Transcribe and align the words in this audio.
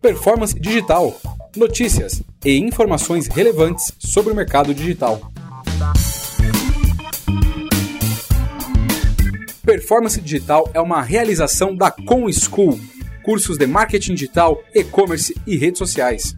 Performance 0.00 0.58
Digital. 0.58 1.20
Notícias 1.54 2.22
e 2.42 2.56
informações 2.56 3.26
relevantes 3.26 3.92
sobre 3.98 4.32
o 4.32 4.34
mercado 4.34 4.74
digital. 4.74 5.20
Performance 9.62 10.18
Digital 10.18 10.70
é 10.72 10.80
uma 10.80 11.02
realização 11.02 11.76
da 11.76 11.90
Com 11.90 12.32
School, 12.32 12.80
cursos 13.22 13.58
de 13.58 13.66
marketing 13.66 14.14
digital, 14.14 14.62
e-commerce 14.74 15.36
e 15.46 15.58
redes 15.58 15.78
sociais. 15.78 16.34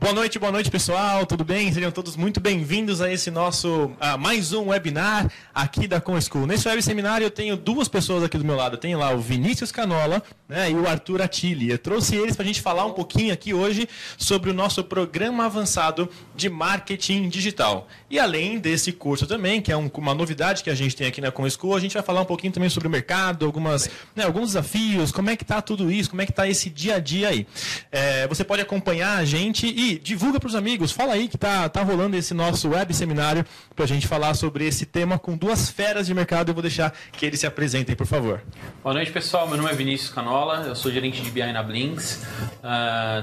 Boa 0.00 0.14
noite, 0.14 0.38
boa 0.38 0.50
noite 0.50 0.70
pessoal, 0.70 1.26
tudo 1.26 1.44
bem? 1.44 1.70
Sejam 1.70 1.90
todos 1.90 2.16
muito 2.16 2.40
bem-vindos 2.40 3.02
a 3.02 3.12
esse 3.12 3.30
nosso 3.30 3.92
a 4.00 4.16
mais 4.16 4.50
um 4.50 4.68
webinar 4.68 5.30
aqui 5.54 5.86
da 5.86 6.00
Com 6.00 6.18
School. 6.18 6.46
Nesse 6.46 6.66
web 6.66 6.80
seminário 6.80 7.26
eu 7.26 7.30
tenho 7.30 7.54
duas 7.54 7.86
pessoas 7.86 8.24
aqui 8.24 8.38
do 8.38 8.44
meu 8.44 8.56
lado. 8.56 8.76
Eu 8.76 8.80
tenho 8.80 8.98
lá 8.98 9.12
o 9.12 9.18
Vinícius 9.18 9.70
Canola 9.70 10.22
né, 10.48 10.70
e 10.70 10.74
o 10.74 10.88
Arthur 10.88 11.20
Attili. 11.20 11.70
Eu 11.70 11.76
trouxe 11.76 12.16
eles 12.16 12.34
para 12.34 12.44
a 12.44 12.46
gente 12.46 12.62
falar 12.62 12.86
um 12.86 12.92
pouquinho 12.92 13.30
aqui 13.30 13.52
hoje 13.52 13.86
sobre 14.16 14.48
o 14.48 14.54
nosso 14.54 14.82
programa 14.82 15.44
avançado 15.44 16.08
de 16.34 16.48
marketing 16.48 17.28
digital. 17.28 17.86
E 18.08 18.18
além 18.18 18.58
desse 18.58 18.92
curso 18.92 19.26
também, 19.26 19.60
que 19.60 19.70
é 19.70 19.76
um, 19.76 19.90
uma 19.98 20.14
novidade 20.14 20.64
que 20.64 20.70
a 20.70 20.74
gente 20.74 20.96
tem 20.96 21.08
aqui 21.08 21.20
na 21.20 21.30
Com 21.30 21.48
School, 21.50 21.76
a 21.76 21.80
gente 21.80 21.92
vai 21.92 22.02
falar 22.02 22.22
um 22.22 22.26
pouquinho 22.26 22.54
também 22.54 22.70
sobre 22.70 22.88
o 22.88 22.90
mercado, 22.90 23.44
algumas, 23.44 23.90
né, 24.16 24.24
alguns 24.24 24.46
desafios, 24.46 25.12
como 25.12 25.28
é 25.28 25.36
que 25.36 25.44
está 25.44 25.60
tudo 25.60 25.92
isso, 25.92 26.08
como 26.08 26.22
é 26.22 26.24
que 26.24 26.32
está 26.32 26.48
esse 26.48 26.70
dia 26.70 26.94
a 26.94 26.98
dia 26.98 27.28
aí. 27.28 27.46
É, 27.92 28.26
você 28.26 28.42
pode 28.42 28.62
acompanhar 28.62 29.18
a 29.18 29.26
gente 29.26 29.66
e 29.66 29.89
divulga 29.98 30.38
para 30.38 30.48
os 30.48 30.54
amigos. 30.54 30.92
Fala 30.92 31.14
aí 31.14 31.28
que 31.28 31.38
tá, 31.38 31.68
tá 31.68 31.82
rolando 31.82 32.16
esse 32.16 32.34
nosso 32.34 32.70
web 32.70 32.92
seminário 32.94 33.44
para 33.74 33.84
a 33.84 33.88
gente 33.88 34.06
falar 34.06 34.34
sobre 34.34 34.66
esse 34.66 34.86
tema 34.86 35.18
com 35.18 35.36
duas 35.36 35.70
feras 35.70 36.06
de 36.06 36.14
mercado. 36.14 36.50
Eu 36.50 36.54
vou 36.54 36.62
deixar 36.62 36.92
que 37.12 37.24
eles 37.24 37.40
se 37.40 37.46
apresentem, 37.46 37.96
por 37.96 38.06
favor. 38.06 38.42
Boa 38.82 38.94
noite, 38.94 39.10
pessoal. 39.10 39.48
Meu 39.48 39.56
nome 39.56 39.70
é 39.70 39.74
Vinícius 39.74 40.10
Canola, 40.10 40.64
eu 40.66 40.76
sou 40.76 40.90
gerente 40.90 41.22
de 41.22 41.30
BI 41.30 41.52
na 41.52 41.62
Blinks. 41.62 42.22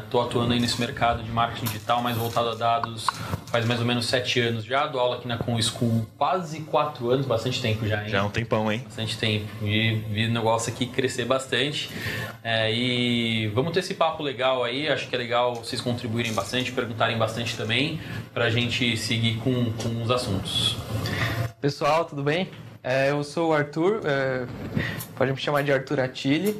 Estou 0.03 0.21
uh, 0.21 0.25
atuando 0.25 0.53
aí 0.53 0.59
nesse 0.59 0.79
mercado 0.79 1.23
de 1.23 1.31
marketing 1.31 1.65
digital, 1.65 2.01
mais 2.01 2.17
voltado 2.17 2.49
a 2.49 2.55
dados, 2.55 3.07
faz 3.47 3.65
mais 3.65 3.79
ou 3.79 3.85
menos 3.85 4.05
sete 4.05 4.39
anos 4.39 4.63
já. 4.63 4.87
Dou 4.87 4.99
aula 4.99 5.17
aqui 5.17 5.27
na 5.27 5.37
Com 5.37 5.61
School 5.61 6.07
quase 6.17 6.61
quatro 6.61 7.09
anos, 7.09 7.25
bastante 7.25 7.61
tempo 7.61 7.87
já, 7.87 8.03
hein? 8.03 8.09
Já 8.09 8.19
é 8.19 8.21
um 8.21 8.29
tempão, 8.29 8.71
hein? 8.71 8.81
Bastante 8.85 9.17
tempo. 9.17 9.45
E 9.61 9.95
vi 10.09 10.25
o 10.25 10.31
negócio 10.31 10.71
aqui 10.71 10.85
crescer 10.85 11.25
bastante. 11.25 11.89
É, 12.43 12.73
e 12.73 13.47
vamos 13.53 13.73
ter 13.73 13.79
esse 13.79 13.93
papo 13.93 14.23
legal 14.23 14.63
aí. 14.63 14.87
Acho 14.87 15.07
que 15.07 15.15
é 15.15 15.17
legal 15.17 15.55
vocês 15.55 15.81
contribuírem 15.81 16.33
bastante 16.33 16.56
bastante, 16.57 16.71
perguntarem 16.71 17.17
bastante 17.17 17.55
também, 17.55 17.99
para 18.33 18.45
a 18.45 18.49
gente 18.49 18.97
seguir 18.97 19.37
com, 19.37 19.71
com 19.73 20.01
os 20.01 20.09
assuntos. 20.09 20.75
Pessoal, 21.61 22.05
tudo 22.05 22.23
bem? 22.23 22.49
É, 22.83 23.11
eu 23.11 23.23
sou 23.23 23.49
o 23.49 23.53
Arthur, 23.53 24.01
é, 24.05 24.45
pode 25.15 25.31
me 25.31 25.37
chamar 25.37 25.61
de 25.61 25.71
Arthur 25.71 25.99
Attili, 25.99 26.55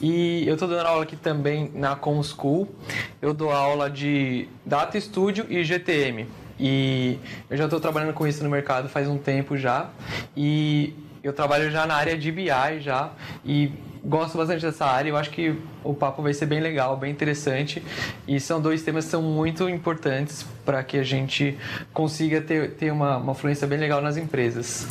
e 0.00 0.46
eu 0.46 0.54
estou 0.54 0.68
dando 0.68 0.86
aula 0.86 1.02
aqui 1.02 1.16
também 1.16 1.70
na 1.74 1.96
Com 1.96 2.22
School. 2.22 2.74
Eu 3.20 3.34
dou 3.34 3.50
aula 3.50 3.90
de 3.90 4.48
Data 4.64 4.98
Studio 5.00 5.46
e 5.48 5.62
GTM. 5.64 6.26
E 6.58 7.18
eu 7.50 7.56
já 7.56 7.64
estou 7.64 7.80
trabalhando 7.80 8.12
com 8.12 8.26
isso 8.26 8.44
no 8.44 8.50
mercado 8.50 8.88
faz 8.88 9.08
um 9.08 9.18
tempo 9.18 9.56
já. 9.56 9.90
E 10.36 10.94
eu 11.22 11.32
trabalho 11.32 11.70
já 11.70 11.86
na 11.86 11.94
área 11.94 12.16
de 12.16 12.30
BI 12.30 12.80
já. 12.80 13.10
E 13.44 13.72
gosto 14.04 14.36
bastante 14.36 14.64
dessa 14.64 14.84
área. 14.84 15.08
Eu 15.08 15.16
acho 15.16 15.30
que 15.30 15.58
o 15.82 15.94
papo 15.94 16.22
vai 16.22 16.34
ser 16.34 16.46
bem 16.46 16.60
legal, 16.60 16.96
bem 16.96 17.10
interessante. 17.10 17.82
E 18.28 18.38
são 18.38 18.60
dois 18.60 18.82
temas 18.82 19.06
que 19.06 19.10
são 19.10 19.22
muito 19.22 19.68
importantes 19.68 20.44
para 20.64 20.82
que 20.82 20.98
a 20.98 21.02
gente 21.02 21.56
consiga 21.92 22.40
ter, 22.40 22.72
ter 22.72 22.92
uma, 22.92 23.16
uma 23.16 23.34
fluência 23.34 23.66
bem 23.66 23.78
legal 23.78 24.00
nas 24.00 24.16
empresas. 24.16 24.86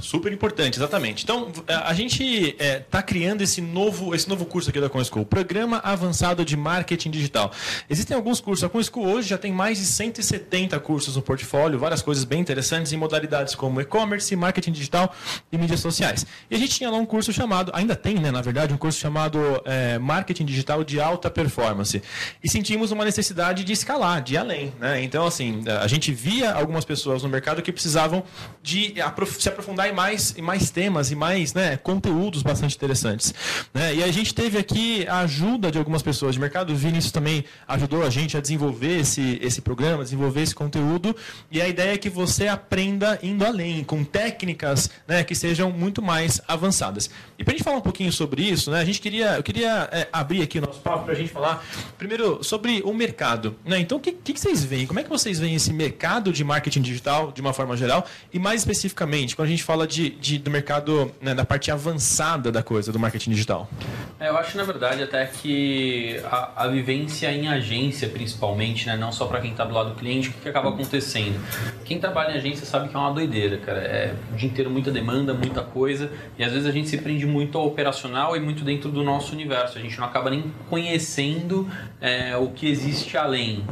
Super 0.00 0.32
importante, 0.32 0.78
exatamente. 0.78 1.24
Então, 1.24 1.50
a 1.66 1.92
gente 1.94 2.22
está 2.22 2.64
é, 2.64 2.78
tá 2.78 3.02
criando 3.02 3.42
esse 3.42 3.60
novo, 3.60 4.14
esse 4.14 4.28
novo 4.28 4.44
curso 4.44 4.70
aqui 4.70 4.80
da 4.80 4.90
ConSchool, 4.90 5.24
Programa 5.24 5.78
Avançado 5.78 6.44
de 6.44 6.56
Marketing 6.56 7.10
Digital. 7.10 7.50
Existem 7.88 8.16
alguns 8.16 8.40
cursos. 8.40 8.62
A 8.62 8.68
ConSchool 8.68 9.06
hoje 9.06 9.28
já 9.28 9.38
tem 9.38 9.52
mais 9.52 9.78
de 9.78 9.84
170 9.84 10.78
cursos 10.80 11.16
no 11.16 11.22
portfólio, 11.22 11.78
várias 11.78 12.02
coisas 12.02 12.24
bem 12.24 12.40
interessantes 12.40 12.92
em 12.92 12.96
modalidades 12.96 13.54
como 13.54 13.80
e-commerce, 13.80 14.34
marketing 14.36 14.72
digital 14.72 15.12
e 15.50 15.56
mídias 15.56 15.80
sociais. 15.80 16.26
E 16.50 16.54
a 16.54 16.58
gente 16.58 16.76
tinha 16.76 16.90
lá 16.90 16.98
um 16.98 17.06
curso 17.06 17.32
chamado, 17.32 17.72
ainda 17.74 17.96
tem, 17.96 18.16
né, 18.16 18.30
na 18.30 18.42
verdade, 18.42 18.74
um 18.74 18.78
curso 18.78 19.00
chamado 19.00 19.38
é, 19.64 19.98
Marketing 19.98 20.44
Digital 20.44 20.84
de 20.84 21.00
Alta 21.00 21.30
Performance. 21.30 22.02
E 22.44 22.48
sentimos 22.48 22.92
uma 22.92 23.04
necessidade 23.04 23.64
de 23.64 23.72
escalar, 23.72 24.22
de 24.22 24.34
ir 24.34 24.36
além. 24.36 24.72
Né? 24.78 24.85
Então, 25.02 25.26
assim, 25.26 25.64
a 25.80 25.86
gente 25.86 26.12
via 26.12 26.52
algumas 26.52 26.84
pessoas 26.84 27.22
no 27.22 27.28
mercado 27.28 27.62
que 27.62 27.72
precisavam 27.72 28.22
de 28.62 28.94
se 29.38 29.48
aprofundar 29.48 29.88
em 29.88 29.92
mais, 29.92 30.36
em 30.36 30.42
mais 30.42 30.70
temas 30.70 31.10
e 31.10 31.16
mais 31.16 31.54
né, 31.54 31.76
conteúdos 31.76 32.42
bastante 32.42 32.76
interessantes. 32.76 33.34
Né? 33.72 33.96
E 33.96 34.04
a 34.04 34.12
gente 34.12 34.34
teve 34.34 34.58
aqui 34.58 35.06
a 35.08 35.20
ajuda 35.20 35.70
de 35.70 35.78
algumas 35.78 36.02
pessoas 36.02 36.34
de 36.34 36.40
mercado. 36.40 36.72
O 36.72 36.76
Vinícius 36.76 37.12
também 37.12 37.44
ajudou 37.66 38.04
a 38.04 38.10
gente 38.10 38.36
a 38.36 38.40
desenvolver 38.40 39.00
esse, 39.00 39.38
esse 39.42 39.60
programa, 39.60 40.04
desenvolver 40.04 40.42
esse 40.42 40.54
conteúdo. 40.54 41.14
E 41.50 41.60
a 41.60 41.68
ideia 41.68 41.94
é 41.94 41.98
que 41.98 42.10
você 42.10 42.48
aprenda 42.48 43.18
indo 43.22 43.44
além, 43.44 43.82
com 43.84 44.04
técnicas 44.04 44.90
né, 45.06 45.24
que 45.24 45.34
sejam 45.34 45.70
muito 45.70 46.02
mais 46.02 46.40
avançadas. 46.46 47.10
E 47.38 47.44
para 47.44 47.52
a 47.52 47.56
gente 47.56 47.64
falar 47.64 47.78
um 47.78 47.82
pouquinho 47.82 48.12
sobre 48.12 48.42
isso, 48.42 48.70
né, 48.70 48.80
a 48.80 48.84
gente 48.84 49.00
queria, 49.00 49.36
eu 49.36 49.42
queria 49.42 49.88
é, 49.92 50.08
abrir 50.12 50.42
aqui 50.42 50.58
o 50.58 50.62
nosso 50.62 50.80
papo 50.80 51.04
para 51.04 51.12
a 51.12 51.16
gente 51.16 51.30
falar, 51.30 51.64
primeiro, 51.98 52.42
sobre 52.42 52.82
o 52.84 52.92
mercado. 52.92 53.56
Né? 53.64 53.80
Então, 53.80 53.98
o 53.98 54.00
que, 54.00 54.12
que, 54.12 54.38
vocês 54.38 54.64
veem? 54.64 54.75
Como 54.84 54.98
é 54.98 55.04
que 55.04 55.08
vocês 55.08 55.38
veem 55.38 55.54
esse 55.54 55.72
mercado 55.72 56.32
de 56.32 56.42
marketing 56.42 56.82
digital, 56.82 57.30
de 57.30 57.40
uma 57.40 57.52
forma 57.52 57.76
geral? 57.76 58.04
E 58.32 58.38
mais 58.38 58.62
especificamente, 58.62 59.36
quando 59.36 59.46
a 59.46 59.50
gente 59.50 59.62
fala 59.62 59.86
de, 59.86 60.10
de 60.10 60.38
do 60.38 60.50
mercado, 60.50 61.12
né, 61.20 61.34
da 61.34 61.44
parte 61.44 61.70
avançada 61.70 62.50
da 62.50 62.62
coisa, 62.62 62.92
do 62.92 62.98
marketing 62.98 63.30
digital? 63.30 63.70
É, 64.18 64.28
eu 64.28 64.36
acho, 64.36 64.56
na 64.56 64.64
verdade, 64.64 65.02
até 65.02 65.24
que 65.26 66.20
a, 66.24 66.64
a 66.64 66.68
vivência 66.68 67.30
em 67.30 67.48
agência, 67.48 68.08
principalmente, 68.08 68.86
né, 68.86 68.96
não 68.96 69.12
só 69.12 69.26
para 69.26 69.40
quem 69.40 69.52
está 69.52 69.64
do 69.64 69.72
lado 69.72 69.90
do 69.90 69.94
cliente, 69.94 70.30
o 70.30 70.32
que, 70.32 70.40
que, 70.40 70.48
acaba 70.48 70.70
acontecendo? 70.70 71.40
Quem 71.84 72.00
trabalha 72.00 72.32
em 72.32 72.38
agência 72.38 72.66
sabe 72.66 72.88
que 72.88 72.96
é 72.96 72.98
uma 72.98 73.12
doideira, 73.12 73.58
cara. 73.58 73.78
É 73.78 74.14
o 74.32 74.36
dia 74.36 74.48
inteiro 74.48 74.70
muita 74.70 74.90
demanda, 74.90 75.32
muita 75.32 75.62
coisa, 75.62 76.10
e 76.36 76.42
às 76.42 76.50
vezes 76.52 76.66
a 76.66 76.72
gente 76.72 76.88
se 76.88 76.98
prende 76.98 77.26
muito 77.26 77.56
ao 77.56 77.66
operacional 77.66 78.36
e 78.36 78.40
muito 78.40 78.64
dentro 78.64 78.90
do 78.90 79.02
nosso 79.04 79.32
universo. 79.32 79.78
A 79.78 79.80
gente 79.80 79.96
não 79.98 80.06
acaba 80.06 80.30
nem 80.30 80.52
conhecendo 80.68 81.68
é, 82.00 82.36
o 82.36 82.48
que 82.48 82.68
existe 82.68 83.16
além. 83.16 83.64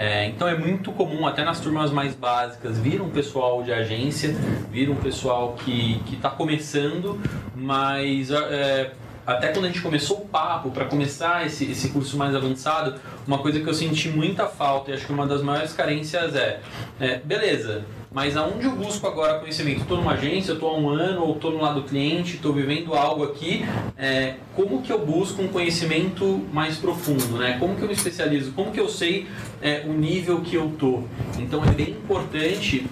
É, 0.00 0.24
então 0.28 0.48
é 0.48 0.56
muito 0.56 0.92
comum, 0.92 1.26
até 1.26 1.44
nas 1.44 1.60
turmas 1.60 1.90
mais 1.90 2.14
básicas, 2.14 2.78
vir 2.78 3.02
um 3.02 3.10
pessoal 3.10 3.62
de 3.62 3.70
agência, 3.70 4.34
vir 4.72 4.88
um 4.88 4.96
pessoal 4.96 5.52
que 5.52 6.02
está 6.10 6.30
começando, 6.30 7.20
mas 7.54 8.30
é, 8.30 8.92
até 9.26 9.48
quando 9.48 9.66
a 9.66 9.68
gente 9.68 9.82
começou 9.82 10.22
o 10.22 10.26
papo, 10.26 10.70
para 10.70 10.86
começar 10.86 11.44
esse, 11.44 11.70
esse 11.70 11.90
curso 11.90 12.16
mais 12.16 12.34
avançado, 12.34 12.98
uma 13.26 13.40
coisa 13.40 13.60
que 13.60 13.68
eu 13.68 13.74
senti 13.74 14.08
muita 14.08 14.46
falta 14.46 14.90
e 14.90 14.94
acho 14.94 15.04
que 15.04 15.12
uma 15.12 15.26
das 15.26 15.42
maiores 15.42 15.74
carências 15.74 16.34
é, 16.34 16.60
é 16.98 17.18
beleza, 17.18 17.84
mas 18.12 18.36
aonde 18.36 18.64
eu 18.64 18.72
busco 18.72 19.06
agora 19.06 19.38
conhecimento? 19.38 19.82
Estou 19.82 19.98
numa 19.98 20.12
agência, 20.12 20.52
estou 20.52 20.70
há 20.70 20.78
um 20.78 20.88
ano, 20.88 21.22
ou 21.22 21.36
estou 21.36 21.52
no 21.52 21.60
lado 21.60 21.82
do 21.82 21.88
cliente, 21.88 22.36
estou 22.36 22.52
vivendo 22.52 22.92
algo 22.94 23.22
aqui. 23.22 23.64
É, 23.96 24.34
como 24.56 24.82
que 24.82 24.92
eu 24.92 24.98
busco 24.98 25.40
um 25.40 25.48
conhecimento 25.48 26.44
mais 26.52 26.76
profundo? 26.76 27.38
Né? 27.38 27.56
Como 27.60 27.76
que 27.76 27.82
eu 27.82 27.86
me 27.86 27.94
especializo? 27.94 28.50
Como 28.52 28.72
que 28.72 28.80
eu 28.80 28.88
sei 28.88 29.28
é, 29.62 29.84
o 29.86 29.92
nível 29.92 30.40
que 30.40 30.56
eu 30.56 30.72
tô? 30.76 31.04
Então 31.38 31.64
é 31.64 31.70
bem 31.70 31.90
importante 31.90 32.84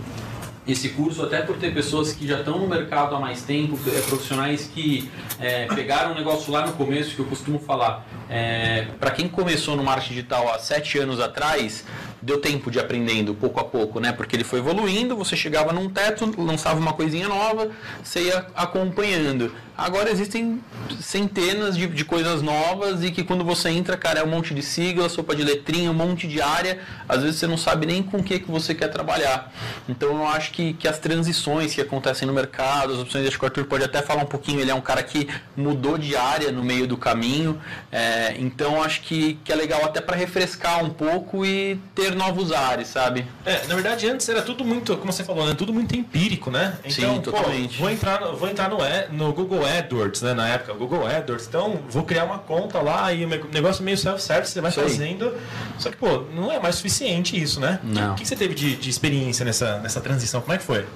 esse 0.68 0.90
curso, 0.90 1.22
até 1.22 1.40
por 1.40 1.56
ter 1.56 1.72
pessoas 1.72 2.12
que 2.12 2.26
já 2.26 2.40
estão 2.40 2.58
no 2.58 2.68
mercado 2.68 3.16
há 3.16 3.18
mais 3.18 3.42
tempo, 3.42 3.78
é, 3.88 4.00
profissionais 4.02 4.70
que 4.72 5.10
é, 5.40 5.64
pegaram 5.66 6.12
o 6.12 6.14
negócio 6.14 6.52
lá 6.52 6.66
no 6.66 6.74
começo, 6.74 7.14
que 7.14 7.20
eu 7.20 7.24
costumo 7.24 7.58
falar. 7.58 8.06
É, 8.28 8.86
Para 9.00 9.10
quem 9.10 9.28
começou 9.28 9.74
no 9.76 9.82
marketing 9.82 10.14
digital 10.14 10.52
há 10.52 10.58
sete 10.58 10.98
anos 10.98 11.20
atrás, 11.20 11.86
deu 12.20 12.40
tempo 12.40 12.70
de 12.70 12.78
aprendendo 12.78 13.34
pouco 13.34 13.60
a 13.60 13.64
pouco, 13.64 14.00
né? 14.00 14.12
Porque 14.12 14.36
ele 14.36 14.44
foi 14.44 14.58
evoluindo, 14.58 15.16
você 15.16 15.36
chegava 15.36 15.72
num 15.72 15.88
teto, 15.88 16.32
lançava 16.38 16.78
uma 16.78 16.92
coisinha 16.92 17.28
nova, 17.28 17.70
você 18.02 18.22
ia 18.22 18.46
acompanhando. 18.54 19.52
Agora 19.78 20.10
existem 20.10 20.60
centenas 21.00 21.76
de, 21.76 21.86
de 21.86 22.04
coisas 22.04 22.42
novas 22.42 23.04
e 23.04 23.12
que 23.12 23.22
quando 23.22 23.44
você 23.44 23.70
entra, 23.70 23.96
cara, 23.96 24.18
é 24.18 24.24
um 24.24 24.26
monte 24.26 24.52
de 24.52 24.60
sigla, 24.60 25.08
sopa 25.08 25.36
de 25.36 25.44
letrinha, 25.44 25.88
um 25.88 25.94
monte 25.94 26.26
de 26.26 26.42
área. 26.42 26.80
Às 27.08 27.22
vezes 27.22 27.38
você 27.38 27.46
não 27.46 27.56
sabe 27.56 27.86
nem 27.86 28.02
com 28.02 28.16
o 28.16 28.22
que, 28.24 28.40
que 28.40 28.50
você 28.50 28.74
quer 28.74 28.88
trabalhar. 28.88 29.52
Então 29.88 30.08
eu 30.08 30.26
acho 30.26 30.50
que, 30.50 30.72
que 30.72 30.88
as 30.88 30.98
transições 30.98 31.76
que 31.76 31.80
acontecem 31.80 32.26
no 32.26 32.34
mercado, 32.34 32.92
as 32.92 32.98
opções, 32.98 33.28
acho 33.28 33.38
que 33.38 33.44
o 33.44 33.46
Arthur 33.46 33.66
pode 33.66 33.84
até 33.84 34.02
falar 34.02 34.24
um 34.24 34.26
pouquinho, 34.26 34.58
ele 34.60 34.72
é 34.72 34.74
um 34.74 34.80
cara 34.80 35.00
que 35.00 35.28
mudou 35.56 35.96
de 35.96 36.16
área 36.16 36.50
no 36.50 36.64
meio 36.64 36.88
do 36.88 36.96
caminho. 36.96 37.56
É, 37.92 38.34
então 38.36 38.82
acho 38.82 39.02
que, 39.02 39.34
que 39.44 39.52
é 39.52 39.54
legal 39.54 39.84
até 39.84 40.00
para 40.00 40.16
refrescar 40.16 40.84
um 40.84 40.90
pouco 40.90 41.46
e 41.46 41.78
ter 41.94 42.16
novos 42.16 42.50
ares, 42.50 42.88
sabe? 42.88 43.24
É, 43.46 43.64
na 43.68 43.76
verdade 43.76 44.08
antes 44.08 44.28
era 44.28 44.42
tudo 44.42 44.64
muito, 44.64 44.96
como 44.96 45.12
você 45.12 45.22
falou, 45.22 45.46
né? 45.46 45.54
Tudo 45.54 45.72
muito 45.72 45.94
empírico, 45.94 46.50
né? 46.50 46.76
Então, 46.84 47.14
Sim, 47.14 47.20
totalmente. 47.20 47.76
Pô, 47.76 47.84
vou 47.84 47.90
entrar, 47.92 48.18
vou 48.32 48.48
entrar 48.48 48.68
no, 48.68 48.78
no 49.16 49.32
Google 49.32 49.67
AdWords, 49.78 50.22
né? 50.22 50.34
Na 50.34 50.48
época, 50.48 50.72
Google 50.74 51.06
AdWords. 51.06 51.46
Então, 51.46 51.80
vou 51.88 52.04
criar 52.04 52.24
uma 52.24 52.38
conta 52.38 52.80
lá 52.80 53.12
e 53.12 53.24
o 53.24 53.28
negócio 53.28 53.84
meio 53.84 53.96
self-service, 53.96 54.52
você 54.52 54.60
vai 54.60 54.70
fazendo. 54.70 55.34
Só 55.78 55.90
que, 55.90 55.96
pô, 55.96 56.24
não 56.34 56.50
é 56.50 56.58
mais 56.58 56.76
suficiente 56.76 57.40
isso, 57.40 57.60
né? 57.60 57.80
Não. 57.82 58.12
O 58.12 58.14
que, 58.14 58.22
que 58.22 58.28
você 58.28 58.36
teve 58.36 58.54
de, 58.54 58.76
de 58.76 58.90
experiência 58.90 59.44
nessa, 59.44 59.78
nessa 59.78 60.00
transição? 60.00 60.40
Como 60.40 60.52
é 60.52 60.58
que 60.58 60.64
foi? 60.64 60.86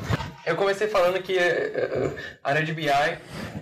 Eu 0.45 0.57
comecei 0.57 0.89
falando 0.89 1.23
que 1.23 1.39
a 1.39 2.51
área 2.51 2.65
de 2.65 2.73
BI, 2.73 2.89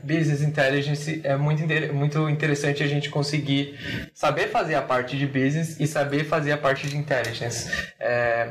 Business 0.02 0.40
Intelligence, 0.40 1.20
é 1.22 1.36
muito, 1.36 1.62
muito 1.92 2.28
interessante 2.30 2.82
a 2.82 2.86
gente 2.86 3.10
conseguir 3.10 4.10
saber 4.14 4.48
fazer 4.48 4.76
a 4.76 4.82
parte 4.82 5.18
de 5.18 5.26
business 5.26 5.78
e 5.78 5.86
saber 5.86 6.24
fazer 6.24 6.52
a 6.52 6.58
parte 6.58 6.86
de 6.86 6.96
intelligence. 6.96 7.70
É, 7.98 8.48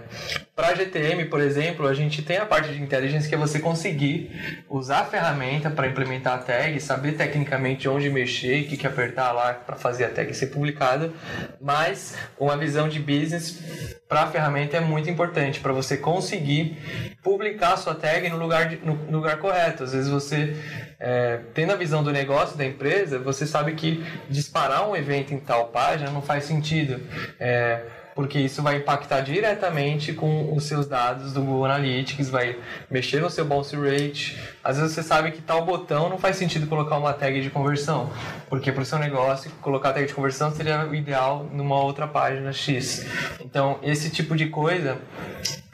Para 0.56 0.76
GTM, 0.76 1.26
por 1.26 1.42
exemplo, 1.42 1.88
a 1.88 1.94
gente 1.96 2.22
tem 2.22 2.38
a 2.38 2.46
parte 2.46 2.72
de 2.72 2.82
intelligence 2.82 3.28
que 3.28 3.34
é 3.34 3.38
você 3.38 3.60
conseguir 3.60 4.64
usar 4.70 5.00
a 5.00 5.06
ferramenta 5.06 5.72
para 5.72 5.88
implementar 5.88 6.36
a 6.36 6.38
tag, 6.38 6.80
saber 6.80 7.14
tecnicamente 7.14 7.90
onde 7.90 8.10
mexer 8.12 8.62
o 8.62 8.68
que, 8.68 8.78
que 8.78 8.86
apertar 8.86 9.32
lá 9.32 9.54
para 9.54 9.76
fazer 9.76 10.06
a 10.06 10.10
tag 10.10 10.32
ser 10.36 10.48
publicada, 10.48 11.12
mas 11.60 12.16
uma 12.38 12.56
visão 12.56 12.88
de 12.88 13.00
business 13.00 13.60
para 14.08 14.24
a 14.24 14.28
ferramenta 14.28 14.78
é 14.78 14.80
muito 14.80 15.10
importante 15.10 15.60
para 15.60 15.72
você 15.72 15.96
conseguir 15.96 16.78
publicar 17.24 17.74
a 17.74 17.78
sua 17.78 17.94
tag 17.94 18.19
no 18.28 18.38
lugar, 18.38 18.68
de, 18.68 18.78
no, 18.78 18.96
lugar 19.12 19.38
correto. 19.38 19.84
Às 19.84 19.94
vezes 19.94 20.10
você, 20.10 20.58
é, 21.00 21.40
tendo 21.54 21.72
a 21.72 21.76
visão 21.76 22.04
do 22.04 22.12
negócio 22.12 22.58
da 22.58 22.66
empresa, 22.66 23.20
você 23.20 23.46
sabe 23.46 23.74
que 23.76 24.04
disparar 24.30 24.90
um 24.90 24.96
evento 24.96 25.34
em 25.34 25.40
tal 25.40 25.68
página 25.68 26.12
não 26.12 26.22
faz 26.22 26.44
sentido. 26.44 27.00
É, 27.40 27.84
porque 28.20 28.38
isso 28.38 28.62
vai 28.62 28.76
impactar 28.76 29.22
diretamente 29.22 30.12
com 30.12 30.54
os 30.54 30.66
seus 30.66 30.86
dados 30.86 31.32
do 31.32 31.42
Google 31.42 31.64
Analytics, 31.64 32.30
vai 32.30 32.58
mexer 32.92 33.22
no 33.22 33.30
seu 33.30 33.46
bounce 33.46 33.78
rate. 33.78 34.38
Às 34.62 34.78
vezes 34.78 34.94
você 34.94 35.02
sabe 35.02 35.32
que 35.32 35.42
tal 35.42 35.66
botão 35.66 36.10
não 36.10 36.18
faz 36.18 36.36
sentido 36.36 36.68
colocar 36.68 36.98
uma 36.98 37.14
tag 37.14 37.42
de 37.42 37.50
conversão, 37.50 38.12
porque 38.50 38.74
para 38.74 38.84
o 38.84 38.86
seu 38.86 39.00
negócio 39.00 39.50
colocar 39.62 39.94
tag 39.94 40.06
de 40.06 40.14
conversão 40.14 40.52
seria 40.52 40.86
o 40.86 40.94
ideal 40.94 41.48
numa 41.54 41.82
outra 41.82 42.10
página 42.10 42.52
X. 42.52 43.06
Então, 43.40 43.80
esse 43.82 44.10
tipo 44.10 44.36
de 44.36 44.48
coisa 44.48 44.98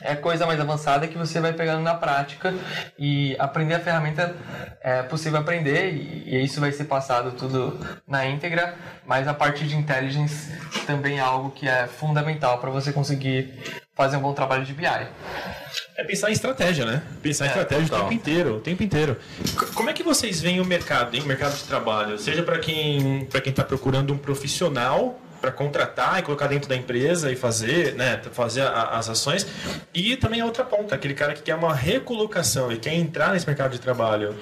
é 0.05 0.15
coisa 0.15 0.45
mais 0.45 0.59
avançada 0.59 1.07
que 1.07 1.17
você 1.17 1.39
vai 1.39 1.53
pegando 1.53 1.81
na 1.81 1.95
prática 1.95 2.53
e 2.97 3.35
aprender 3.39 3.75
a 3.75 3.79
ferramenta 3.79 4.35
é 4.81 5.01
possível 5.03 5.39
aprender 5.39 5.93
e, 5.93 6.43
isso 6.43 6.59
vai 6.59 6.71
ser 6.71 6.85
passado 6.85 7.31
tudo 7.31 7.79
na 8.07 8.25
íntegra, 8.25 8.75
mas 9.05 9.27
a 9.27 9.33
parte 9.33 9.65
de 9.67 9.75
intelligence 9.75 10.51
também 10.85 11.17
é 11.17 11.21
algo 11.21 11.49
que 11.49 11.67
é 11.67 11.87
fundamental 11.87 12.59
para 12.59 12.69
você 12.69 12.93
conseguir 12.93 13.53
fazer 13.95 14.17
um 14.17 14.21
bom 14.21 14.33
trabalho 14.33 14.63
de 14.63 14.73
BI. 14.73 14.85
É 15.97 16.03
pensar 16.03 16.29
em 16.29 16.33
estratégia, 16.33 16.85
né? 16.85 17.01
Pensar 17.21 17.45
em 17.45 17.47
é, 17.47 17.51
estratégia 17.51 17.87
total. 17.87 17.99
o 17.99 18.09
tempo 18.09 18.13
inteiro, 18.13 18.55
o 18.55 18.59
tempo 18.59 18.83
inteiro. 18.83 19.17
Como 19.73 19.89
é 19.89 19.93
que 19.93 20.03
vocês 20.03 20.41
veem 20.41 20.59
o 20.59 20.65
mercado, 20.65 21.15
hein? 21.15 21.21
O 21.23 21.25
mercado 21.25 21.55
de 21.55 21.63
trabalho, 21.63 22.17
seja 22.17 22.43
para 22.43 22.59
quem 22.59 23.25
para 23.25 23.41
quem 23.41 23.51
está 23.51 23.63
procurando 23.63 24.13
um 24.13 24.17
profissional 24.17 25.19
para 25.41 25.51
contratar 25.51 26.19
e 26.19 26.23
colocar 26.23 26.47
dentro 26.47 26.67
da 26.67 26.75
empresa 26.75 27.31
e 27.31 27.35
fazer, 27.35 27.95
né, 27.95 28.21
fazer 28.31 28.61
a, 28.61 28.97
as 28.97 29.09
ações. 29.09 29.45
E 29.93 30.15
também 30.17 30.41
a 30.41 30.45
outra 30.45 30.63
ponta, 30.63 30.95
aquele 30.95 31.13
cara 31.13 31.33
que 31.33 31.41
quer 31.41 31.55
uma 31.55 31.73
recolocação 31.73 32.71
e 32.71 32.77
quer 32.77 32.93
entrar 32.93 33.33
nesse 33.33 33.45
mercado 33.45 33.71
de 33.71 33.79
trabalho. 33.79 34.35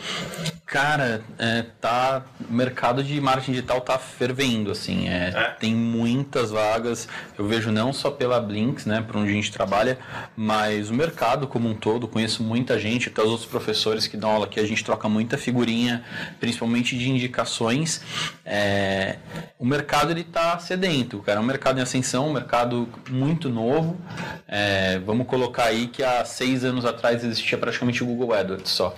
Cara, 0.65 1.21
é, 1.37 1.65
tá, 1.79 2.23
o 2.49 2.51
mercado 2.51 3.03
de 3.03 3.19
marketing 3.21 3.51
digital 3.51 3.81
tá 3.81 3.99
fervendo, 3.99 4.71
assim, 4.71 5.07
é, 5.07 5.29
é. 5.35 5.43
tem 5.59 5.75
muitas 5.75 6.49
vagas. 6.49 7.07
Eu 7.37 7.45
vejo 7.45 7.71
não 7.71 7.93
só 7.93 8.09
pela 8.09 8.39
Blinks, 8.39 8.85
né, 8.85 9.01
por 9.01 9.17
onde 9.17 9.29
a 9.29 9.33
gente 9.33 9.51
trabalha, 9.51 9.99
mas 10.35 10.89
o 10.89 10.93
mercado 10.93 11.47
como 11.47 11.69
um 11.69 11.75
todo. 11.75 12.07
Conheço 12.07 12.41
muita 12.41 12.79
gente, 12.79 13.09
até 13.09 13.21
os 13.21 13.29
outros 13.29 13.47
professores 13.47 14.07
que 14.07 14.17
dão 14.17 14.31
aula 14.31 14.45
aqui, 14.45 14.59
a 14.59 14.65
gente 14.65 14.83
troca 14.83 15.07
muita 15.07 15.37
figurinha, 15.37 16.03
principalmente 16.39 16.97
de 16.97 17.09
indicações. 17.09 18.01
É, 18.45 19.17
o 19.59 19.65
mercado 19.65 20.11
ele 20.11 20.23
tá 20.23 20.57
sedento, 20.93 21.19
cara. 21.19 21.39
É 21.39 21.41
um 21.41 21.45
mercado 21.45 21.79
em 21.79 21.81
ascensão, 21.81 22.29
um 22.29 22.33
mercado 22.33 22.87
muito 23.09 23.49
novo. 23.49 23.99
É, 24.47 24.99
vamos 24.99 25.25
colocar 25.27 25.65
aí 25.65 25.87
que 25.87 26.03
há 26.03 26.23
seis 26.23 26.63
anos 26.63 26.85
atrás 26.85 27.23
existia 27.23 27.57
praticamente 27.57 28.03
o 28.03 28.05
Google 28.05 28.33
AdWords 28.33 28.71
só. 28.71 28.95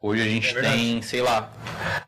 Hoje 0.00 0.22
a 0.22 0.26
gente 0.26 0.56
é 0.56 0.60
tem 0.60 1.02
sei 1.02 1.22
lá, 1.22 1.50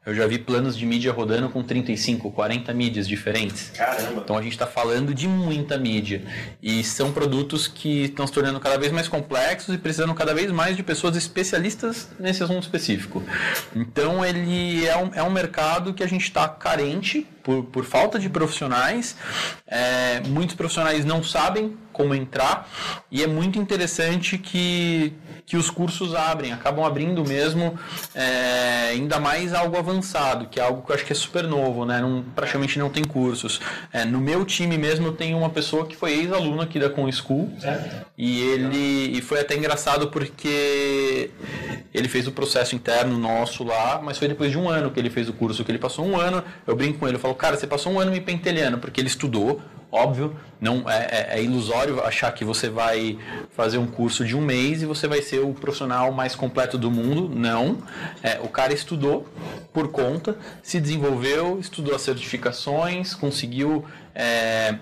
eu 0.05 0.15
já 0.15 0.27
vi 0.27 0.39
planos 0.39 0.77
de 0.77 0.85
mídia 0.85 1.13
rodando 1.13 1.49
com 1.49 1.63
35, 1.63 2.31
40 2.31 2.73
mídias 2.75 3.09
diferentes. 3.09 3.71
Caramba! 3.71 4.21
Então 4.23 4.37
a 4.37 4.43
gente 4.43 4.53
está 4.53 4.67
falando 4.67 5.15
de 5.15 5.29
muita 5.29 5.79
mídia. 5.79 6.23
E 6.63 6.83
são 6.85 7.13
produtos 7.13 7.67
que 7.67 8.05
estão 8.05 8.27
se 8.27 8.33
tornando 8.33 8.61
cada 8.61 8.79
vez 8.79 8.93
mais 8.93 9.09
complexos 9.09 9.75
e 9.75 9.79
precisando 9.79 10.15
cada 10.15 10.35
vez 10.35 10.51
mais 10.51 10.77
de 10.77 10.83
pessoas 10.83 11.17
especialistas 11.17 12.09
nesse 12.19 12.43
assunto 12.43 12.63
específico. 12.63 13.23
Então 13.75 14.25
ele 14.25 14.87
é 14.87 14.97
um, 14.97 15.11
é 15.15 15.23
um 15.23 15.31
mercado 15.31 15.95
que 15.95 16.03
a 16.03 16.07
gente 16.07 16.25
está 16.25 16.49
carente 16.49 17.27
por, 17.47 17.65
por 17.65 17.85
falta 17.85 18.19
de 18.19 18.29
profissionais. 18.29 19.16
É, 19.67 20.21
muitos 20.29 20.55
profissionais 20.55 21.05
não 21.05 21.23
sabem 21.23 21.77
como 21.97 22.15
entrar 22.15 22.69
e 23.11 23.23
é 23.23 23.27
muito 23.27 23.59
interessante 23.59 24.37
que, 24.37 25.15
que 25.47 25.57
os 25.57 25.71
cursos 25.71 26.15
abrem, 26.15 26.53
acabam 26.53 26.85
abrindo 26.85 27.25
mesmo, 27.25 27.79
é, 28.15 28.91
ainda 28.91 29.19
mais 29.19 29.55
algo 29.55 29.79
avançado, 29.79 30.47
que 30.49 30.61
é 30.61 30.63
algo 30.63 30.83
que 30.83 30.93
eu 30.93 30.95
acho 30.95 31.05
que 31.07 31.13
é 31.13 31.17
super 31.17 31.45
novo, 31.45 31.87
né? 31.87 32.01
Não, 32.01 32.23
praticamente 32.35 32.79
não 32.79 32.91
tem 32.91 33.03
cursos. 33.03 33.61
É, 33.91 34.05
no 34.05 34.21
meu 34.21 34.45
time 34.45 34.77
mesmo 34.77 35.07
eu 35.07 35.13
tenho 35.13 35.39
uma 35.39 35.49
pessoa 35.49 35.87
que 35.87 35.97
foi 35.97 36.13
ex-aluno 36.13 36.61
aqui 36.61 36.79
da 36.79 36.91
Com 36.91 37.11
School 37.11 37.51
e 38.19 38.43
ele 38.43 39.17
e 39.17 39.23
foi 39.23 39.41
até 39.41 39.57
engraçado 39.57 40.09
porque 40.09 41.31
ele 41.95 42.09
fez 42.09 42.27
o 42.27 42.33
processo 42.33 42.75
interno 42.75 43.17
nosso 43.17 43.65
lá, 43.65 44.01
mas 44.03 44.19
foi 44.19 44.29
depois 44.29 44.51
de 44.51 44.59
um 44.59 44.69
ano 44.69 44.91
que 44.91 45.01
ele 45.01 45.09
fez 45.09 45.29
o 45.29 45.33
curso, 45.33 45.65
que 45.65 45.71
ele 45.71 45.79
passou 45.79 46.05
um 46.05 46.21
ano, 46.21 46.45
eu 46.67 46.77
brinco 46.77 46.99
com 46.99 47.09
ele, 47.09 47.17
eu 47.17 47.21
falo, 47.21 47.35
cara, 47.35 47.57
você 47.57 47.67
passou 47.67 47.93
um 47.93 47.99
ano 47.99 48.11
me 48.11 48.21
pentelhando, 48.21 48.79
porque 48.79 49.01
ele 49.01 49.09
estudou, 49.09 49.63
óbvio, 49.91 50.37
não 50.61 50.89
é, 50.89 51.07
é, 51.11 51.39
é, 51.39 51.43
ilusório 51.43 52.03
achar 52.03 52.33
que 52.33 52.45
você 52.45 52.69
vai 52.69 53.19
fazer 53.51 53.79
um 53.79 53.87
curso 53.87 54.25
de 54.25 54.37
um 54.37 54.41
mês 54.41 54.83
e 54.83 54.87
você 54.87 55.07
vai 55.07 55.23
ser 55.23 55.41
o 55.41 55.53
profissional 55.53 56.13
mais 56.13 56.35
completo 56.35 56.79
do 56.79 56.91
mundo. 56.91 57.29
Não. 57.29 57.79
É, 58.23 58.41
o 58.43 58.49
cara 58.49 58.73
estudou 58.73 59.27
por 59.73 59.89
conta, 59.89 60.37
se 60.63 60.81
desenvolveu, 60.81 61.59
estudou 61.59 61.95
as 61.95 62.03
certificações, 62.03 63.15
conseguiu 63.15 63.85
é, 64.17 64.79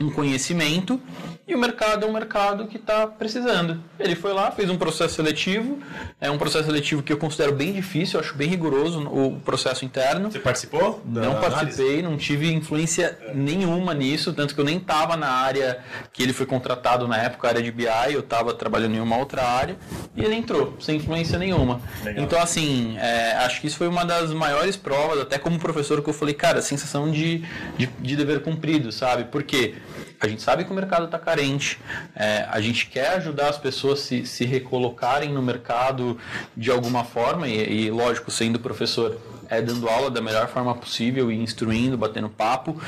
um 0.00 0.10
conhecimento 0.10 1.00
e 1.46 1.54
o 1.54 1.58
mercado 1.58 2.06
é 2.06 2.08
um 2.08 2.12
mercado 2.12 2.66
que 2.66 2.76
está 2.76 3.06
precisando. 3.06 3.82
Ele 3.98 4.14
foi 4.14 4.32
lá, 4.32 4.50
fez 4.52 4.70
um 4.70 4.78
processo 4.78 5.16
seletivo, 5.16 5.78
é 6.20 6.30
um 6.30 6.38
processo 6.38 6.64
seletivo 6.64 7.02
que 7.02 7.12
eu 7.12 7.18
considero 7.18 7.52
bem 7.52 7.72
difícil, 7.72 8.18
eu 8.18 8.24
acho 8.24 8.34
bem 8.34 8.48
rigoroso 8.48 9.00
o 9.08 9.40
processo 9.40 9.84
interno. 9.84 10.30
Você 10.30 10.38
participou? 10.38 11.02
Não 11.04 11.40
participei, 11.40 12.00
não 12.00 12.16
tive 12.16 12.50
influência 12.52 13.18
nenhuma 13.34 13.92
nisso, 13.92 14.32
tanto 14.32 14.54
que 14.54 14.60
eu 14.60 14.64
nem 14.64 14.78
estava 14.78 15.16
na 15.16 15.28
área 15.28 15.80
que 16.12 16.22
ele 16.22 16.32
foi 16.32 16.46
contratado 16.46 17.08
na 17.08 17.18
época, 17.18 17.48
a 17.48 17.50
área 17.50 17.62
de 17.62 17.72
BI, 17.72 17.86
eu 18.12 18.20
estava 18.20 18.54
trabalhando 18.54 18.94
em 18.94 19.00
uma 19.00 19.16
outra 19.16 19.42
área 19.42 19.76
e 20.16 20.24
ele 20.24 20.36
entrou, 20.36 20.76
sem 20.80 20.96
influência 20.96 21.38
nenhuma. 21.38 21.80
Legal. 22.04 22.24
Então, 22.24 22.40
assim, 22.40 22.96
é, 22.98 23.32
acho 23.38 23.60
que 23.60 23.66
isso 23.66 23.76
foi 23.76 23.88
uma 23.88 24.04
das 24.04 24.32
maiores 24.32 24.76
provas, 24.76 25.20
até 25.20 25.38
como 25.38 25.58
professor, 25.58 26.00
que 26.02 26.08
eu 26.08 26.14
falei, 26.14 26.34
cara, 26.34 26.62
sensação 26.62 27.10
de, 27.10 27.44
de, 27.76 27.86
de 28.00 28.16
dever 28.16 28.42
cumprido, 28.42 28.61
sabe? 28.92 29.24
Porque 29.24 29.74
a 30.20 30.28
gente 30.28 30.40
sabe 30.40 30.64
que 30.64 30.70
o 30.70 30.74
mercado 30.74 31.06
está 31.06 31.18
carente, 31.18 31.80
é, 32.14 32.46
a 32.48 32.60
gente 32.60 32.86
quer 32.86 33.08
ajudar 33.16 33.48
as 33.48 33.58
pessoas 33.58 34.00
se, 34.00 34.24
se 34.24 34.44
recolocarem 34.44 35.32
no 35.32 35.42
mercado 35.42 36.16
de 36.56 36.70
alguma 36.70 37.02
forma, 37.04 37.48
e, 37.48 37.86
e 37.86 37.90
lógico, 37.90 38.30
sendo 38.30 38.60
professor, 38.60 39.18
é 39.52 39.60
dando 39.60 39.86
aula 39.86 40.10
da 40.10 40.22
melhor 40.22 40.48
forma 40.48 40.74
possível 40.74 41.30
e 41.30 41.36
instruindo, 41.36 41.98
batendo 41.98 42.28
papo. 42.28 42.80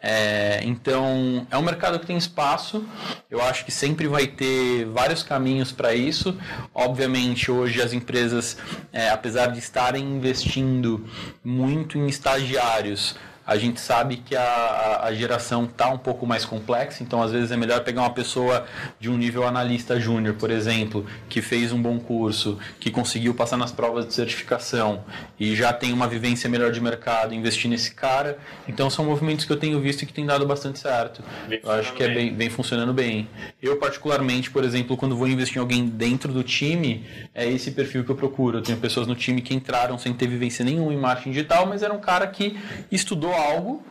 É, 0.00 0.60
então, 0.62 1.46
é 1.50 1.58
um 1.58 1.62
mercado 1.62 1.98
que 1.98 2.06
tem 2.06 2.16
espaço, 2.16 2.84
eu 3.28 3.42
acho 3.42 3.64
que 3.64 3.72
sempre 3.72 4.06
vai 4.06 4.28
ter 4.28 4.84
vários 4.84 5.22
caminhos 5.24 5.72
para 5.72 5.94
isso. 5.94 6.36
Obviamente, 6.72 7.50
hoje 7.50 7.82
as 7.82 7.92
empresas, 7.92 8.56
é, 8.92 9.10
apesar 9.10 9.46
de 9.46 9.58
estarem 9.58 10.04
investindo 10.04 11.04
muito 11.42 11.98
em 11.98 12.06
estagiários, 12.06 13.16
a 13.46 13.56
gente 13.56 13.80
sabe 13.80 14.18
que 14.18 14.36
a, 14.36 15.00
a 15.02 15.12
geração 15.14 15.64
está 15.64 15.88
um 15.88 15.98
pouco 15.98 16.26
mais 16.26 16.44
complexa, 16.44 17.02
então 17.02 17.22
às 17.22 17.32
vezes 17.32 17.50
é 17.50 17.56
melhor 17.56 17.80
pegar 17.80 18.02
uma 18.02 18.10
pessoa 18.10 18.66
de 19.00 19.10
um 19.10 19.16
nível 19.16 19.46
analista 19.46 19.98
júnior, 19.98 20.34
por 20.34 20.50
exemplo, 20.50 21.04
que 21.28 21.42
fez 21.42 21.72
um 21.72 21.80
bom 21.80 21.98
curso, 21.98 22.58
que 22.78 22.90
conseguiu 22.90 23.34
passar 23.34 23.56
nas 23.56 23.72
provas 23.72 24.06
de 24.06 24.14
certificação 24.14 25.04
e 25.38 25.56
já 25.56 25.72
tem 25.72 25.92
uma 25.92 26.06
vivência 26.06 26.48
melhor 26.48 26.70
de 26.70 26.80
mercado, 26.80 27.34
investir 27.34 27.68
nesse 27.68 27.94
cara. 27.94 28.38
Então 28.68 28.88
são 28.88 29.04
movimentos 29.04 29.44
que 29.44 29.52
eu 29.52 29.56
tenho 29.56 29.80
visto 29.80 30.06
que 30.06 30.12
tem 30.12 30.24
dado 30.24 30.46
bastante 30.46 30.78
certo. 30.78 31.22
eu 31.50 31.70
acho 31.70 31.92
que 31.94 32.02
é 32.02 32.08
bem, 32.08 32.32
bem 32.32 32.48
funcionando 32.48 32.92
bem. 32.92 33.28
Eu 33.60 33.76
particularmente, 33.76 34.50
por 34.50 34.62
exemplo, 34.64 34.96
quando 34.96 35.16
vou 35.16 35.26
investir 35.26 35.56
em 35.56 35.60
alguém 35.60 35.86
dentro 35.86 36.32
do 36.32 36.42
time, 36.44 37.04
é 37.34 37.48
esse 37.48 37.72
perfil 37.72 38.04
que 38.04 38.10
eu 38.10 38.16
procuro. 38.16 38.58
Eu 38.58 38.62
tenho 38.62 38.78
pessoas 38.78 39.06
no 39.06 39.14
time 39.14 39.42
que 39.42 39.54
entraram 39.54 39.98
sem 39.98 40.14
ter 40.14 40.28
vivência 40.28 40.64
nenhuma 40.64 40.92
em 40.92 40.96
marketing 40.96 41.30
digital, 41.30 41.66
mas 41.66 41.82
era 41.82 41.92
um 41.92 42.00
cara 42.00 42.26
que 42.26 42.56
estudou 42.90 43.31
algo 43.34 43.82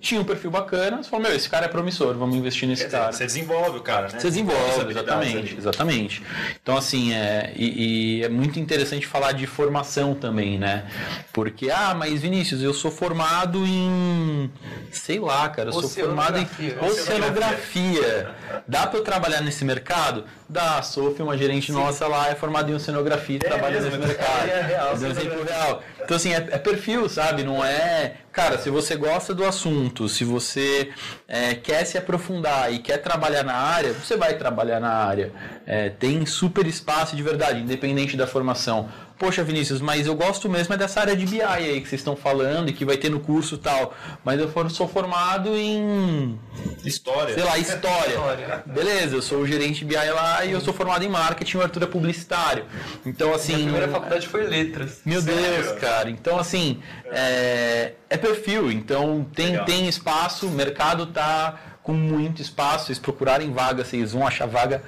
Tinha 0.00 0.20
um 0.20 0.24
perfil 0.24 0.50
bacana, 0.50 1.02
você 1.02 1.08
falou, 1.08 1.26
meu, 1.26 1.36
esse 1.36 1.48
cara 1.48 1.66
é 1.66 1.68
promissor, 1.68 2.14
vamos 2.14 2.36
investir 2.36 2.68
nesse 2.68 2.82
Quer 2.82 2.88
dizer, 2.88 2.98
cara. 2.98 3.12
Você 3.12 3.26
desenvolve 3.26 3.78
o 3.78 3.82
cara, 3.82 4.08
né? 4.08 4.18
Você 4.18 4.28
desenvolve, 4.28 4.90
exatamente, 4.90 5.56
exatamente. 5.56 6.22
Então, 6.62 6.76
assim, 6.76 7.12
é, 7.12 7.52
e, 7.54 8.18
e 8.18 8.24
é 8.24 8.28
muito 8.28 8.58
interessante 8.58 9.06
falar 9.06 9.32
de 9.32 9.46
formação 9.46 10.14
também, 10.14 10.58
né? 10.58 10.84
Porque, 11.32 11.70
ah, 11.70 11.94
mas 11.94 12.20
Vinícius, 12.20 12.62
eu 12.62 12.72
sou 12.72 12.90
formado 12.90 13.64
em, 13.66 14.50
sei 14.90 15.18
lá, 15.18 15.48
cara, 15.48 15.68
eu 15.68 15.72
sou 15.72 15.88
formado 15.88 16.38
em 16.38 16.44
Oceanografia. 16.44 16.78
oceanografia. 16.82 18.30
Dá 18.66 18.86
pra 18.86 18.98
eu 18.98 19.04
trabalhar 19.04 19.40
nesse 19.40 19.64
mercado? 19.64 20.24
Dá, 20.48 20.78
a 20.78 20.82
Sophie, 20.82 21.22
uma 21.22 21.36
gerente 21.36 21.70
nossa 21.70 22.06
lá, 22.06 22.30
é 22.30 22.34
formada 22.34 22.70
em 22.70 22.74
oceanografia 22.74 23.36
e 23.36 23.38
trabalha 23.38 23.80
mesmo, 23.80 23.98
nesse 23.98 24.04
é 24.04 24.06
mercado. 24.06 24.48
é 24.48 24.62
real, 24.62 24.96
Deu 24.96 25.08
um 25.08 25.10
exemplo 25.10 25.44
real. 25.44 25.82
Então, 26.02 26.16
assim, 26.16 26.32
é, 26.32 26.36
é 26.36 26.58
perfil, 26.58 27.06
sabe? 27.06 27.44
Não 27.44 27.62
é. 27.62 28.14
Cara, 28.38 28.56
se 28.56 28.70
você 28.70 28.94
gosta 28.94 29.34
do 29.34 29.44
assunto, 29.44 30.08
se 30.08 30.22
você 30.22 30.90
é, 31.26 31.56
quer 31.56 31.84
se 31.84 31.98
aprofundar 31.98 32.72
e 32.72 32.78
quer 32.78 32.98
trabalhar 32.98 33.42
na 33.42 33.52
área, 33.54 33.92
você 33.92 34.16
vai 34.16 34.38
trabalhar 34.38 34.78
na 34.78 34.92
área. 34.92 35.32
É, 35.66 35.88
tem 35.88 36.24
super 36.24 36.64
espaço 36.64 37.16
de 37.16 37.22
verdade, 37.24 37.60
independente 37.60 38.16
da 38.16 38.28
formação. 38.28 38.88
Poxa, 39.18 39.42
Vinícius, 39.42 39.80
mas 39.80 40.06
eu 40.06 40.14
gosto 40.14 40.48
mesmo 40.48 40.72
é 40.74 40.76
dessa 40.76 41.00
área 41.00 41.16
de 41.16 41.26
BI 41.26 41.42
aí 41.42 41.80
que 41.80 41.88
vocês 41.88 42.00
estão 42.00 42.14
falando 42.14 42.68
e 42.68 42.72
que 42.72 42.84
vai 42.84 42.96
ter 42.96 43.10
no 43.10 43.18
curso 43.18 43.56
e 43.56 43.58
tal. 43.58 43.92
Mas 44.24 44.38
eu 44.40 44.48
for- 44.48 44.70
sou 44.70 44.86
formado 44.86 45.56
em, 45.56 46.38
História. 46.84 47.34
sei 47.34 47.42
lá, 47.42 47.58
história. 47.58 48.10
História. 48.10 48.62
Beleza, 48.64 49.16
eu 49.16 49.22
sou 49.22 49.38
o 49.40 49.46
gerente 49.46 49.80
de 49.80 49.86
BI 49.86 49.96
lá 50.12 50.44
e 50.44 50.52
eu 50.52 50.60
sou 50.60 50.72
formado 50.72 51.04
em 51.04 51.08
marketing, 51.08 51.56
o 51.56 51.62
Arthur 51.62 51.82
é 51.82 51.86
publicitário. 51.86 52.64
Então, 53.04 53.34
assim. 53.34 53.54
Minha 53.54 53.64
primeira 53.64 53.88
faculdade 53.88 54.28
foi 54.28 54.44
letras. 54.46 55.00
Meu 55.04 55.20
Sério? 55.20 55.40
Deus, 55.64 55.78
cara. 55.80 56.08
Então, 56.10 56.38
assim, 56.38 56.80
é, 57.06 57.94
é 58.08 58.16
perfil. 58.16 58.70
Então, 58.70 59.26
tem, 59.34 59.46
Legal. 59.50 59.64
tem 59.64 59.88
espaço, 59.88 60.46
o 60.46 60.50
mercado 60.50 61.06
tá 61.06 61.58
com 61.82 61.92
muito 61.92 62.40
espaço. 62.40 62.86
Vocês 62.86 63.00
procurarem 63.00 63.52
vaga, 63.52 63.82
vocês 63.84 64.12
vão 64.12 64.24
achar 64.24 64.46
vaga 64.46 64.80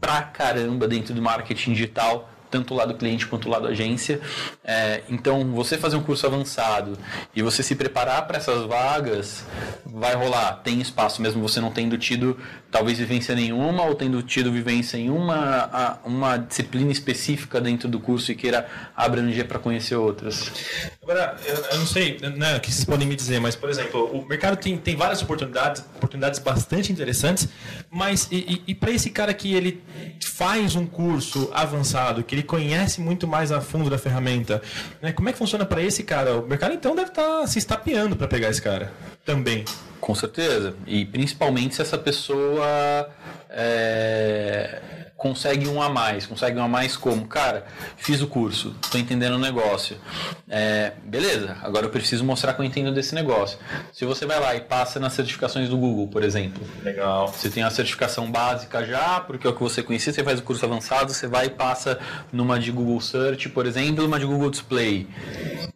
pra 0.00 0.22
caramba 0.22 0.88
dentro 0.88 1.12
do 1.12 1.20
marketing 1.20 1.72
digital. 1.74 2.30
Tanto 2.50 2.74
o 2.74 2.76
lado 2.76 2.94
cliente 2.94 3.26
quanto 3.26 3.46
o 3.46 3.50
lado 3.50 3.66
agência. 3.66 4.20
É, 4.64 5.02
então, 5.08 5.52
você 5.52 5.76
fazer 5.76 5.96
um 5.96 6.02
curso 6.02 6.26
avançado 6.26 6.98
e 7.34 7.42
você 7.42 7.62
se 7.62 7.74
preparar 7.74 8.26
para 8.26 8.38
essas 8.38 8.66
vagas, 8.66 9.44
vai 9.84 10.14
rolar. 10.14 10.60
Tem 10.62 10.80
espaço, 10.80 11.20
mesmo 11.22 11.40
você 11.40 11.60
não 11.60 11.70
tendo 11.70 11.96
tido 11.98 12.36
talvez 12.70 12.98
vivência 12.98 13.34
nenhuma 13.34 13.84
ou 13.84 13.94
tendo 13.94 14.22
tido 14.22 14.52
vivência 14.52 14.96
em 14.96 15.08
uma, 15.08 15.98
uma 16.04 16.36
disciplina 16.36 16.92
específica 16.92 17.60
dentro 17.60 17.88
do 17.88 17.98
curso 17.98 18.30
e 18.30 18.34
queira 18.34 18.68
abranger 18.94 19.46
para 19.46 19.58
conhecer 19.58 19.96
outras. 19.96 20.50
Agora, 21.02 21.36
eu, 21.44 21.78
não 21.78 21.86
sei 21.86 22.18
né, 22.20 22.56
o 22.56 22.60
que 22.60 22.70
vocês 22.70 22.84
podem 22.84 23.06
me 23.06 23.16
dizer, 23.16 23.40
mas, 23.40 23.56
por 23.56 23.70
exemplo, 23.70 24.04
o 24.06 24.26
mercado 24.26 24.56
tem, 24.56 24.76
tem 24.76 24.96
várias 24.96 25.22
oportunidades, 25.22 25.82
oportunidades 25.96 26.38
bastante 26.38 26.92
interessantes, 26.92 27.48
mas 27.90 28.28
e, 28.30 28.62
e, 28.66 28.74
para 28.74 28.90
esse 28.90 29.10
cara 29.10 29.32
que 29.32 29.54
ele 29.54 29.82
faz 30.22 30.76
um 30.76 30.86
curso 30.86 31.50
avançado, 31.52 32.22
que 32.22 32.34
ele 32.36 32.42
conhece 32.42 33.00
muito 33.00 33.26
mais 33.26 33.50
a 33.50 33.60
fundo 33.60 33.88
da 33.88 33.98
ferramenta, 33.98 34.60
né, 35.00 35.12
como 35.12 35.28
é 35.28 35.32
que 35.32 35.38
funciona 35.38 35.64
para 35.64 35.82
esse 35.82 36.02
cara? 36.02 36.36
O 36.36 36.46
mercado, 36.46 36.74
então, 36.74 36.94
deve 36.94 37.08
estar 37.08 37.46
se 37.46 37.58
estapeando 37.58 38.14
para 38.14 38.28
pegar 38.28 38.50
esse 38.50 38.60
cara 38.60 38.92
também. 39.24 39.64
Com 40.06 40.14
certeza. 40.14 40.76
E 40.86 41.04
principalmente 41.04 41.74
se 41.74 41.82
essa 41.82 41.98
pessoa 41.98 43.10
é, 43.50 44.80
consegue 45.16 45.66
um 45.66 45.82
a 45.82 45.88
mais. 45.88 46.26
Consegue 46.26 46.56
um 46.60 46.62
a 46.62 46.68
mais 46.68 46.96
como? 46.96 47.26
Cara, 47.26 47.66
fiz 47.96 48.22
o 48.22 48.28
curso, 48.28 48.76
estou 48.84 49.00
entendendo 49.00 49.34
o 49.34 49.38
negócio. 49.40 49.96
É, 50.48 50.92
beleza, 51.02 51.56
agora 51.60 51.86
eu 51.86 51.90
preciso 51.90 52.22
mostrar 52.22 52.54
que 52.54 52.60
eu 52.60 52.64
entendo 52.64 52.92
desse 52.92 53.16
negócio. 53.16 53.58
Se 53.92 54.04
você 54.04 54.24
vai 54.24 54.38
lá 54.38 54.54
e 54.54 54.60
passa 54.60 55.00
nas 55.00 55.14
certificações 55.14 55.68
do 55.68 55.76
Google, 55.76 56.06
por 56.06 56.22
exemplo, 56.22 56.62
Legal. 56.84 57.26
você 57.26 57.50
tem 57.50 57.64
a 57.64 57.70
certificação 57.70 58.30
básica 58.30 58.86
já, 58.86 59.18
porque 59.18 59.44
é 59.44 59.50
o 59.50 59.54
que 59.54 59.60
você 59.60 59.82
conhecia, 59.82 60.12
você 60.12 60.22
faz 60.22 60.38
o 60.38 60.42
curso 60.44 60.64
avançado, 60.64 61.12
você 61.12 61.26
vai 61.26 61.46
e 61.46 61.50
passa 61.50 61.98
numa 62.32 62.60
de 62.60 62.70
Google 62.70 63.00
Search, 63.00 63.48
por 63.48 63.66
exemplo, 63.66 64.04
numa 64.04 64.20
de 64.20 64.26
Google 64.26 64.50
Display. 64.50 65.08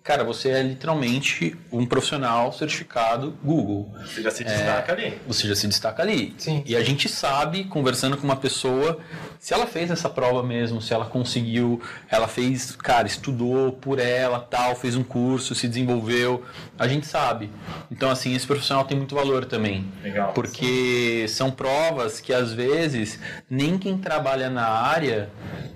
Cara, 0.03 0.25
você 0.25 0.51
é 0.51 0.63
literalmente 0.63 1.57
um 1.71 1.85
profissional 1.85 2.53
certificado 2.53 3.37
Google. 3.43 3.95
Você 4.21 4.25
já 4.25 4.31
se 4.31 4.45
destaca 4.45 4.93
ali. 4.93 5.21
Você 5.27 5.49
já 5.49 5.55
se 5.55 5.69
destaca 5.69 6.03
ali. 6.03 6.35
Sim. 6.39 6.63
E 6.67 6.77
a 6.77 6.83
gente 6.83 7.09
sabe, 7.09 7.65
conversando 7.65 8.17
com 8.17 8.25
uma 8.25 8.37
pessoa, 8.37 8.99
se 9.39 9.55
ela 9.55 9.67
fez 9.67 9.91
essa 9.91 10.09
prova 10.09 10.43
mesmo, 10.43 10.83
se 10.83 10.93
ela 10.93 11.07
conseguiu, 11.07 11.81
ela 12.11 12.29
fez, 12.29 12.77
cara, 12.77 13.07
estudou 13.07 13.73
por 13.73 13.99
ela, 13.99 14.39
tal, 14.39 14.77
fez 14.77 14.95
um 14.97 15.03
curso, 15.03 15.55
se 15.55 15.67
desenvolveu, 15.67 16.45
a 16.79 16.87
gente 16.87 17.07
sabe. 17.07 17.51
Então, 17.91 18.11
assim, 18.11 18.35
esse 18.35 18.47
profissional 18.47 18.85
tem 18.85 18.97
muito 18.97 19.15
valor 19.15 19.45
também. 19.45 19.87
Legal. 20.03 20.33
Porque 20.33 21.27
são 21.29 21.51
provas 21.51 22.21
que 22.21 22.33
às 22.33 22.53
vezes 22.53 23.19
nem 23.49 23.79
quem 23.79 23.97
trabalha 23.97 24.51
na 24.51 24.67
área 24.69 25.31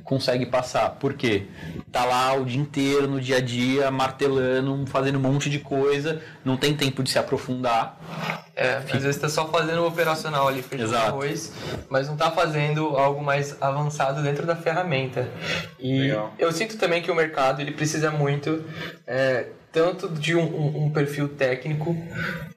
consegue 0.04 0.44
passar. 0.44 0.90
Por 0.90 1.14
quê? 1.14 1.46
Tá 1.90 2.04
lá 2.04 2.34
o 2.34 2.44
dia 2.44 2.60
inteiro, 2.60 3.08
no 3.08 3.20
dia 3.20 3.38
a 3.38 3.40
dia, 3.40 3.90
martelando, 3.90 4.86
fazendo 4.86 5.18
um 5.18 5.22
monte 5.22 5.48
de 5.48 5.58
coisa, 5.58 6.20
não 6.44 6.56
tem 6.56 6.76
tempo 6.76 7.02
de 7.02 7.10
se 7.10 7.18
aprofundar. 7.18 7.98
É, 8.56 8.76
às 8.76 9.02
vezes 9.02 9.16
tá 9.16 9.28
só 9.28 9.48
fazendo 9.48 9.82
o 9.82 9.86
operacional 9.86 10.46
ali, 10.46 10.62
feijão 10.62 11.00
arroz, 11.00 11.52
mas 11.88 12.08
não 12.08 12.16
tá 12.16 12.30
fazendo 12.30 12.96
algo 12.96 13.22
mais 13.22 13.60
avançado 13.60 14.22
dentro 14.22 14.46
da 14.46 14.54
ferramenta. 14.54 15.28
E 15.78 16.02
Legal. 16.02 16.32
eu 16.38 16.52
sinto 16.52 16.76
também 16.78 17.02
que 17.02 17.10
o 17.10 17.14
mercado 17.14 17.60
ele 17.60 17.72
precisa 17.72 18.10
muito 18.10 18.64
é, 19.06 19.46
tanto 19.74 20.08
de 20.08 20.36
um, 20.36 20.42
um- 20.44 20.84
um 20.84 20.90
perfil 20.90 21.28
técnico, 21.28 21.94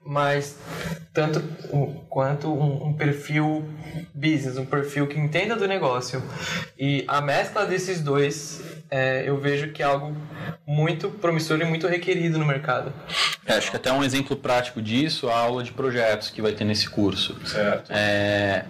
mas 0.06 0.56
tanto 1.12 1.44
um- 1.74 1.96
quanto 2.08 2.48
um, 2.48 2.88
um 2.90 2.94
perfil 2.94 3.66
business, 4.14 4.56
um 4.58 4.66
perfil 4.66 5.08
que 5.08 5.20
entenda 5.20 5.56
do 5.56 5.68
negócio. 5.68 6.24
E 6.78 7.04
a 7.08 7.20
mescla 7.20 7.66
desses 7.66 8.00
dois, 8.02 8.62
é, 8.92 9.24
eu 9.28 9.40
vejo 9.42 9.70
que 9.72 9.82
é 9.82 9.86
algo 9.86 10.16
muito 10.66 11.10
promissor 11.10 11.60
e 11.60 11.66
muito 11.66 11.88
requerido 11.88 12.38
no 12.38 12.46
mercado. 12.46 12.94
É, 13.46 13.54
acho 13.54 13.72
que 13.72 13.78
até 13.78 13.92
um 13.92 14.04
exemplo 14.04 14.36
prático 14.36 14.82
disso, 14.82 15.28
a 15.30 15.36
aula 15.38 15.64
de 15.64 15.72
projetos 15.72 16.30
que 16.30 16.42
vai 16.42 16.52
ter 16.52 16.66
nesse 16.66 16.88
curso. 16.90 17.36
Certo. 17.46 17.90
É, 17.92 18.66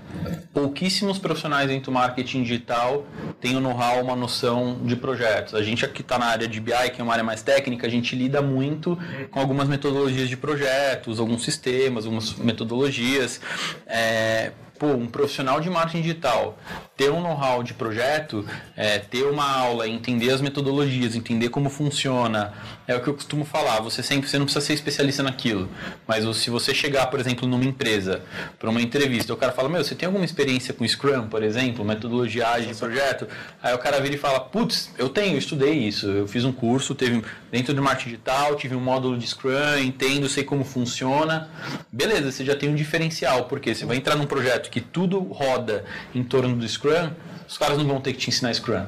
pouquíssimos 0.54 1.18
profissionais 1.18 1.68
dentro 1.68 1.86
do 1.86 1.92
marketing 1.92 2.44
digital 2.44 3.06
têm 3.42 3.56
o 3.56 3.60
know-how, 3.60 4.02
uma 4.04 4.16
noção 4.16 4.80
de 4.84 4.96
projetos. 4.96 5.54
A 5.56 5.62
gente 5.64 5.84
aqui 5.84 6.02
está 6.02 6.18
na 6.18 6.28
área 6.28 6.48
de 6.48 6.60
BI, 6.62 6.90
que 6.94 7.02
é 7.02 7.04
uma 7.04 7.12
área 7.14 7.24
mais 7.24 7.42
técnica, 7.42 7.88
a 7.88 7.90
gente 7.90 8.16
lida 8.16 8.37
muito 8.42 8.98
com 9.32 9.40
algumas 9.40 9.68
metodologias 9.68 10.30
de 10.30 10.38
projetos, 10.38 11.20
alguns 11.20 11.44
sistemas, 11.44 12.06
algumas 12.06 12.36
metodologias. 12.36 13.40
É, 13.86 14.52
pô, 14.78 14.88
um 14.88 15.08
profissional 15.08 15.60
de 15.60 15.70
marketing 15.70 16.02
digital 16.02 16.58
ter 16.98 17.12
um 17.12 17.22
know-how 17.22 17.62
de 17.62 17.76
projeto, 17.76 18.44
é, 18.76 18.98
ter 18.98 19.22
uma 19.24 19.48
aula, 19.48 19.88
entender 19.88 20.32
as 20.32 20.42
metodologias, 20.42 21.16
entender 21.16 21.50
como 21.50 21.70
funciona, 21.70 22.54
é 22.88 22.96
o 22.96 23.02
que 23.02 23.08
eu 23.08 23.14
costumo 23.14 23.46
falar. 23.46 23.80
Você 23.82 24.02
sempre, 24.02 24.28
você 24.28 24.40
não 24.40 24.46
precisa 24.46 24.66
ser 24.66 24.74
especialista 24.74 25.22
naquilo, 25.22 25.70
mas 26.08 26.26
se 26.38 26.50
você 26.50 26.74
chegar, 26.74 27.06
por 27.08 27.20
exemplo, 27.20 27.48
numa 27.48 27.64
empresa 27.64 28.24
para 28.58 28.68
uma 28.68 28.82
entrevista, 28.82 29.32
o 29.32 29.38
cara 29.38 29.52
fala, 29.52 29.70
meu, 29.70 29.84
você 29.84 29.94
tem 29.94 30.08
alguma 30.08 30.26
experiência 30.26 30.74
com 30.74 30.88
Scrum, 30.88 31.28
por 31.28 31.44
exemplo, 31.44 31.86
metodologia 31.86 32.48
de 32.60 32.74
projeto? 32.74 33.28
Aí 33.62 33.76
o 33.76 33.78
cara 33.78 34.00
vira 34.02 34.16
e 34.16 34.18
fala, 34.18 34.40
putz, 34.40 34.92
eu 34.98 35.08
tenho, 35.08 35.36
eu 35.36 35.38
estudei 35.38 35.74
isso, 35.74 36.08
eu 36.08 36.28
fiz 36.28 36.44
um 36.46 36.52
curso, 36.52 36.96
teve 36.96 37.24
dentro 37.52 37.76
do 37.76 37.84
marketing 37.84 38.10
digital, 38.10 38.56
tive 38.56 38.76
um 38.76 38.82
módulo 38.82 39.16
de 39.18 39.28
Scrum, 39.28 39.78
entendo, 39.84 40.28
sei 40.28 40.44
como 40.44 40.64
funciona. 40.64 41.48
Beleza, 41.92 42.32
você 42.32 42.44
já 42.44 42.56
tem 42.56 42.70
um 42.70 42.76
diferencial, 42.76 43.46
porque 43.46 43.76
você 43.76 43.86
vai 43.86 43.98
entrar 43.98 44.16
num 44.16 44.26
projeto 44.26 44.67
que 44.70 44.82
tudo 44.82 45.20
roda 45.20 45.84
em 46.14 46.24
torno 46.24 46.56
do 46.56 46.68
Scrum, 46.68 47.12
os 47.48 47.58
caras 47.58 47.78
não 47.78 47.88
vão 47.88 48.02
ter 48.02 48.12
que 48.14 48.20
te 48.20 48.30
ensinar 48.30 48.54
Scrum. 48.54 48.86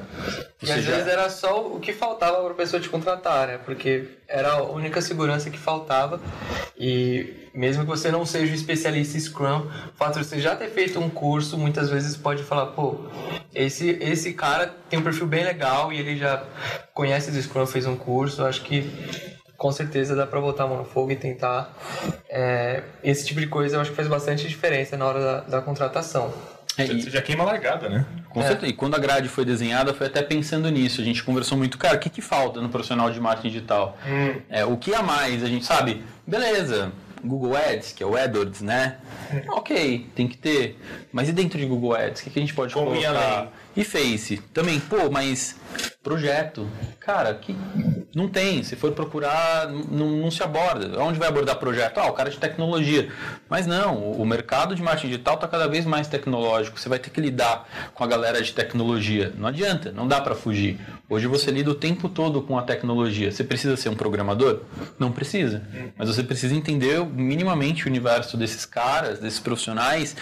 E 0.62 0.66
Você 0.66 0.72
às 0.72 0.84
já- 0.84 0.90
vezes 0.92 1.08
era 1.08 1.30
só 1.30 1.66
o 1.66 1.80
que 1.80 1.92
faltava 1.94 2.42
para 2.42 2.50
a 2.52 2.54
pessoa 2.54 2.80
te 2.80 2.88
contratar, 2.90 3.46
né? 3.46 3.58
Porque 3.58 4.04
era 4.28 4.52
a 4.52 4.62
única 4.62 5.00
segurança 5.00 5.48
que 5.48 5.56
faltava. 5.58 6.20
E 6.78 7.48
mesmo 7.54 7.82
que 7.84 7.88
você 7.88 8.10
não 8.10 8.26
seja 8.26 8.52
um 8.52 8.54
especialista 8.54 9.16
em 9.16 9.20
Scrum, 9.20 9.60
o 9.66 9.96
fato 9.96 10.18
de 10.20 10.26
você 10.26 10.38
já 10.38 10.54
ter 10.54 10.68
feito 10.68 11.00
um 11.00 11.08
curso, 11.08 11.56
muitas 11.56 11.88
vezes 11.88 12.16
pode 12.16 12.42
falar, 12.42 12.66
pô, 12.66 13.00
esse, 13.54 13.88
esse 14.00 14.34
cara 14.34 14.74
tem 14.90 14.98
um 14.98 15.02
perfil 15.02 15.26
bem 15.26 15.42
legal 15.44 15.90
e 15.92 15.98
ele 15.98 16.16
já 16.18 16.44
conhece 16.92 17.30
do 17.30 17.40
Scrum, 17.40 17.64
fez 17.66 17.86
um 17.86 17.96
curso. 17.96 18.44
Acho 18.44 18.60
que 18.62 18.90
com 19.60 19.70
certeza 19.70 20.16
dá 20.16 20.26
para 20.26 20.40
botar 20.40 20.64
a 20.64 20.66
mão 20.66 20.78
no 20.78 20.84
fogo 20.86 21.12
e 21.12 21.16
tentar. 21.16 21.70
É, 22.30 22.82
esse 23.04 23.26
tipo 23.26 23.38
de 23.40 23.46
coisa 23.46 23.76
eu 23.76 23.80
acho 23.82 23.90
que 23.90 23.96
faz 23.96 24.08
bastante 24.08 24.48
diferença 24.48 24.96
na 24.96 25.04
hora 25.04 25.20
da, 25.20 25.40
da 25.40 25.60
contratação. 25.60 26.32
É, 26.78 26.84
e- 26.86 27.02
Você 27.02 27.10
já 27.10 27.20
queima 27.20 27.42
a 27.44 27.46
largada, 27.48 27.86
né? 27.90 28.06
Com 28.30 28.40
certeza. 28.40 28.68
E 28.68 28.72
quando 28.72 28.94
a 28.94 28.98
grade 28.98 29.28
foi 29.28 29.44
desenhada, 29.44 29.92
foi 29.92 30.06
até 30.06 30.22
pensando 30.22 30.70
nisso. 30.70 31.02
A 31.02 31.04
gente 31.04 31.22
conversou 31.22 31.58
muito, 31.58 31.76
cara, 31.76 31.96
o 31.96 31.98
que, 31.98 32.08
que 32.08 32.22
falta 32.22 32.58
no 32.58 32.70
profissional 32.70 33.10
de 33.10 33.20
marketing 33.20 33.48
digital? 33.48 33.98
É, 34.48 34.64
o 34.64 34.78
que 34.78 34.94
a 34.94 35.02
mais? 35.02 35.42
A 35.44 35.46
gente 35.46 35.66
sabe, 35.66 36.02
beleza, 36.26 36.90
Google 37.22 37.54
Ads, 37.54 37.92
que 37.92 38.02
é 38.02 38.06
o 38.06 38.16
AdWords, 38.16 38.62
né? 38.62 38.96
Ok, 39.48 40.08
tem 40.14 40.26
que 40.26 40.38
ter. 40.38 40.80
Mas 41.12 41.28
e 41.28 41.32
dentro 41.32 41.58
de 41.58 41.66
Google 41.66 41.94
Ads, 41.94 42.22
o 42.22 42.24
que, 42.24 42.30
que 42.30 42.38
a 42.38 42.42
gente 42.42 42.54
pode 42.54 42.72
Como 42.72 42.86
colocar? 42.86 43.48
E 43.80 43.84
Face, 43.84 44.36
também, 44.52 44.78
pô, 44.78 45.10
mas 45.10 45.56
projeto, 46.02 46.66
cara, 46.98 47.32
que 47.34 47.56
Não 48.14 48.28
tem. 48.28 48.62
Se 48.62 48.74
for 48.74 48.90
procurar, 48.92 49.68
não, 49.68 50.10
não 50.10 50.30
se 50.30 50.42
aborda. 50.42 51.00
Onde 51.00 51.18
vai 51.18 51.28
abordar 51.28 51.56
projeto? 51.56 51.98
Ah, 51.98 52.06
o 52.08 52.12
cara 52.12 52.28
de 52.28 52.38
tecnologia. 52.38 53.08
Mas 53.48 53.66
não, 53.66 54.10
o 54.12 54.26
mercado 54.26 54.74
de 54.74 54.82
marketing 54.82 55.08
digital 55.08 55.36
está 55.36 55.46
cada 55.46 55.68
vez 55.68 55.84
mais 55.86 56.08
tecnológico. 56.08 56.80
Você 56.80 56.88
vai 56.88 56.98
ter 56.98 57.10
que 57.10 57.20
lidar 57.20 57.68
com 57.94 58.02
a 58.02 58.06
galera 58.06 58.42
de 58.42 58.52
tecnologia. 58.52 59.32
Não 59.38 59.46
adianta, 59.46 59.92
não 59.92 60.08
dá 60.08 60.20
para 60.20 60.34
fugir. 60.34 60.80
Hoje 61.08 61.26
você 61.26 61.50
lida 61.50 61.70
o 61.70 61.74
tempo 61.74 62.08
todo 62.08 62.42
com 62.42 62.58
a 62.58 62.62
tecnologia. 62.62 63.30
Você 63.30 63.44
precisa 63.44 63.76
ser 63.76 63.88
um 63.90 63.94
programador? 63.94 64.62
Não 64.98 65.12
precisa. 65.12 65.62
Mas 65.96 66.08
você 66.08 66.22
precisa 66.22 66.54
entender 66.54 67.04
minimamente 67.06 67.84
o 67.86 67.88
universo 67.88 68.36
desses 68.36 68.66
caras, 68.66 69.20
desses 69.20 69.38
profissionais, 69.38 70.16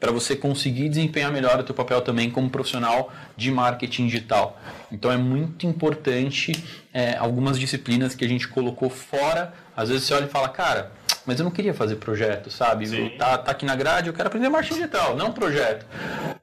para 0.00 0.10
você 0.10 0.34
conseguir 0.34 0.88
desempenhar 0.88 1.30
melhor 1.30 1.60
o 1.60 1.62
teu 1.62 1.74
papel 1.74 2.00
também 2.00 2.30
como 2.30 2.48
profissional 2.48 3.03
de 3.36 3.50
marketing 3.50 4.06
digital. 4.06 4.60
Então 4.90 5.10
é 5.10 5.16
muito 5.16 5.66
importante 5.66 6.52
é, 6.92 7.16
algumas 7.16 7.58
disciplinas 7.58 8.14
que 8.14 8.24
a 8.24 8.28
gente 8.28 8.48
colocou 8.48 8.88
fora. 8.88 9.52
Às 9.76 9.88
vezes 9.88 10.04
você 10.04 10.14
olha 10.14 10.26
e 10.26 10.28
fala, 10.28 10.48
cara, 10.48 10.92
mas 11.26 11.38
eu 11.38 11.44
não 11.44 11.50
queria 11.50 11.72
fazer 11.72 11.96
projeto, 11.96 12.50
sabe? 12.50 13.10
Tá, 13.18 13.38
tá 13.38 13.50
aqui 13.50 13.64
na 13.64 13.74
grade, 13.74 14.08
eu 14.08 14.14
quero 14.14 14.28
aprender 14.28 14.48
marketing 14.48 14.74
digital, 14.74 15.16
não 15.16 15.32
projeto. 15.32 15.86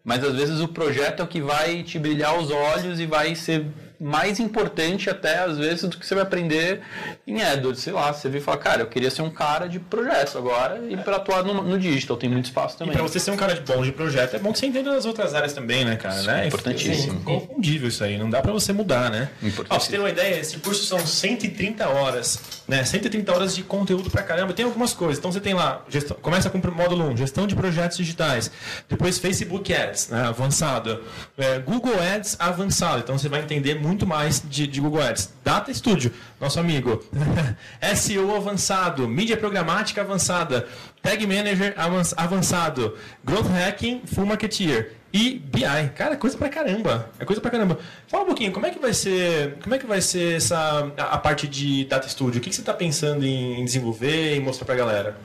Mas 0.04 0.24
às 0.24 0.36
vezes 0.36 0.60
o 0.60 0.68
projeto 0.68 1.22
é 1.22 1.24
o 1.24 1.28
que 1.28 1.42
vai 1.42 1.84
te 1.84 2.00
brilhar 2.00 2.38
os 2.38 2.50
olhos 2.50 3.00
e 3.00 3.06
vai 3.06 3.36
ser 3.36 3.68
mais 4.02 4.40
importante 4.40 5.12
até 5.12 5.38
às 5.38 5.60
vezes 5.60 5.84
do 5.84 5.96
que 5.96 6.06
você 6.06 6.16
vai 6.16 6.24
aprender 6.24 6.82
em 7.28 7.40
AdWords, 7.40 7.84
sei 7.84 7.94
lá, 7.94 8.12
você 8.12 8.28
vê 8.28 8.40
e 8.40 8.42
fala, 8.42 8.58
cara, 8.58 8.82
eu 8.82 8.88
queria 8.88 9.12
ser 9.12 9.22
um 9.22 9.30
cara 9.30 9.68
de 9.70 9.80
projetos 9.80 10.36
agora 10.36 10.82
e 10.90 10.98
para 10.98 11.18
atuar 11.18 11.44
no, 11.44 11.62
no, 11.62 11.78
digital 11.78 12.18
tem 12.18 12.28
muito 12.28 12.46
espaço 12.46 12.78
também. 12.78 12.96
E 12.96 12.98
para 12.98 13.08
você 13.08 13.20
ser 13.20 13.30
um 13.30 13.38
cara 13.38 13.54
de 13.54 13.62
bom 13.62 13.84
de 13.84 13.92
projeto, 13.92 14.36
é 14.36 14.40
bom 14.40 14.52
que 14.52 14.58
você 14.58 14.66
entenda 14.66 14.96
as 14.96 15.06
outras 15.06 15.36
áreas 15.36 15.54
também, 15.54 15.86
né, 15.86 15.98
cara? 15.98 16.20
Né? 16.24 16.48
Importantíssimo. 16.48 17.22
É 17.22 17.24
confundível 17.24 17.90
isso 17.90 18.04
aí, 18.04 18.18
não 18.18 18.30
dá 18.30 18.42
para 18.42 18.52
você 18.52 18.74
mudar, 18.74 19.12
né? 19.12 19.30
Ó, 19.70 19.80
você 19.80 19.92
ter 19.92 20.00
uma 20.00 20.10
ideia, 20.10 20.40
esse 20.40 20.58
curso 20.58 20.84
são 20.84 21.00
130 21.00 21.88
horas, 21.88 22.40
né? 22.68 22.84
130 22.84 23.32
horas 23.32 23.56
de 23.56 23.62
conteúdo 23.62 24.10
pra 24.10 24.24
caramba. 24.24 24.52
Tem 24.54 24.66
algumas 24.66 24.94
coisas. 24.94 25.20
Então 25.20 25.32
você 25.32 25.40
tem 25.40 25.54
lá, 25.54 25.86
gestão, 25.88 26.18
começa 26.20 26.50
com 26.50 26.58
o 26.58 26.72
módulo 26.76 27.10
1, 27.12 27.18
gestão 27.18 27.46
de 27.46 27.56
projetos 27.56 27.98
digitais. 27.98 28.50
Depois 28.90 29.20
Facebook 29.20 29.72
Ads, 29.72 30.10
né, 30.10 30.28
avançado. 30.28 31.04
É, 31.38 31.60
Google 31.60 31.94
Ads 32.00 32.36
avançado. 32.40 33.00
Então 33.00 33.18
você 33.18 33.30
vai 33.30 33.42
entender 33.42 33.76
muito 33.76 33.91
mais 34.08 34.42
de, 34.42 34.68
de 34.68 34.82
Google 34.82 35.02
Ads. 35.02 35.34
Data 35.44 35.74
Studio, 35.74 36.12
nosso 36.40 36.60
amigo. 36.60 37.04
SEO 37.96 38.36
avançado, 38.36 39.08
mídia 39.08 39.38
programática 39.38 40.02
avançada, 40.02 40.68
Tag 41.02 41.26
Manager 41.26 41.74
avançado, 42.16 42.98
Growth 43.24 43.48
Hacking 43.48 44.02
Full 44.06 44.26
Marketeer 44.26 45.01
e 45.14 45.40
BI. 45.40 45.90
Cara, 45.96 46.16
coisa 46.16 46.38
pra 46.38 46.50
caramba. 46.50 47.10
É 47.20 47.26
coisa 47.26 47.42
pra 47.42 47.52
caramba. 47.52 47.78
Fala 48.08 48.24
um 48.24 48.28
pouquinho, 48.28 48.52
como 48.52 48.66
é 48.66 48.72
que 48.72 48.80
vai 48.80 48.94
ser, 48.94 49.58
como 49.62 49.76
é 49.76 49.78
que 49.78 49.86
vai 49.86 50.02
ser 50.02 50.38
essa 50.38 50.92
a, 50.98 51.16
a 51.16 51.18
parte 51.18 51.48
de 51.48 51.86
Data 51.86 52.08
Studio? 52.08 52.40
O 52.40 52.42
que, 52.44 52.50
que 52.50 52.56
você 52.56 52.62
está 52.62 52.74
pensando 52.74 53.26
em 53.26 53.64
desenvolver 53.66 54.36
e 54.36 54.40
mostrar 54.40 54.66
pra 54.66 54.76
galera? 54.76 55.16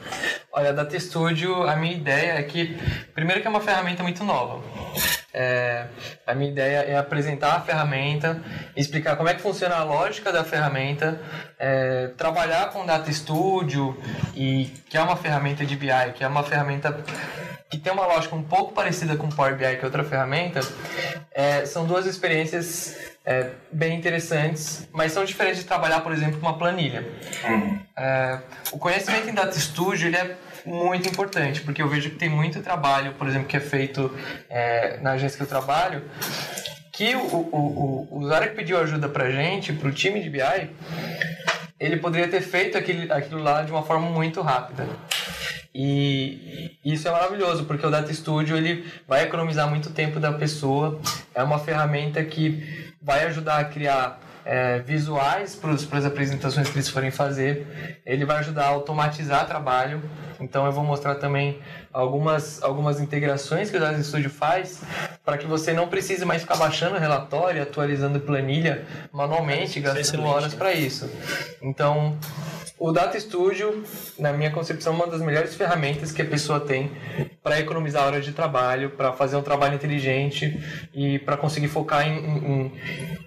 Olha, 0.52 0.72
Data 0.72 0.98
Studio, 0.98 1.62
a 1.62 1.76
minha 1.76 1.94
ideia 1.94 2.32
é 2.32 2.42
que 2.42 2.76
primeiro 3.14 3.40
que 3.40 3.46
é 3.46 3.50
uma 3.50 3.60
ferramenta 3.60 4.02
muito 4.02 4.24
nova. 4.24 4.62
É, 5.32 5.86
a 6.26 6.34
minha 6.34 6.50
ideia 6.50 6.78
é 6.78 6.96
apresentar 6.96 7.56
a 7.56 7.60
ferramenta, 7.60 8.42
explicar 8.74 9.16
como 9.16 9.28
é 9.28 9.34
que 9.34 9.42
funciona 9.42 9.76
a 9.76 9.84
lógica 9.84 10.32
da 10.32 10.42
ferramenta, 10.42 11.20
é, 11.58 12.08
trabalhar 12.16 12.70
com 12.70 12.86
Data 12.86 13.12
Studio 13.12 13.94
e 14.34 14.70
que 14.88 14.96
é 14.96 15.02
uma 15.02 15.14
ferramenta 15.14 15.66
de 15.66 15.76
BI, 15.76 15.90
que 16.14 16.24
é 16.24 16.26
uma 16.26 16.42
ferramenta 16.42 17.04
que 17.70 17.78
tem 17.78 17.92
uma 17.92 18.06
lógica 18.06 18.35
um 18.35 18.42
pouco 18.42 18.73
parecida 18.73 19.16
com 19.16 19.26
o 19.26 19.35
Power 19.35 19.56
BI, 19.56 19.76
que 19.76 19.82
é 19.82 19.85
outra 19.85 20.04
ferramenta, 20.04 20.61
é, 21.32 21.64
são 21.66 21.87
duas 21.87 22.06
experiências 22.06 22.96
é, 23.25 23.50
bem 23.73 23.99
interessantes, 23.99 24.88
mas 24.92 25.12
são 25.12 25.25
diferentes 25.25 25.61
de 25.61 25.66
trabalhar, 25.66 26.00
por 26.00 26.12
exemplo, 26.12 26.38
com 26.38 26.46
uma 26.46 26.56
planilha. 26.56 27.04
É, 27.96 28.38
o 28.73 28.78
conhecimento 28.78 29.28
em 29.28 29.35
Data 29.35 29.58
Studio 29.58 30.06
ele 30.06 30.16
é 30.16 30.37
muito 30.64 31.08
importante, 31.08 31.61
porque 31.61 31.82
eu 31.82 31.88
vejo 31.88 32.11
que 32.11 32.16
tem 32.16 32.28
muito 32.28 32.61
trabalho, 32.62 33.14
por 33.14 33.26
exemplo, 33.26 33.49
que 33.49 33.56
é 33.56 33.61
feito 33.61 34.16
é, 34.49 34.99
na 34.99 35.12
agência 35.12 35.37
que 35.37 35.42
eu 35.42 35.49
trabalho, 35.49 36.04
que 36.92 37.14
o, 37.14 37.20
o, 37.20 38.08
o, 38.11 38.18
usuário 38.20 38.50
que 38.50 38.56
pediu 38.56 38.78
ajuda 38.78 39.08
para 39.08 39.30
gente, 39.30 39.73
para 39.73 39.88
o 39.88 39.92
time 39.92 40.23
de 40.23 40.30
BI, 40.30 40.70
ele 41.78 41.99
poderia 41.99 42.26
ter 42.28 42.40
feito 42.40 42.78
aquele, 42.78 43.12
aquilo 43.12 43.42
lá 43.42 43.62
de 43.62 43.70
uma 43.70 43.82
forma 43.82 44.08
muito 44.08 44.40
rápida. 44.40 44.87
E 45.78 46.78
isso 46.83 47.06
é 47.06 47.11
maravilhoso, 47.11 47.66
porque 47.66 47.87
o 47.87 47.90
Data 47.90 48.11
Studio 48.11 48.56
ele 48.56 48.90
vai 49.06 49.25
economizar 49.25 49.68
muito 49.68 49.90
tempo 49.90 50.18
da 50.18 50.33
pessoa. 50.33 50.99
É 51.35 51.42
uma 51.42 51.59
ferramenta 51.59 52.25
que 52.25 52.95
vai 53.02 53.26
ajudar 53.26 53.59
a 53.59 53.64
criar 53.64 54.18
é, 54.42 54.78
visuais 54.78 55.54
para 55.54 55.73
as 55.73 56.04
apresentações 56.06 56.71
que 56.71 56.76
eles 56.76 56.88
forem 56.88 57.11
fazer. 57.11 58.00
Ele 58.06 58.25
vai 58.25 58.38
ajudar 58.38 58.64
a 58.64 58.68
automatizar 58.68 59.47
trabalho. 59.47 60.02
Então 60.41 60.65
eu 60.65 60.73
vou 60.73 60.82
mostrar 60.82 61.17
também 61.17 61.58
algumas, 61.93 62.62
algumas 62.62 62.99
integrações 62.99 63.71
que 63.71 63.76
o 63.76 63.80
Data 63.80 64.02
Studio 64.02 64.30
faz 64.30 64.80
para 65.23 65.36
que 65.36 65.47
você 65.47 65.75
não 65.75 65.89
precise 65.89 66.25
mais 66.25 66.41
ficar 66.41 66.56
baixando 66.56 66.97
relatório, 66.97 67.62
atualizando 67.62 68.19
planilha 68.19 68.86
manualmente, 69.12 69.78
gastando 69.78 70.25
horas 70.25 70.54
para 70.54 70.73
isso. 70.73 71.10
Então 71.60 72.17
o 72.78 72.93
Data 72.93 73.19
Studio, 73.19 73.82
na 74.19 74.32
minha 74.32 74.50
concepção, 74.50 74.93
é 74.93 74.97
uma 74.97 75.06
das 75.06 75.23
melhores 75.23 75.54
ferramentas 75.54 76.12
que 76.12 76.21
a 76.21 76.25
pessoa 76.26 76.60
tem 76.60 76.91
para 77.43 77.58
economizar 77.58 78.04
horas 78.04 78.25
de 78.25 78.32
trabalho, 78.32 78.91
para 78.91 79.12
fazer 79.12 79.36
um 79.36 79.43
trabalho 79.43 79.76
inteligente 79.76 80.89
e 80.93 81.19
para 81.21 81.36
conseguir 81.36 81.69
focar 81.69 82.06
em, 82.06 82.19
em, 82.19 82.73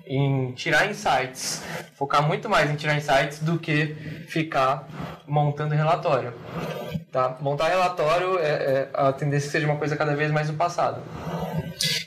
em, 0.10 0.52
tirar 0.54 0.90
insights. 0.90 1.62
Focar 1.94 2.26
muito 2.28 2.50
mais 2.50 2.70
em 2.70 2.76
tirar 2.76 2.98
insights 2.98 3.40
do 3.40 3.60
que 3.60 3.96
ficar 4.28 4.88
montando 5.28 5.76
relatório. 5.76 6.34
Tá? 7.12 7.38
Montar 7.40 7.70
relatório 7.70 8.40
é, 8.40 8.50
é 8.50 8.90
a 8.94 9.14
tendência 9.14 9.48
que 9.48 9.52
seja 9.52 9.66
uma 9.66 9.78
coisa 9.78 9.96
cada 9.96 10.16
vez 10.16 10.32
mais 10.32 10.50
no 10.50 10.56
passado. 10.56 11.02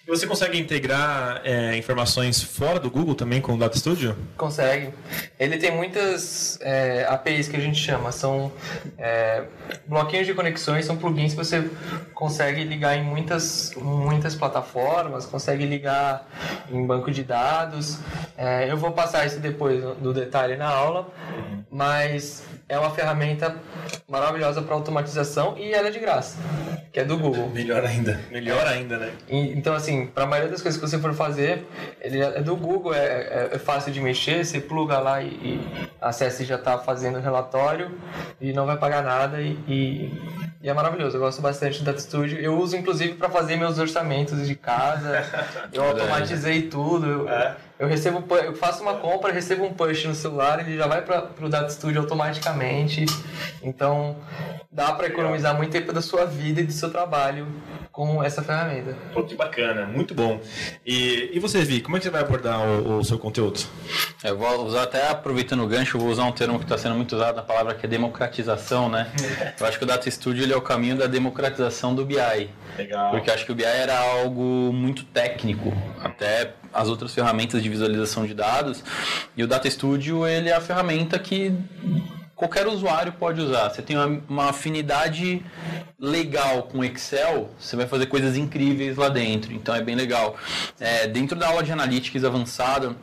E 0.07 0.11
você 0.11 0.27
consegue 0.27 0.59
integrar 0.59 1.41
é, 1.45 1.77
informações 1.77 2.43
fora 2.43 2.79
do 2.79 2.91
Google 2.91 3.15
também 3.15 3.41
com 3.41 3.55
o 3.55 3.59
Data 3.59 3.79
Studio? 3.79 4.17
Consegue. 4.37 4.93
Ele 5.39 5.57
tem 5.57 5.71
muitas 5.71 6.59
é, 6.61 7.07
APIs 7.09 7.49
que 7.49 7.57
a 7.57 7.61
gente 7.61 7.79
chama, 7.81 8.11
são 8.13 8.53
é, 8.99 9.45
bloquinhos 9.87 10.27
de 10.27 10.35
conexões, 10.35 10.85
são 10.85 10.97
plugins 10.97 11.33
que 11.33 11.39
você 11.39 11.71
consegue 12.15 12.65
ligar 12.65 12.97
em 12.97 13.05
muitas, 13.05 13.73
muitas 13.77 14.35
plataformas, 14.35 15.25
consegue 15.25 15.65
ligar 15.65 16.29
em 16.71 16.85
banco 16.85 17.11
de 17.11 17.23
dados. 17.23 17.92
É, 18.37 18.71
eu 18.71 18.77
vou 18.77 18.93
passar 18.93 19.27
isso 19.27 19.39
depois 19.41 19.83
do 19.99 20.13
detalhe 20.13 20.57
na 20.57 20.69
aula, 20.69 21.09
mas 21.71 22.45
é 22.69 22.79
uma 22.79 22.91
ferramenta 22.91 23.55
maravilhosa 24.09 24.63
para 24.63 24.75
automatização 24.75 25.57
e 25.59 25.73
ela 25.73 25.89
é 25.89 25.91
de 25.91 25.99
graça, 25.99 26.39
que 26.93 27.01
é 27.01 27.05
do 27.05 27.19
Google. 27.19 27.51
Melhor 27.51 27.85
ainda. 27.85 28.21
Melhor 28.31 28.67
ainda, 28.67 28.99
né? 28.99 29.13
Então, 29.29 29.75
assim, 29.75 30.07
para 30.07 30.25
a 30.25 30.27
maioria 30.27 30.51
das 30.51 30.63
coisas 30.63 30.81
que 30.81 30.87
você 30.87 30.99
for 30.99 31.13
fazer, 31.15 31.67
ele 32.01 32.21
é 32.21 32.43
do 32.43 32.57
Google, 32.57 32.95
é, 32.95 32.99
é, 32.99 33.51
é 33.53 33.59
fácil 33.59 33.93
de 33.93 34.01
mexer, 34.01 34.45
você 34.45 34.61
pluga 34.61 34.99
lá 34.99 35.23
e, 35.23 35.29
e 35.29 35.91
acessa 36.01 36.43
e 36.43 36.47
já 36.47 36.57
está 36.57 36.79
fazendo 36.79 37.19
o 37.19 37.21
relatório 37.23 37.91
e 38.41 38.53
não 38.53 38.67
vai 38.67 38.77
pagar 38.77 39.03
nada 39.03 39.41
e, 39.41 39.59
e, 39.69 40.13
e, 40.63 40.69
é 40.69 40.73
maravilhoso. 40.75 41.17
Eu 41.17 41.21
gosto 41.21 41.41
bastante 41.41 41.79
do 41.79 41.85
Data 41.85 42.01
Studio. 42.01 42.39
Eu 42.39 42.59
uso, 42.59 42.77
inclusive, 42.77 43.15
para 43.15 43.29
fazer 43.29 43.57
meus 43.57 43.79
orçamentos 43.79 44.47
de 44.47 44.55
casa. 44.55 45.25
Eu 45.73 45.85
automatizei 45.85 46.63
tudo. 46.63 47.07
Eu, 47.07 47.29
é. 47.29 47.57
Eu 47.83 47.89
recebo, 47.89 48.25
eu 48.37 48.55
faço 48.55 48.81
uma 48.81 48.95
compra, 48.95 49.33
recebo 49.33 49.65
um 49.65 49.75
push 49.75 50.05
no 50.05 50.15
celular, 50.15 50.61
ele 50.61 50.77
já 50.77 50.87
vai 50.87 51.03
para 51.03 51.29
o 51.41 51.49
Data 51.49 51.69
Studio 51.69 52.01
automaticamente. 52.01 53.05
Então, 53.61 54.17
dá 54.71 54.93
para 54.93 55.09
economizar 55.09 55.57
muito 55.57 55.73
tempo 55.73 55.93
da 55.93 56.01
sua 56.01 56.25
vida 56.25 56.61
e 56.61 56.65
do 56.65 56.71
seu 56.71 56.93
trabalho 56.93 57.45
com 57.91 58.23
essa 58.23 58.41
ferramenta. 58.41 58.97
Pô, 59.13 59.25
que 59.25 59.35
bacana, 59.35 59.85
muito 59.85 60.15
bom. 60.15 60.41
E, 60.87 61.31
e 61.33 61.41
você, 61.41 61.65
Vi, 61.65 61.81
como 61.81 61.97
é 61.97 61.99
que 61.99 62.05
você 62.05 62.11
vai 62.11 62.21
abordar 62.21 62.61
o, 62.61 62.99
o 62.99 63.05
seu 63.05 63.19
conteúdo? 63.19 63.59
Eu 64.23 64.39
vou 64.39 64.65
usar 64.65 64.85
até 64.85 65.11
aproveitando 65.11 65.65
o 65.65 65.67
gancho, 65.67 65.99
vou 65.99 66.09
usar 66.09 66.23
um 66.23 66.33
termo 66.33 66.61
que 66.61 66.65
está 66.65 66.79
sendo 66.79 66.95
muito 66.95 67.17
usado 67.17 67.35
na 67.35 67.43
palavra 67.43 67.75
que 67.75 67.85
é 67.85 67.89
democratização, 67.89 68.89
né? 68.89 69.11
Eu 69.59 69.67
acho 69.67 69.77
que 69.77 69.83
o 69.83 69.87
Data 69.89 70.09
Studio 70.09 70.45
ele 70.45 70.53
é 70.53 70.57
o 70.57 70.63
caminho 70.63 70.97
da 70.97 71.09
democratização 71.09 71.93
do 71.97 72.07
BI. 72.07 72.49
Legal. 72.79 73.11
Porque 73.11 73.29
acho 73.29 73.45
que 73.45 73.51
o 73.51 73.55
BI 73.57 73.65
era 73.65 73.99
algo 73.99 74.73
muito 74.73 75.05
técnico, 75.05 75.73
até 76.01 76.55
as 76.73 76.89
outras 76.89 77.15
ferramentas 77.15 77.63
de 77.63 77.69
visualização 77.69 78.27
de 78.27 78.35
dados. 78.35 78.83
E 79.37 79.43
o 79.43 79.47
Data 79.47 79.69
Studio 79.71 80.27
ele 80.27 80.49
é 80.49 80.55
a 80.55 80.61
ferramenta 80.61 81.19
que 81.19 81.55
qualquer 82.35 82.67
usuário 82.67 83.13
pode 83.13 83.41
usar. 83.41 83.69
Você 83.69 83.83
tem 83.83 83.97
uma, 83.97 84.21
uma 84.29 84.51
afinidade 84.51 85.45
legal 85.99 86.65
com 86.65 86.85
Excel, 86.85 87.51
você 87.59 87.77
vai 87.77 87.87
fazer 87.87 88.07
coisas 88.07 88.37
incríveis 88.37 88.97
lá 88.97 89.09
dentro. 89.09 89.53
Então 89.53 89.75
é 89.75 89.81
bem 89.81 89.95
legal. 89.95 90.37
É, 90.81 91.07
dentro 91.07 91.39
da 91.39 91.49
aula 91.49 91.63
de 91.63 91.71
Analytics 91.71 92.25
avançada, 92.25 92.97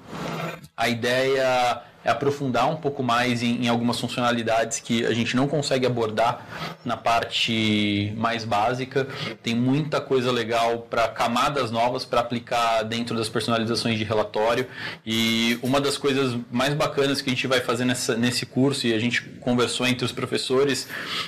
a 0.76 0.90
ideia 0.90 1.82
aprofundar 2.06 2.70
um 2.70 2.76
pouco 2.76 3.04
mais 3.04 3.44
em, 3.44 3.66
em, 3.66 3.68
algumas 3.68 4.00
funcionalidades 4.00 4.80
que 4.80 5.06
a 5.06 5.14
gente 5.14 5.36
não 5.36 5.48
consegue 5.48 5.86
abordar 5.86 6.46
na 6.86 6.96
parte 6.96 8.14
mais 8.18 8.46
básica. 8.46 9.08
Tem 9.44 9.56
muita 9.56 10.00
coisa 10.00 10.32
legal 10.32 10.80
para 10.90 11.08
camadas 11.08 11.72
novas 11.72 12.06
para 12.06 12.22
aplicar 12.22 12.84
dentro 12.84 13.16
das 13.16 13.30
personalizações 13.30 13.98
de 13.98 14.04
relatório. 14.04 14.66
E 15.06 15.60
uma 15.62 15.82
das 15.82 15.98
coisas 15.98 16.38
mais 16.52 16.74
bacanas 16.74 17.22
que 17.22 17.30
a 17.30 17.34
gente 17.34 17.48
vai 17.48 17.60
fazer 17.60 17.86
nessa, 17.86 18.16
nesse 18.16 18.46
curso, 18.46 18.88
e 18.88 18.94
a 18.94 19.00
gente 19.00 19.22
conversou 19.42 19.88
entre 19.88 20.06
os 20.06 20.12
professores, 20.12 20.88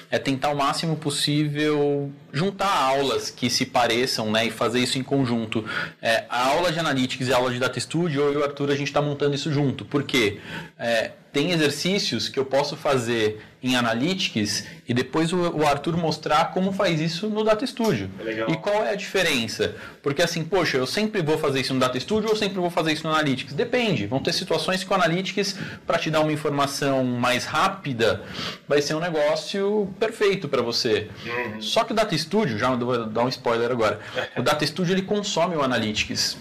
é 0.10 0.18
tentar 0.18 0.50
o 0.50 0.56
máximo 0.56 0.96
possível 0.96 2.12
juntar 2.34 2.72
aulas 2.72 3.30
que 3.30 3.50
se 3.50 3.66
pareçam 3.66 4.32
né, 4.32 4.46
e 4.46 4.52
fazer 4.52 4.80
isso 4.80 4.98
em 4.98 5.04
conjunto. 5.04 5.66
É, 6.02 6.26
a 6.30 6.48
aula 6.48 6.72
de 6.72 6.80
Analytics 6.80 7.28
e 7.28 7.34
a 7.34 7.38
aula 7.38 7.52
de 7.52 7.60
Data 7.60 7.80
Studio, 7.80 8.22
eu 8.22 8.34
e 8.34 8.38
o 8.38 8.44
Arthur, 8.44 8.72
a 8.72 8.76
gente 8.76 8.88
está 8.88 9.02
montando 9.02 9.36
isso 9.36 9.52
junto. 9.52 9.86
Por 9.86 10.04
quê? 10.04 10.40
É, 10.78 11.12
tem 11.32 11.52
exercícios 11.52 12.30
que 12.30 12.40
eu 12.40 12.46
posso 12.46 12.76
fazer 12.76 13.42
em 13.64 13.76
Analytics 13.76 14.66
e 14.88 14.94
depois 14.94 15.32
o, 15.32 15.66
Arthur 15.66 15.96
mostrar 15.96 16.52
como 16.52 16.72
faz 16.72 17.00
isso 17.00 17.30
no 17.30 17.44
Data 17.44 17.66
Studio. 17.66 18.10
É 18.20 18.52
e 18.52 18.58
qual 18.58 18.84
é 18.84 18.92
a 18.92 18.96
diferença? 18.96 19.76
Porque 20.02 20.22
assim, 20.22 20.44
poxa, 20.44 20.78
eu 20.78 20.88
sempre 20.88 21.22
vou 21.22 21.38
fazer 21.38 21.62
isso 21.62 21.74
no 21.74 21.80
Data 21.80 22.00
Studio 22.00 22.30
ou 22.30 22.36
sempre 22.36 22.60
vou 22.60 22.72
fazer 22.72 22.94
isso 22.94 23.08
no 23.08 23.14
Analytics? 23.14 23.54
Depende. 23.54 24.08
Vão 24.08 24.20
ter 24.20 24.34
situações 24.34 24.84
que 24.84 24.92
o 24.92 24.96
Analytics, 24.96 25.56
para 25.86 26.00
te 26.00 26.10
dar 26.10 26.22
uma 26.22 26.32
informação 26.32 27.04
mais 27.04 27.46
rápida, 27.46 28.24
vai 28.68 28.82
ser 28.82 28.96
um 28.96 29.00
negócio 29.00 29.94
perfeito 30.00 30.50
para 30.50 30.62
você. 30.62 31.10
Uhum. 31.26 31.62
Só 31.62 31.84
que 31.84 31.92
o 31.92 31.96
Data 31.96 32.18
Studio, 32.18 32.58
já 32.58 32.74
vou 32.76 33.06
dar 33.06 33.24
um 33.24 33.30
spoiler 33.30 33.72
agora, 33.72 34.00
o 34.36 34.42
Data 34.42 34.66
Studio 34.66 34.94
ele 34.94 35.04
consome 35.04 35.56
o 35.56 35.62
Analytics. 35.62 36.38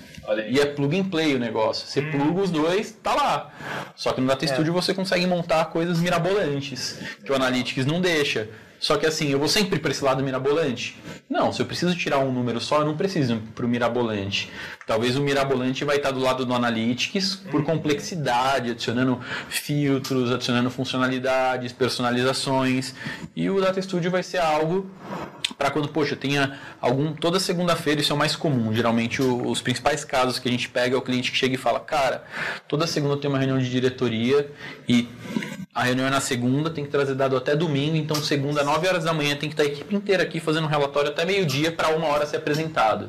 E 0.49 0.61
é 0.61 0.67
plug 0.67 0.99
and 0.99 1.05
play 1.05 1.35
o 1.35 1.39
negócio. 1.39 1.87
Você 1.87 2.01
hum. 2.01 2.11
pluga 2.11 2.41
os 2.43 2.51
dois, 2.51 2.93
tá 3.03 3.15
lá. 3.15 3.51
Só 3.97 4.13
que 4.13 4.21
no 4.21 4.27
Data 4.27 4.45
é. 4.45 4.49
Studio 4.49 4.73
você 4.73 4.95
consegue 4.95 5.27
montar 5.27 5.65
coisas 5.67 5.99
mirabolantes, 5.99 6.99
que 7.25 7.33
o 7.33 7.35
Analytics 7.35 7.87
não 7.87 8.01
deixa. 8.01 8.49
Só 8.81 8.97
que 8.97 9.07
assim, 9.07 9.29
eu 9.29 9.39
vou 9.39 9.47
sempre 9.47 9.79
para 9.79 9.91
esse 9.91 10.03
lado 10.03 10.23
mirabolante? 10.23 10.97
Não, 11.29 11.53
se 11.53 11.61
eu 11.61 11.67
preciso 11.67 11.95
tirar 11.95 12.19
um 12.19 12.33
número 12.33 12.59
só, 12.59 12.79
eu 12.79 12.87
não 12.87 12.97
preciso 12.97 13.37
para 13.55 13.67
o 13.67 13.69
mirabolante. 13.69 14.51
Talvez 14.87 15.17
o 15.17 15.21
mirabolante 15.21 15.85
vai 15.85 15.97
estar 15.97 16.11
do 16.11 16.19
lado 16.19 16.45
do 16.45 16.53
Analytics 16.53 17.37
por 17.51 17.63
complexidade, 17.65 18.73
adicionando 18.73 19.21
filtros, 19.49 20.33
adicionando 20.33 20.71
funcionalidades, 20.71 21.73
personalizações. 21.73 22.95
E 23.37 23.49
o 23.49 23.61
Data 23.61 23.81
Studio 23.81 24.11
vai 24.11 24.23
ser 24.23 24.39
algo 24.39 24.91
para 25.57 25.71
quando, 25.71 25.89
poxa, 25.89 26.17
tenha 26.17 26.59
algum. 26.81 27.13
Toda 27.13 27.39
segunda-feira 27.39 28.01
isso 28.01 28.13
é 28.13 28.17
o 28.17 28.19
mais 28.19 28.35
comum. 28.35 28.75
Geralmente 28.75 29.23
o, 29.23 29.49
os 29.49 29.61
principais 29.61 30.05
casos 30.05 30.39
que 30.39 30.49
a 30.49 30.51
gente 30.51 30.69
pega 30.69 30.97
é 30.97 30.99
o 30.99 31.03
cliente 31.03 31.31
que 31.31 31.37
chega 31.37 31.55
e 31.55 31.59
fala: 31.59 31.79
Cara, 31.79 32.25
toda 32.67 32.87
segunda 32.87 33.17
tem 33.17 33.29
uma 33.29 33.39
reunião 33.39 33.59
de 33.59 33.71
diretoria 33.71 34.51
e 34.89 35.09
a 35.73 35.85
reunião 35.85 36.07
é 36.07 36.11
na 36.11 36.21
segunda, 36.21 36.69
tem 36.69 36.85
que 36.85 36.91
trazer 36.91 37.15
dado 37.15 37.37
até 37.37 37.55
domingo, 37.55 37.97
então 37.97 38.17
segunda, 38.17 38.65
9 38.65 38.89
horas 38.89 39.05
da 39.05 39.13
manhã, 39.13 39.37
tem 39.37 39.49
que 39.49 39.55
estar 39.55 39.63
a 39.63 39.67
equipe 39.67 39.95
inteira 39.95 40.23
aqui 40.23 40.41
fazendo 40.41 40.65
um 40.65 40.69
relatório 40.69 41.11
até 41.11 41.25
meio-dia 41.25 41.71
para 41.71 41.95
uma 41.95 42.09
hora 42.09 42.27
ser 42.27 42.39
apresentado. 42.39 43.09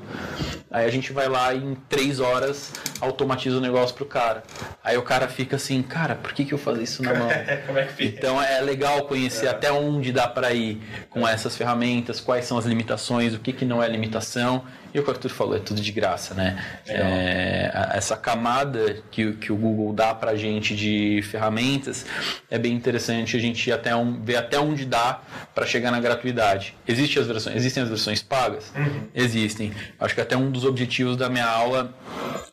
Aí 0.70 0.86
a 0.86 0.90
gente 0.90 1.12
vai 1.12 1.28
lá 1.28 1.54
e 1.54 1.61
em 1.62 1.76
três 1.90 2.20
horas 2.20 2.72
automatiza 3.02 3.58
o 3.58 3.62
negócio 3.62 3.96
pro 3.96 4.06
cara. 4.06 4.44
Aí 4.84 4.98
o 4.98 5.02
cara 5.02 5.28
fica 5.28 5.56
assim, 5.56 5.82
cara, 5.82 6.16
por 6.16 6.34
que, 6.34 6.46
que 6.46 6.54
eu 6.54 6.58
fazer 6.58 6.84
isso 6.84 7.04
na 7.04 7.14
mão? 7.14 7.30
É? 7.42 7.88
Então 8.00 8.42
é 8.42 8.60
legal 8.62 9.04
conhecer 9.04 9.48
é. 9.48 9.50
até 9.50 9.72
onde 9.72 10.12
dá 10.12 10.28
para 10.28 10.54
ir 10.54 10.82
com 11.10 11.28
essas 11.28 11.56
ferramentas, 11.56 12.20
quais 12.20 12.46
são 12.46 12.58
as 12.58 12.66
limitações, 12.66 13.34
o 13.34 13.40
que, 13.40 13.52
que 13.52 13.66
não 13.66 13.82
é 13.82 13.88
limitação 13.88 14.64
e 14.94 15.00
o 15.00 15.04
que 15.04 15.10
o 15.10 15.14
Arthur 15.14 15.30
falou, 15.30 15.56
é 15.56 15.60
tudo 15.60 15.82
de 15.82 15.92
graça, 15.92 16.34
né? 16.34 16.62
É, 16.86 17.72
essa 17.94 18.18
camada 18.18 18.98
que, 19.10 19.34
que 19.34 19.52
o 19.52 19.56
Google 19.56 19.94
dá 19.94 20.14
pra 20.14 20.36
gente 20.36 20.76
de 20.76 21.22
ferramentas 21.24 22.06
é 22.50 22.60
bem 22.60 22.74
interessante 22.74 23.38
a 23.38 23.40
gente 23.40 23.72
até 23.72 23.96
um, 23.96 24.22
ver 24.22 24.36
até 24.36 24.60
onde 24.60 24.86
dá 24.86 25.22
para 25.56 25.66
chegar 25.66 25.92
na 25.92 26.00
gratuidade. 26.00 26.76
Existem 26.86 27.22
as 27.22 27.28
versões, 27.28 27.56
existem 27.56 27.84
as 27.84 27.90
versões 27.90 28.22
pagas? 28.22 28.72
Uhum. 28.76 29.08
Existem. 29.16 29.72
Acho 30.00 30.14
que 30.14 30.22
até 30.22 30.36
um 30.36 30.52
dos 30.52 30.66
objetivos 30.66 31.16
da 31.16 31.30
minha 31.30 31.48
aula 31.48 31.94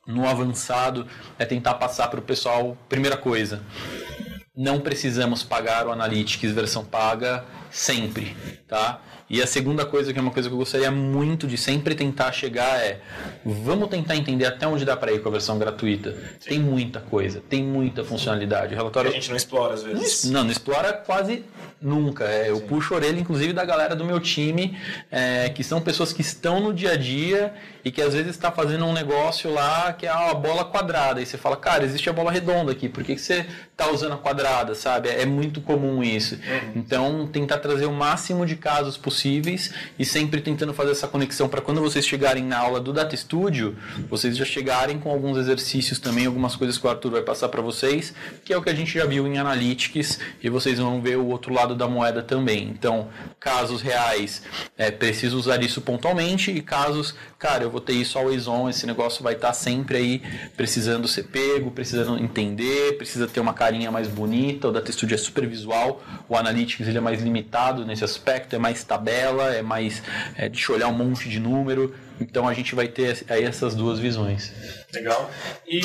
no 0.06 0.26
avançado 0.40 1.06
é 1.38 1.44
tentar 1.44 1.74
passar 1.74 2.08
para 2.08 2.20
o 2.20 2.22
pessoal, 2.22 2.76
primeira 2.88 3.16
coisa, 3.16 3.62
não 4.56 4.80
precisamos 4.80 5.42
pagar 5.42 5.86
o 5.86 5.92
Analytics 5.92 6.52
versão 6.52 6.84
paga 6.84 7.44
sempre, 7.70 8.36
tá? 8.66 9.00
E 9.30 9.42
a 9.42 9.46
segunda 9.46 9.84
coisa, 9.84 10.10
que 10.10 10.18
é 10.18 10.22
uma 10.22 10.30
coisa 10.30 10.48
que 10.48 10.54
eu 10.54 10.58
gostaria 10.58 10.90
muito 10.90 11.46
de 11.46 11.58
sempre 11.58 11.94
tentar 11.94 12.32
chegar, 12.32 12.80
é 12.80 13.00
vamos 13.44 13.88
tentar 13.88 14.16
entender 14.16 14.46
até 14.46 14.66
onde 14.66 14.86
dá 14.86 14.96
para 14.96 15.12
ir 15.12 15.20
com 15.20 15.28
a 15.28 15.32
versão 15.32 15.58
gratuita. 15.58 16.12
Sim. 16.40 16.48
Tem 16.48 16.58
muita 16.58 17.00
coisa, 17.00 17.42
tem 17.46 17.62
muita 17.62 18.02
funcionalidade. 18.02 18.72
O 18.72 18.76
relatório... 18.76 19.10
a 19.10 19.14
gente 19.14 19.28
não 19.28 19.36
explora 19.36 19.74
às 19.74 19.82
vezes. 19.82 20.24
Não, 20.30 20.44
não 20.44 20.50
explora 20.50 20.94
quase 20.94 21.44
nunca. 21.80 22.24
É, 22.24 22.50
eu 22.50 22.60
puxo 22.62 22.94
a 22.94 22.96
orelha, 22.96 23.20
inclusive, 23.20 23.52
da 23.52 23.64
galera 23.64 23.94
do 23.94 24.04
meu 24.04 24.18
time, 24.18 24.78
é, 25.10 25.48
que 25.50 25.62
são 25.62 25.80
pessoas 25.80 26.12
que 26.12 26.22
estão 26.22 26.60
no 26.60 26.72
dia 26.72 26.92
a 26.92 26.96
dia 26.96 27.52
e 27.84 27.90
que 27.90 28.02
às 28.02 28.14
vezes 28.14 28.30
está 28.30 28.50
fazendo 28.50 28.84
um 28.84 28.92
negócio 28.92 29.52
lá 29.52 29.92
que 29.92 30.06
é 30.06 30.10
a 30.10 30.34
bola 30.34 30.64
quadrada. 30.64 31.20
E 31.20 31.26
você 31.26 31.38
fala, 31.38 31.56
cara, 31.56 31.84
existe 31.84 32.08
a 32.08 32.12
bola 32.12 32.32
redonda 32.32 32.72
aqui, 32.72 32.88
por 32.88 33.04
que, 33.04 33.14
que 33.14 33.20
você 33.20 33.46
está 33.70 33.90
usando 33.90 34.14
a 34.14 34.18
quadrada, 34.18 34.74
sabe? 34.74 35.08
É 35.08 35.24
muito 35.24 35.60
comum 35.60 36.02
isso. 36.02 36.34
Uhum. 36.34 36.72
Então, 36.76 37.26
tentar 37.26 37.57
trazer 37.58 37.86
o 37.86 37.92
máximo 37.92 38.46
de 38.46 38.56
casos 38.56 38.96
possíveis 38.96 39.72
e 39.98 40.04
sempre 40.04 40.40
tentando 40.40 40.72
fazer 40.72 40.92
essa 40.92 41.08
conexão 41.08 41.48
para 41.48 41.60
quando 41.60 41.80
vocês 41.80 42.06
chegarem 42.06 42.44
na 42.44 42.58
aula 42.58 42.80
do 42.80 42.92
Data 42.92 43.16
Studio, 43.16 43.76
vocês 44.08 44.36
já 44.36 44.44
chegarem 44.44 44.98
com 44.98 45.10
alguns 45.10 45.36
exercícios 45.36 45.98
também, 45.98 46.26
algumas 46.26 46.56
coisas 46.56 46.78
que 46.78 46.86
o 46.86 46.90
Arthur 46.90 47.12
vai 47.12 47.22
passar 47.22 47.48
para 47.48 47.62
vocês, 47.62 48.14
que 48.44 48.52
é 48.52 48.56
o 48.56 48.62
que 48.62 48.70
a 48.70 48.74
gente 48.74 48.92
já 48.92 49.04
viu 49.04 49.26
em 49.26 49.38
Analytics 49.38 50.18
e 50.42 50.48
vocês 50.48 50.78
vão 50.78 51.00
ver 51.00 51.16
o 51.16 51.26
outro 51.26 51.52
lado 51.52 51.74
da 51.74 51.88
moeda 51.88 52.22
também. 52.22 52.64
Então, 52.68 53.08
casos 53.40 53.82
reais, 53.82 54.42
é 54.76 54.90
preciso 54.90 55.38
usar 55.38 55.62
isso 55.62 55.80
pontualmente 55.80 56.50
e 56.50 56.60
casos, 56.60 57.14
cara, 57.38 57.62
eu 57.62 57.70
vou 57.70 57.80
ter 57.80 57.92
isso 57.92 58.18
always 58.18 58.48
on, 58.48 58.68
esse 58.68 58.84
negócio 58.84 59.22
vai 59.22 59.34
estar 59.34 59.48
tá 59.48 59.54
sempre 59.54 59.96
aí 59.96 60.22
precisando 60.56 61.06
ser 61.06 61.24
pego, 61.24 61.70
precisando 61.70 62.18
entender, 62.18 62.96
precisa 62.98 63.28
ter 63.28 63.38
uma 63.38 63.54
carinha 63.54 63.92
mais 63.92 64.08
bonita, 64.08 64.68
o 64.68 64.72
Data 64.72 64.90
Studio 64.90 65.14
é 65.14 65.18
super 65.18 65.46
visual, 65.46 66.02
o 66.28 66.36
Analytics 66.36 66.88
ele 66.88 66.98
é 66.98 67.00
mais 67.00 67.22
limitado 67.22 67.86
nesse 67.86 68.02
aspecto, 68.02 68.56
é 68.56 68.58
mais 68.58 68.82
tabela, 68.82 69.54
é 69.54 69.62
mais 69.62 70.02
é, 70.36 70.48
deixa 70.48 70.72
olhar 70.72 70.88
um 70.88 70.92
monte 70.92 71.28
de 71.28 71.38
número, 71.38 71.94
então 72.20 72.48
a 72.48 72.54
gente 72.54 72.74
vai 72.74 72.88
ter 72.88 73.24
aí 73.28 73.44
essas 73.44 73.74
duas 73.74 73.98
visões. 73.98 74.52
Legal. 74.92 75.30
E, 75.66 75.80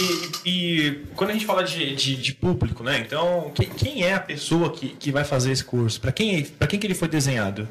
e 0.45 1.05
quando 1.15 1.31
a 1.31 1.33
gente 1.33 1.45
fala 1.45 1.63
de, 1.63 1.95
de, 1.95 2.15
de 2.15 2.33
público, 2.33 2.83
né? 2.83 2.99
Então, 2.99 3.51
quem, 3.53 3.69
quem, 3.69 4.03
é 4.03 4.13
a 4.13 4.19
pessoa 4.19 4.71
que, 4.71 4.89
que 4.89 5.11
vai 5.11 5.25
fazer 5.25 5.51
esse 5.51 5.63
curso? 5.63 5.99
Para 5.99 6.11
quem, 6.11 6.43
quem 6.43 6.79
que 6.79 6.87
ele 6.87 6.95
foi 6.95 7.09
desenhado? 7.09 7.67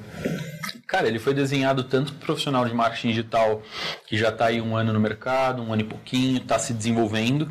Cara, 0.87 1.09
ele 1.09 1.19
foi 1.19 1.33
desenhado 1.33 1.85
tanto 1.85 2.13
para 2.13 2.27
profissional 2.27 2.67
de 2.67 2.75
marketing 2.75 3.09
digital 3.09 3.63
que 4.07 4.19
já 4.19 4.29
está 4.29 4.47
aí 4.47 4.61
um 4.61 4.77
ano 4.77 4.93
no 4.93 5.01
mercado, 5.01 5.63
um 5.63 5.73
ano 5.73 5.81
e 5.81 5.87
pouquinho, 5.87 6.37
está 6.37 6.59
se 6.59 6.75
desenvolvendo 6.75 7.51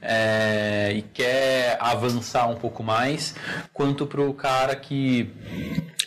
é, 0.00 0.94
e 0.96 1.02
quer 1.02 1.76
avançar 1.80 2.48
um 2.48 2.56
pouco 2.56 2.82
mais, 2.82 3.34
quanto 3.74 4.06
para 4.06 4.22
o 4.22 4.32
cara 4.32 4.74
que 4.74 5.30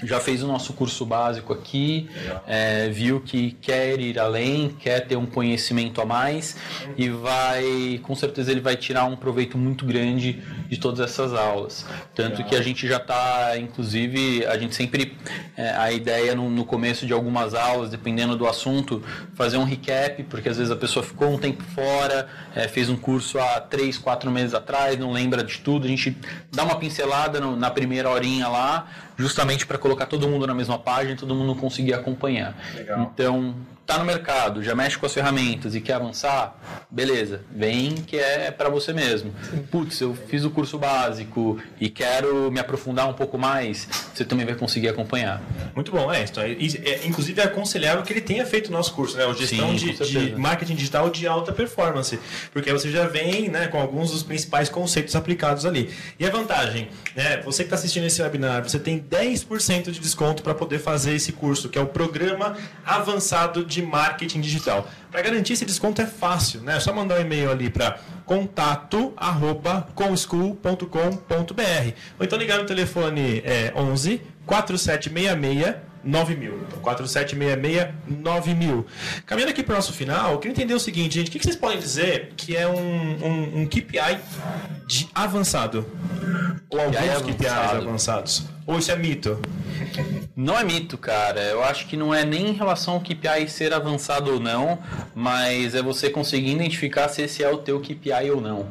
já 0.04 0.20
fez 0.20 0.42
o 0.44 0.48
nosso 0.48 0.74
curso 0.74 1.06
básico 1.06 1.54
aqui, 1.54 2.10
é, 2.48 2.90
viu 2.90 3.22
que 3.22 3.52
quer 3.62 4.00
ir 4.00 4.20
além, 4.20 4.70
quer 4.70 5.02
ter 5.08 5.16
um 5.16 5.26
conhecimento 5.26 6.02
a 6.02 6.06
mais 6.06 6.56
e 6.98 7.10
vai, 7.10 8.00
com 8.04 8.16
certeza, 8.16 8.52
ele 8.52 8.62
vai 8.62 8.76
tirar 8.76 9.06
um 9.06 9.16
proveito 9.16 9.58
muito 9.58 9.86
grande 9.86 10.42
de 10.68 10.78
todas 10.78 11.00
essas 11.00 11.34
aulas. 11.34 11.86
Tanto 12.16 12.44
que 12.44 12.56
a 12.56 12.62
gente 12.62 12.88
já 12.88 12.98
está, 12.98 13.58
inclusive, 13.58 14.46
a 14.46 14.58
gente 14.58 14.76
sempre, 14.76 15.18
é, 15.56 15.70
a 15.72 15.92
ideia 15.92 16.34
no, 16.36 16.50
no, 16.50 16.66
começo 16.66 17.06
de 17.06 17.14
algumas 17.14 17.54
aulas, 17.54 17.90
dependendo 17.90 18.36
do 18.36 18.48
assunto, 18.48 19.04
fazer 19.36 19.58
um 19.58 19.64
recap, 19.64 20.24
porque 20.24 20.50
às 20.50 20.58
vezes 20.58 20.72
a 20.72 20.76
pessoa 20.76 21.04
ficou 21.04 21.30
um 21.30 21.38
tempo 21.38 21.64
fora, 21.76 22.28
é, 22.56 22.68
fez 22.68 22.90
um 22.90 22.96
curso 22.96 23.40
há 23.40 23.60
três, 23.60 23.98
quatro 23.98 24.32
meses 24.32 24.54
atrás, 24.54 24.98
não 24.98 25.12
lembra 25.12 25.44
de 25.44 25.60
tudo, 25.60 25.86
a 25.86 25.90
gente 25.90 26.18
dá 26.52 26.64
uma 26.64 26.76
pincelada 26.76 27.40
no, 27.40 27.56
na 27.56 27.70
primeira 27.70 28.10
horinha 28.10 28.48
lá, 28.48 28.88
justamente 29.22 29.66
para 29.66 29.78
colocar 29.78 30.06
todo 30.06 30.28
mundo 30.28 30.46
na 30.48 30.54
mesma 30.54 30.78
página 30.78 31.14
e 31.14 31.16
todo 31.16 31.34
mundo 31.36 31.56
conseguir 31.56 31.94
acompanhar. 31.94 32.58
Legal. 32.76 33.12
Então, 33.14 33.56
tá 33.92 33.98
no 33.98 34.06
mercado, 34.06 34.64
já 34.64 34.74
mexe 34.74 34.98
com 34.98 35.06
as 35.06 35.14
ferramentas 35.14 35.76
e 35.76 35.82
quer 35.82 35.94
avançar, 35.94 36.56
beleza, 36.90 37.42
vem 37.52 37.96
que 37.96 38.18
é 38.18 38.50
para 38.50 38.70
você 38.70 38.94
mesmo. 38.94 39.34
Putz, 39.70 40.00
eu 40.00 40.16
fiz 40.16 40.46
o 40.46 40.50
curso 40.50 40.78
básico 40.78 41.60
e 41.80 41.90
quero 41.90 42.50
me 42.50 42.60
aprofundar 42.60 43.10
um 43.10 43.14
pouco 43.14 43.38
mais, 43.38 43.88
você 44.14 44.24
também 44.24 44.46
vai 44.46 44.56
conseguir 44.56 44.88
acompanhar. 44.88 45.42
Muito 45.76 45.92
bom, 45.92 46.12
é. 46.12 46.24
Então, 46.24 46.42
é, 46.42 46.52
é 46.52 47.06
inclusive 47.06 47.42
é 47.42 47.44
aconselhável 47.44 48.02
que 48.04 48.14
ele 48.14 48.22
tenha 48.22 48.46
feito 48.46 48.70
o 48.70 48.72
nosso 48.72 48.94
curso, 48.94 49.18
né? 49.18 49.26
O 49.26 49.34
gestão 49.34 49.78
Sim, 49.78 49.94
de, 49.94 50.10
de, 50.10 50.36
marketing 50.38 50.76
digital 50.76 51.10
de 51.10 51.28
alta 51.28 51.52
performance. 51.52 52.18
Porque 52.54 52.72
você 52.72 52.90
já 52.90 53.08
vem 53.08 53.50
né, 53.50 53.68
com 53.68 53.80
alguns 53.80 54.12
dos 54.12 54.24
principais 54.24 54.70
conceitos 54.70 55.16
aplicados 55.18 55.66
ali. 55.66 55.90
E 56.18 56.26
a 56.26 56.30
vantagem, 56.30 56.88
né? 57.14 57.42
Você 57.44 57.64
que 57.64 57.68
está 57.68 57.76
assistindo 57.76 58.06
esse 58.06 58.22
webinar, 58.22 58.64
você 58.64 58.80
tem 58.80 59.00
10% 59.12 59.92
de 59.92 60.00
desconto 60.00 60.42
para 60.42 60.56
poder 60.56 60.80
fazer 60.80 61.14
esse 61.14 61.34
curso, 61.34 61.68
que 61.68 61.78
é 61.78 61.82
o 61.82 61.88
programa 61.88 62.56
avançado 62.86 63.66
de 63.66 63.82
marketing 63.82 64.40
digital. 64.40 64.88
Para 65.12 65.22
garantir 65.22 65.54
esse 65.54 65.66
desconto 65.66 66.02
é 66.02 66.06
fácil, 66.06 66.62
né? 66.62 66.78
É 66.78 66.80
só 66.80 66.94
mandar 66.94 67.18
um 67.18 67.22
e-mail 67.22 67.52
ali 67.52 67.70
para 67.70 68.00
contato 68.26 69.14
arroba 69.18 69.90
comschool.com.br 69.94 70.86
ou 72.18 72.26
então 72.26 72.40
ligar 72.40 72.60
no 72.60 72.66
telefone 72.66 73.42
é, 73.44 73.74
11 73.76 74.22
4766 74.46 75.76
9000. 76.04 76.60
4766 76.82 77.94
9000. 78.08 78.86
Caminhando 79.26 79.52
aqui 79.52 79.62
para 79.62 79.74
o 79.74 79.76
nosso 79.76 79.94
final, 79.94 80.32
eu 80.32 80.40
queria 80.40 80.54
entender 80.54 80.74
o 80.74 80.80
seguinte, 80.80 81.16
gente. 81.16 81.28
O 81.28 81.32
que 81.32 81.44
vocês 81.44 81.56
podem 81.56 81.78
dizer 81.78 82.34
que 82.36 82.56
é 82.56 82.68
um, 82.68 82.74
um, 82.74 83.62
um 83.62 83.66
KPI 83.68 84.20
de 84.88 85.08
avançado? 85.14 85.86
Ou 86.70 86.80
alguns 86.80 86.98
avançado. 86.98 87.34
KPIs 87.34 87.52
avançados? 87.52 88.46
Ou 88.72 88.80
isso 88.80 88.90
é 88.90 88.96
mito? 88.96 89.38
Não 90.34 90.58
é 90.58 90.64
mito, 90.64 90.98
cara. 90.98 91.42
Eu 91.42 91.62
acho 91.62 91.88
que 91.88 91.98
não 91.98 92.16
é 92.16 92.24
nem 92.24 92.52
em 92.52 92.54
relação 92.54 92.94
ao 92.94 93.02
KPI 93.02 93.50
ser 93.50 93.74
avançado 93.74 94.32
ou 94.32 94.40
não, 94.40 94.80
mas 95.14 95.76
é 95.76 95.82
você 95.82 96.10
conseguir 96.10 96.52
identificar 96.52 97.10
se 97.10 97.22
esse 97.22 97.44
é 97.44 97.50
o 97.50 97.58
teu 97.58 97.82
KPI 97.82 98.32
ou 98.34 98.40
não. 98.40 98.68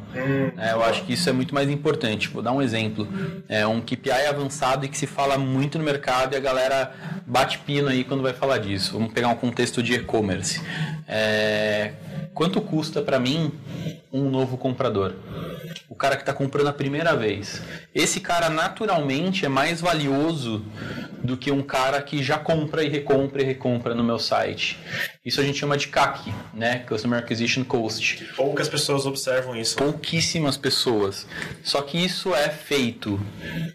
É, 0.57 0.71
eu 0.71 0.83
acho 0.83 1.03
que 1.03 1.13
isso 1.13 1.29
é 1.29 1.31
muito 1.31 1.53
mais 1.53 1.69
importante. 1.69 2.29
Vou 2.29 2.41
dar 2.41 2.51
um 2.51 2.63
exemplo. 2.63 3.07
É 3.47 3.67
um 3.67 3.79
KPI 3.79 4.25
avançado 4.27 4.87
e 4.87 4.89
que 4.89 4.97
se 4.97 5.05
fala 5.05 5.37
muito 5.37 5.77
no 5.77 5.83
mercado 5.83 6.33
e 6.33 6.35
a 6.35 6.39
galera 6.39 6.91
bate 7.27 7.59
pino 7.59 7.87
aí 7.87 8.03
quando 8.03 8.23
vai 8.23 8.33
falar 8.33 8.57
disso. 8.57 8.93
Vamos 8.93 9.13
pegar 9.13 9.27
um 9.27 9.35
contexto 9.35 9.83
de 9.83 9.93
e-commerce. 9.93 10.59
É, 11.07 11.91
quanto 12.33 12.61
custa 12.61 13.01
para 13.01 13.19
mim 13.19 13.51
um 14.11 14.29
novo 14.29 14.57
comprador? 14.57 15.15
O 15.87 15.95
cara 15.95 16.15
que 16.15 16.21
está 16.21 16.33
comprando 16.33 16.67
a 16.67 16.73
primeira 16.73 17.15
vez. 17.15 17.61
Esse 17.93 18.19
cara 18.19 18.49
naturalmente 18.49 19.45
é 19.45 19.49
mais 19.49 19.81
valioso 19.81 20.65
do 21.23 21.37
que 21.37 21.51
um 21.51 21.61
cara 21.61 22.01
que 22.01 22.23
já 22.23 22.37
compra 22.37 22.83
e 22.83 22.89
recompra 22.89 23.41
e 23.41 23.45
recompra 23.45 23.93
no 23.93 24.03
meu 24.03 24.17
site. 24.17 24.79
Isso 25.23 25.39
a 25.39 25.43
gente 25.43 25.59
chama 25.59 25.77
de 25.77 25.87
CAC, 25.87 26.33
né? 26.53 26.79
Customer 26.79 27.19
Acquisition 27.19 27.63
Cost. 27.63 28.25
Poucas 28.35 28.67
pessoas 28.67 29.05
observam 29.05 29.55
isso. 29.55 29.75
Pouquíssimas 29.75 30.57
pessoas. 30.57 31.27
Só 31.63 31.81
que 31.81 31.97
isso 32.03 32.33
é 32.33 32.49
feito 32.49 33.19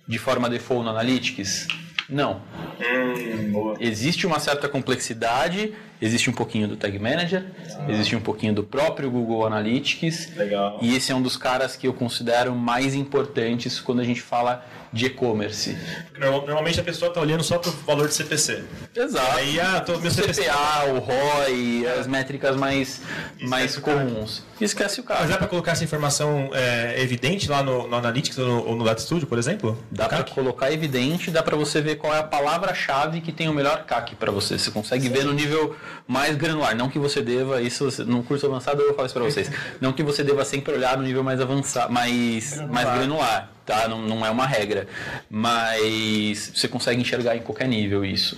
de 0.09 0.19
forma 0.19 0.51
default 0.51 0.85
no 0.85 0.90
Analytics? 0.90 1.69
Não. 2.09 2.40
Hum. 2.81 3.75
Existe 3.81 4.27
uma 4.27 4.38
certa 4.38 4.69
complexidade, 4.69 5.75
existe 6.01 6.29
um 6.31 6.33
pouquinho 6.33 6.69
do 6.69 6.77
Tag 6.77 6.99
Manager, 6.99 7.45
existe 7.89 8.15
um 8.17 8.21
pouquinho 8.21 8.53
do 8.55 8.63
próprio 8.63 9.11
Google 9.11 9.47
Analytics. 9.47 10.35
Legal. 10.37 10.79
E 10.83 10.95
esse 10.97 11.13
é 11.13 11.15
um 11.15 11.23
dos 11.23 11.37
caras 11.37 11.77
que 11.77 11.87
eu 11.87 11.93
considero 11.95 12.55
mais 12.55 12.95
importantes 12.95 13.81
quando 13.81 14.01
a 14.01 14.05
gente 14.05 14.21
fala 14.21 14.65
de 14.93 15.07
e-commerce. 15.07 15.77
Normal- 16.19 16.47
Normalmente 16.47 16.81
a 16.81 16.83
pessoa 16.83 17.09
está 17.11 17.21
olhando 17.21 17.43
só 17.43 17.59
para 17.59 17.71
o 17.71 17.73
valor 17.87 18.09
de 18.09 18.15
CPC. 18.15 18.65
Exato. 18.95 19.37
Aí, 19.37 19.61
ah, 19.61 19.81
tô, 19.81 19.99
meu 19.99 20.11
CPC. 20.11 20.45
CPA, 20.45 20.85
o 20.95 20.99
ROI, 21.01 21.87
as 21.99 22.07
métricas 22.07 22.57
mais, 22.57 23.03
mais 23.43 23.73
Esquece 23.75 23.79
o 23.79 23.83
cara. 23.83 23.99
comuns. 24.07 24.43
Esquece 24.59 25.01
o 25.01 25.05
Mas 25.07 25.19
cara. 25.19 25.29
dá 25.29 25.37
para 25.37 25.49
colocar 25.49 25.73
essa 25.73 25.85
informação 25.85 26.49
é, 26.55 27.03
evidente 27.03 27.47
lá 27.51 27.63
no, 27.63 27.87
no 27.87 27.97
Analytics 27.97 28.39
ou 28.39 28.47
no, 28.47 28.67
ou 28.69 28.77
no 28.77 28.85
Data 28.85 29.01
Studio, 29.03 29.27
por 29.27 29.39
exemplo? 29.39 29.77
Dá 29.91 30.09
para 30.09 30.23
colocar 30.25 30.73
evidente, 30.73 31.31
dá 31.31 31.43
para 31.43 31.57
você 31.57 31.83
ver 31.83 31.97
qual 31.97 32.15
é 32.15 32.21
a 32.21 32.23
palavra-chave 32.23 33.21
que 33.21 33.33
tem 33.33 33.49
o 33.49 33.53
melhor 33.53 33.85
CAC 33.85 34.15
para 34.15 34.31
você. 34.33 34.59
Você 34.59 34.71
consegue 34.71 35.09
ver 35.11 35.25
no 35.25 35.33
nível 35.35 35.77
mais 36.07 36.37
granular. 36.37 36.75
Não 36.77 36.88
que 36.88 36.99
você 36.99 37.22
deva, 37.22 37.61
isso 37.61 38.05
no 38.05 38.22
curso 38.22 38.46
avançado 38.46 38.81
eu 38.81 38.87
vou 38.87 38.94
falar 38.94 39.07
isso 39.07 39.14
para 39.14 39.25
vocês. 39.25 39.51
Não 39.81 39.92
que 39.92 40.03
você 40.03 40.22
deva 40.22 40.44
sempre 40.44 40.75
olhar 40.75 40.96
no 40.96 41.03
nível 41.03 41.22
mais 41.22 41.40
avançado, 41.40 41.92
mais 41.92 42.61
mais 42.70 42.88
granular, 42.88 43.51
tá? 43.64 43.88
Não, 43.88 44.01
não 44.01 44.25
é 44.25 44.31
uma 44.31 44.46
regra, 44.46 44.87
mas 45.31 46.53
você 46.55 46.68
consegue 46.68 47.01
enxergar 47.01 47.37
em 47.37 47.40
qualquer 47.40 47.68
nível 47.68 48.05
isso. 48.05 48.37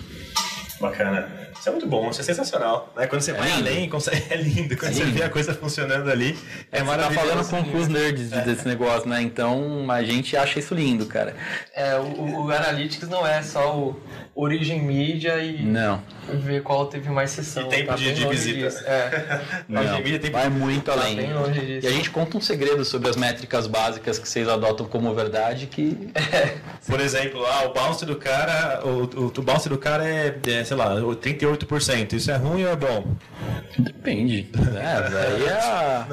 Bacana. 0.79 1.38
Isso 1.59 1.67
é 1.67 1.71
muito 1.73 1.87
bom, 1.87 2.09
isso 2.09 2.21
é 2.21 2.23
sensacional. 2.23 2.91
Né? 2.95 3.05
Quando 3.07 3.21
você 3.21 3.33
vai 3.33 3.49
lindo. 3.49 3.67
além, 3.69 3.89
consegue... 3.89 4.23
é 4.29 4.37
lindo. 4.37 4.77
Quando 4.77 4.91
É 4.91 4.95
você 4.95 5.03
vê 5.05 5.23
a 5.23 5.29
coisa 5.29 5.53
funcionando 5.53 6.09
ali, 6.09 6.37
é 6.71 6.79
Você 6.79 6.85
tá 6.85 6.85
maravilhoso. 6.85 7.27
falando 7.27 7.49
com, 7.65 7.71
com 7.71 7.77
os 7.77 7.87
nerds 7.87 8.29
desse 8.29 8.65
negócio, 8.67 9.09
né? 9.09 9.21
Então 9.21 9.85
a 9.91 10.01
gente 10.03 10.37
acha 10.37 10.57
isso 10.59 10.73
lindo, 10.73 11.05
cara. 11.05 11.35
É, 11.75 11.95
o, 11.97 12.45
o 12.45 12.51
Analytics 12.51 13.09
não 13.09 13.27
é 13.27 13.41
só 13.43 13.75
o 13.77 13.99
origem 14.33 14.81
mídia 14.81 15.37
e 15.43 15.61
Não, 15.61 16.01
ver 16.29 16.63
qual 16.63 16.85
teve 16.85 17.09
mais 17.09 17.31
sessão. 17.31 17.63
E 17.63 17.69
tempo 17.69 17.87
tá 17.87 17.95
de- 17.95 18.13
de 18.13 18.25
visita. 18.27 18.69
disso. 18.69 18.83
É, 18.85 19.41
não. 19.67 19.83
Pandemia 19.83 20.17
tem- 20.19 20.31
Vai 20.31 20.47
muito 20.49 20.85
tá 20.85 20.93
além. 20.93 21.17
bem 21.17 21.33
longe 21.33 21.59
disso. 21.59 21.85
E 21.85 21.89
a 21.89 21.91
gente 21.91 22.09
conta 22.09 22.37
um 22.37 22.41
segredo 22.41 22.85
sobre 22.85 23.09
as 23.09 23.17
métricas 23.17 23.67
básicas 23.67 24.17
que 24.17 24.29
vocês 24.29 24.47
adotam 24.47 24.85
como 24.85 25.13
verdade 25.13 25.67
que 25.67 26.09
Por 26.87 27.01
exemplo, 27.01 27.45
ah, 27.45 27.65
o 27.65 27.73
bounce 27.73 28.05
do 28.05 28.15
cara, 28.15 28.81
o, 28.85 29.03
o, 29.23 29.25
o 29.25 29.41
bounce 29.41 29.67
do 29.67 29.77
cara 29.77 30.07
é, 30.07 30.33
é, 30.47 30.63
sei 30.63 30.77
lá, 30.77 30.95
38%. 30.95 31.48
Isso 32.15 32.31
é 32.31 32.35
ruim 32.37 32.63
ou 32.65 32.71
é 32.71 32.75
bom? 32.75 33.15
depende. 33.77 34.49
É, 34.55 35.09
daí 35.09 35.45
é, 35.45 35.51
a- 35.53 36.07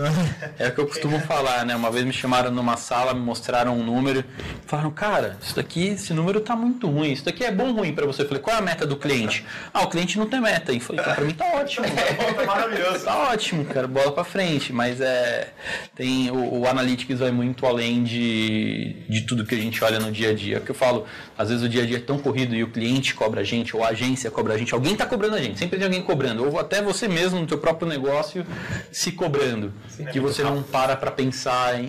é 0.59 0.69
o 0.69 0.73
que 0.73 0.81
eu 0.81 0.87
costumo 0.87 1.19
falar, 1.21 1.65
né? 1.65 1.75
Uma 1.75 1.91
vez 1.91 2.05
me 2.05 2.13
chamaram 2.13 2.51
numa 2.51 2.77
sala, 2.77 3.13
me 3.15 3.21
mostraram 3.21 3.77
um 3.77 3.83
número, 3.85 4.25
falaram, 4.67 4.91
cara, 4.91 5.37
isso 5.43 5.57
daqui, 5.57 5.89
esse 5.89 6.13
número 6.13 6.41
tá 6.41 6.55
muito 6.55 6.89
ruim. 6.89 7.13
Isso 7.13 7.25
daqui 7.25 7.45
é 7.45 7.51
bom 7.51 7.69
ou 7.69 7.75
ruim 7.79 7.93
pra 7.95 8.07
você? 8.07 8.23
Eu 8.23 8.29
falei, 8.29 8.43
qual 8.43 8.55
é 8.57 8.59
a 8.59 8.63
meta 8.63 8.87
do 8.87 8.97
cliente? 8.97 9.45
Ah, 9.73 9.83
o 9.83 9.89
cliente 9.89 10.19
não 10.19 10.27
tem 10.27 10.41
meta. 10.41 10.73
E 10.73 10.79
falei, 10.81 11.01
então 11.03 11.15
pra 11.15 11.25
mim 11.25 11.35
tá 11.35 11.45
ótimo. 11.55 11.87
Maravilhoso. 12.47 13.05
Tá 13.05 13.31
ótimo, 13.31 13.65
cara, 13.65 13.87
bola 13.89 14.13
pra 14.13 14.25
frente, 14.25 14.73
mas 14.73 15.01
é 15.01 15.53
tem 15.95 16.31
o, 16.31 16.61
o 16.61 16.67
Analytics 16.69 17.19
vai 17.19 17.31
muito 17.31 17.67
além 17.67 18.03
de, 18.05 18.97
de 19.09 19.23
tudo 19.23 19.45
que 19.45 19.55
a 19.55 19.59
gente 19.59 19.83
olha 19.83 19.99
no 19.99 20.13
dia 20.13 20.31
a 20.31 20.35
dia. 20.35 20.57
É 20.57 20.59
o 20.59 20.63
que 20.63 20.71
eu 20.71 20.75
falo, 20.75 21.07
às 21.39 21.49
vezes 21.49 21.63
o 21.65 21.69
dia 21.69 21.83
a 21.83 21.87
dia 21.87 21.97
é 21.99 22.01
tão 22.01 22.19
corrido 22.19 22.55
e 22.55 22.63
o 22.63 22.69
cliente 22.69 23.15
cobra 23.15 23.41
a 23.41 23.45
gente, 23.45 23.77
ou 23.77 23.85
a 23.85 23.89
agência 23.89 24.31
cobra 24.31 24.55
a 24.55 24.59
gente, 24.59 24.73
alguém 24.75 24.97
tá 24.97 25.05
cobrando 25.07 25.37
a 25.37 25.43
gente, 25.43 25.59
sempre 25.59 25.77
tem 25.79 25.87
alguém 25.87 26.03
cobrando, 26.03 26.45
ou 26.47 26.59
até 26.59 26.81
você 26.83 27.07
mesmo 27.09 27.41
no 27.41 27.47
teu 27.47 27.59
próprio 27.59 27.89
negócio 27.89 28.45
se 28.93 29.13
cobrando, 29.13 29.73
que 30.13 30.21
você 30.21 30.43
não 30.43 30.63
para 30.63 30.97
pra 30.97 31.11
pensar 31.11 31.81
em, 31.81 31.87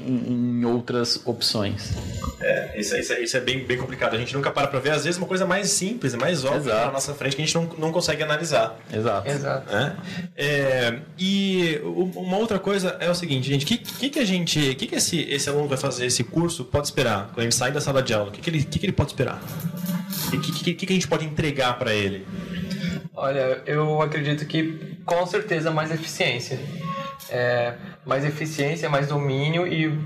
em 0.60 0.65
outras 0.65 1.21
opções. 1.25 1.93
É, 2.39 2.79
isso, 2.79 2.95
é- 2.95 2.99
isso, 2.99 3.13
é, 3.13 3.19
isso 3.21 3.38
é 3.38 3.39
bem, 3.39 3.65
bem 3.65 3.77
complicado. 3.77 4.15
A 4.15 4.17
gente 4.17 4.33
nunca 4.36 4.51
para 4.51 4.67
pra 4.67 4.79
ver, 4.79 4.91
às 4.91 5.03
vezes, 5.05 5.17
uma 5.17 5.27
coisa 5.27 5.45
mais 5.45 5.69
simples, 5.69 6.13
mais 6.13 6.43
óbvia 6.45 6.71
Exato. 6.71 6.86
na 6.88 6.91
nossa 6.91 7.13
frente 7.13 7.36
que 7.36 7.41
a 7.41 7.45
gente 7.45 7.55
não, 7.55 7.63
não 7.77 7.91
consegue 7.91 8.21
analisar. 8.23 8.77
Exato. 8.93 9.29
Exato. 9.29 9.71
né? 9.71 9.95
É, 10.36 10.99
e 11.17 11.81
uma 11.83 12.38
outra 12.38 12.60
coisa 12.60 12.95
é 12.99 13.10
o 13.10 13.15
seguinte, 13.15 13.47
gente, 13.47 13.63
o 13.65 13.67
que, 13.67 13.77
que, 13.77 14.10
que 14.10 14.19
a 14.19 14.25
gente, 14.25 14.60
o 14.60 14.75
que, 14.75 14.88
que 14.88 14.95
esse, 14.95 15.21
esse 15.21 15.49
aluno 15.49 15.67
vai 15.67 15.77
fazer, 15.77 16.05
esse 16.05 16.23
curso, 16.23 16.63
pode 16.65 16.88
esperar 16.88 17.31
quando 17.33 17.43
ele 17.45 17.51
sai 17.51 17.71
da 17.71 17.81
sala 17.81 18.01
de 18.03 18.13
aula? 18.13 18.29
O 18.29 18.31
que, 18.31 18.41
que, 18.41 18.49
ele, 18.49 18.60
o 18.60 18.65
que, 18.65 18.79
que 18.79 18.86
ele 18.86 18.93
pode 18.93 19.12
esperar? 19.12 19.37
E 20.32 20.36
o 20.38 20.41
que, 20.41 20.52
que, 20.52 20.86
que 20.86 20.93
a 20.93 20.95
gente 20.95 21.08
pode 21.08 21.26
entregar 21.26 21.78
para 21.80 21.93
ele? 21.93 22.28
Olha, 23.13 23.62
eu 23.65 24.02
acredito 24.02 24.45
que 24.45 24.97
com 25.06 25.26
certeza 25.26 25.71
mais 25.71 25.91
eficiência. 25.91 26.60
É, 27.30 27.73
mais 28.06 28.23
eficiência, 28.23 28.89
mais 28.89 29.08
domínio 29.08 29.67
e 29.67 29.97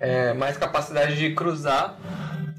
é, 0.00 0.34
mais 0.34 0.56
capacidade 0.58 1.16
de 1.16 1.34
cruzar 1.34 1.96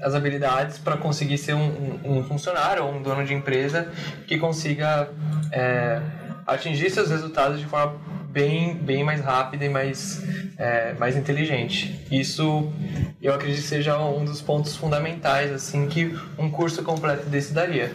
as 0.02 0.14
habilidades 0.14 0.78
para 0.78 0.96
conseguir 0.96 1.38
ser 1.38 1.54
um, 1.54 2.00
um- 2.04 2.18
um 2.18 2.24
funcionário 2.24 2.84
ou 2.84 2.92
um 2.94 3.02
dono 3.02 3.24
de 3.24 3.34
empresa 3.34 3.90
que 4.26 4.38
consiga 4.38 5.08
é, 5.52 6.00
atingir 6.46 6.90
seus 6.90 7.10
resultados 7.10 7.60
de 7.60 7.66
forma 7.66 7.96
bem, 8.28 8.74
bem 8.74 9.02
mais 9.02 9.20
rápida 9.20 9.64
e 9.64 9.68
mais, 9.68 10.22
é, 10.56 10.94
mais 10.94 11.16
inteligente. 11.16 12.06
Isso 12.10 12.72
eu 13.20 13.34
acredito 13.34 13.62
que 13.62 13.68
seja 13.68 13.98
um 13.98 14.24
dos 14.24 14.40
pontos 14.40 14.76
fundamentais 14.76 15.52
assim 15.52 15.88
que 15.88 16.16
um 16.38 16.50
curso 16.50 16.82
completo 16.82 17.26
desse 17.28 17.52
daria. 17.52 17.92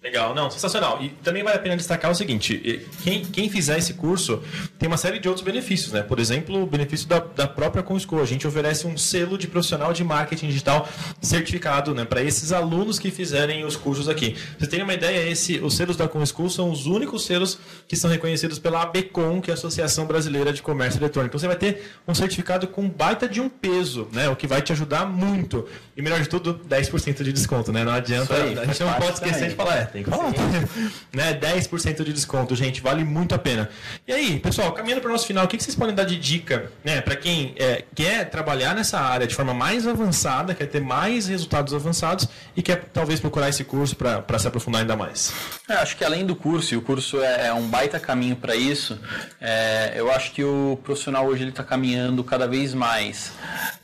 Legal, 0.00 0.32
não, 0.32 0.48
sensacional. 0.48 1.02
E 1.02 1.08
também 1.08 1.42
vale 1.42 1.56
a 1.56 1.58
pena 1.58 1.76
destacar 1.76 2.08
o 2.08 2.14
seguinte: 2.14 2.86
quem, 3.02 3.24
quem 3.24 3.50
fizer 3.50 3.78
esse 3.78 3.94
curso 3.94 4.40
tem 4.78 4.86
uma 4.86 4.96
série 4.96 5.18
de 5.18 5.26
outros 5.26 5.44
benefícios, 5.44 5.92
né? 5.92 6.02
Por 6.02 6.20
exemplo, 6.20 6.62
o 6.62 6.66
benefício 6.66 7.08
da, 7.08 7.18
da 7.18 7.48
própria 7.48 7.82
Comschool. 7.82 8.22
A 8.22 8.24
gente 8.24 8.46
oferece 8.46 8.86
um 8.86 8.96
selo 8.96 9.36
de 9.36 9.48
profissional 9.48 9.92
de 9.92 10.04
marketing 10.04 10.46
digital 10.46 10.88
certificado, 11.20 11.96
né? 11.96 12.04
Para 12.04 12.22
esses 12.22 12.52
alunos 12.52 13.00
que 13.00 13.10
fizerem 13.10 13.64
os 13.64 13.74
cursos 13.74 14.08
aqui. 14.08 14.30
Pra 14.30 14.40
vocês 14.58 14.70
terem 14.70 14.84
uma 14.84 14.94
ideia, 14.94 15.28
esse, 15.28 15.58
os 15.58 15.74
selos 15.74 15.96
da 15.96 16.06
Comschool 16.06 16.48
são 16.48 16.70
os 16.70 16.86
únicos 16.86 17.24
selos 17.24 17.58
que 17.88 17.96
são 17.96 18.08
reconhecidos 18.08 18.60
pela 18.60 18.82
ABCOM, 18.82 19.40
que 19.40 19.50
é 19.50 19.54
a 19.54 19.56
Associação 19.56 20.06
Brasileira 20.06 20.52
de 20.52 20.62
Comércio 20.62 21.00
Eletrônico. 21.00 21.36
Então 21.36 21.40
você 21.40 21.48
vai 21.48 21.56
ter 21.56 21.90
um 22.06 22.14
certificado 22.14 22.68
com 22.68 22.88
baita 22.88 23.28
de 23.28 23.40
um 23.40 23.48
peso, 23.48 24.06
né? 24.12 24.28
O 24.28 24.36
que 24.36 24.46
vai 24.46 24.62
te 24.62 24.70
ajudar 24.70 25.06
muito. 25.06 25.66
E 25.96 26.02
melhor 26.02 26.20
de 26.20 26.28
tudo, 26.28 26.60
10% 26.68 27.24
de 27.24 27.32
desconto, 27.32 27.72
né? 27.72 27.82
Não 27.82 27.92
adianta. 27.92 28.32
Aí, 28.32 28.56
a 28.56 28.64
gente 28.64 28.80
não 28.80 28.92
pode 28.92 29.14
esquecer 29.14 29.34
também. 29.34 29.48
de 29.48 29.54
falar, 29.56 29.76
é, 29.76 29.87
tem 29.92 30.02
que 30.02 30.10
falar. 30.10 30.30
né? 31.12 31.34
10% 31.34 32.04
de 32.04 32.12
desconto, 32.12 32.54
gente, 32.54 32.80
vale 32.80 33.04
muito 33.04 33.34
a 33.34 33.38
pena. 33.38 33.68
E 34.06 34.12
aí, 34.12 34.38
pessoal, 34.38 34.72
caminhando 34.72 35.00
para 35.00 35.08
o 35.08 35.12
nosso 35.12 35.26
final, 35.26 35.44
o 35.44 35.48
que 35.48 35.62
vocês 35.62 35.76
podem 35.76 35.94
dar 35.94 36.04
de 36.04 36.16
dica 36.16 36.70
né, 36.84 37.00
para 37.00 37.16
quem 37.16 37.54
é, 37.56 37.84
quer 37.94 38.28
trabalhar 38.30 38.74
nessa 38.74 39.00
área 39.00 39.26
de 39.26 39.34
forma 39.34 39.54
mais 39.54 39.86
avançada, 39.86 40.54
quer 40.54 40.66
ter 40.66 40.80
mais 40.80 41.28
resultados 41.28 41.74
avançados 41.74 42.28
e 42.56 42.62
quer 42.62 42.84
talvez 42.92 43.20
procurar 43.20 43.48
esse 43.48 43.64
curso 43.64 43.96
para 43.96 44.38
se 44.38 44.46
aprofundar 44.46 44.82
ainda 44.82 44.96
mais? 44.96 45.32
É, 45.68 45.74
acho 45.74 45.96
que 45.96 46.04
além 46.04 46.24
do 46.24 46.34
curso, 46.34 46.74
e 46.74 46.76
o 46.76 46.82
curso 46.82 47.20
é, 47.20 47.48
é 47.48 47.52
um 47.52 47.68
baita 47.68 47.98
caminho 47.98 48.36
para 48.36 48.54
isso, 48.54 48.98
é, 49.40 49.92
eu 49.96 50.10
acho 50.10 50.32
que 50.32 50.44
o 50.44 50.78
profissional 50.82 51.26
hoje 51.26 51.42
ele 51.42 51.50
está 51.50 51.64
caminhando 51.64 52.22
cada 52.24 52.46
vez 52.46 52.74
mais 52.74 53.32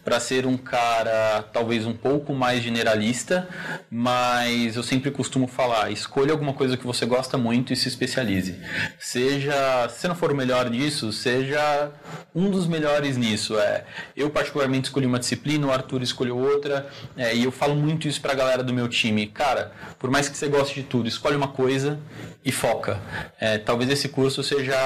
para 0.05 0.21
ser 0.21 0.47
um 0.47 0.57
cara 0.57 1.43
talvez 1.53 1.87
um 1.87 1.95
pouco 1.95 2.35
mais 2.35 2.62
generalista, 2.62 3.49
mas 3.90 4.77
eu 4.77 4.83
sempre 4.83 5.11
costumo 5.11 5.47
falar: 5.47 5.90
escolha 5.94 6.33
alguma 6.33 6.52
coisa 6.52 6.76
que 6.76 6.87
você 6.87 7.07
gosta 7.07 7.38
muito 7.38 7.72
e 7.72 7.76
se 7.76 7.88
especialize. 7.88 8.61
Seja, 8.98 9.88
se 9.88 10.07
não 10.07 10.14
for 10.14 10.30
o 10.30 10.37
melhor 10.37 10.68
nisso, 10.68 11.12
seja 11.12 11.90
um 12.35 12.50
dos 12.50 12.66
melhores 12.66 13.16
nisso. 13.16 13.59
É, 13.59 13.85
eu 14.16 14.28
particularmente 14.28 14.88
escolhi 14.88 15.07
uma 15.07 15.18
disciplina, 15.18 15.66
o 15.66 15.72
Arthur 15.72 16.02
escolheu 16.02 16.37
outra, 16.37 16.88
é, 17.16 17.35
e 17.35 17.44
eu 17.44 17.50
falo 17.50 17.74
muito 17.74 18.07
isso 18.07 18.20
para 18.20 18.33
a 18.33 18.37
galera 18.37 18.62
do 18.62 18.74
meu 18.74 18.88
time. 18.88 19.26
Cara, 19.26 19.72
por 19.98 20.11
mais 20.11 20.28
que 20.28 20.37
você 20.37 20.48
goste 20.48 20.74
de 20.74 20.83
tudo, 20.83 21.09
escolhe 21.09 21.37
uma 21.37 21.48
coisa 21.48 21.98
e 22.44 22.52
foca. 22.52 23.00
É, 23.40 23.57
talvez 23.57 23.90
esse 23.90 24.09
curso 24.09 24.42
seja 24.42 24.76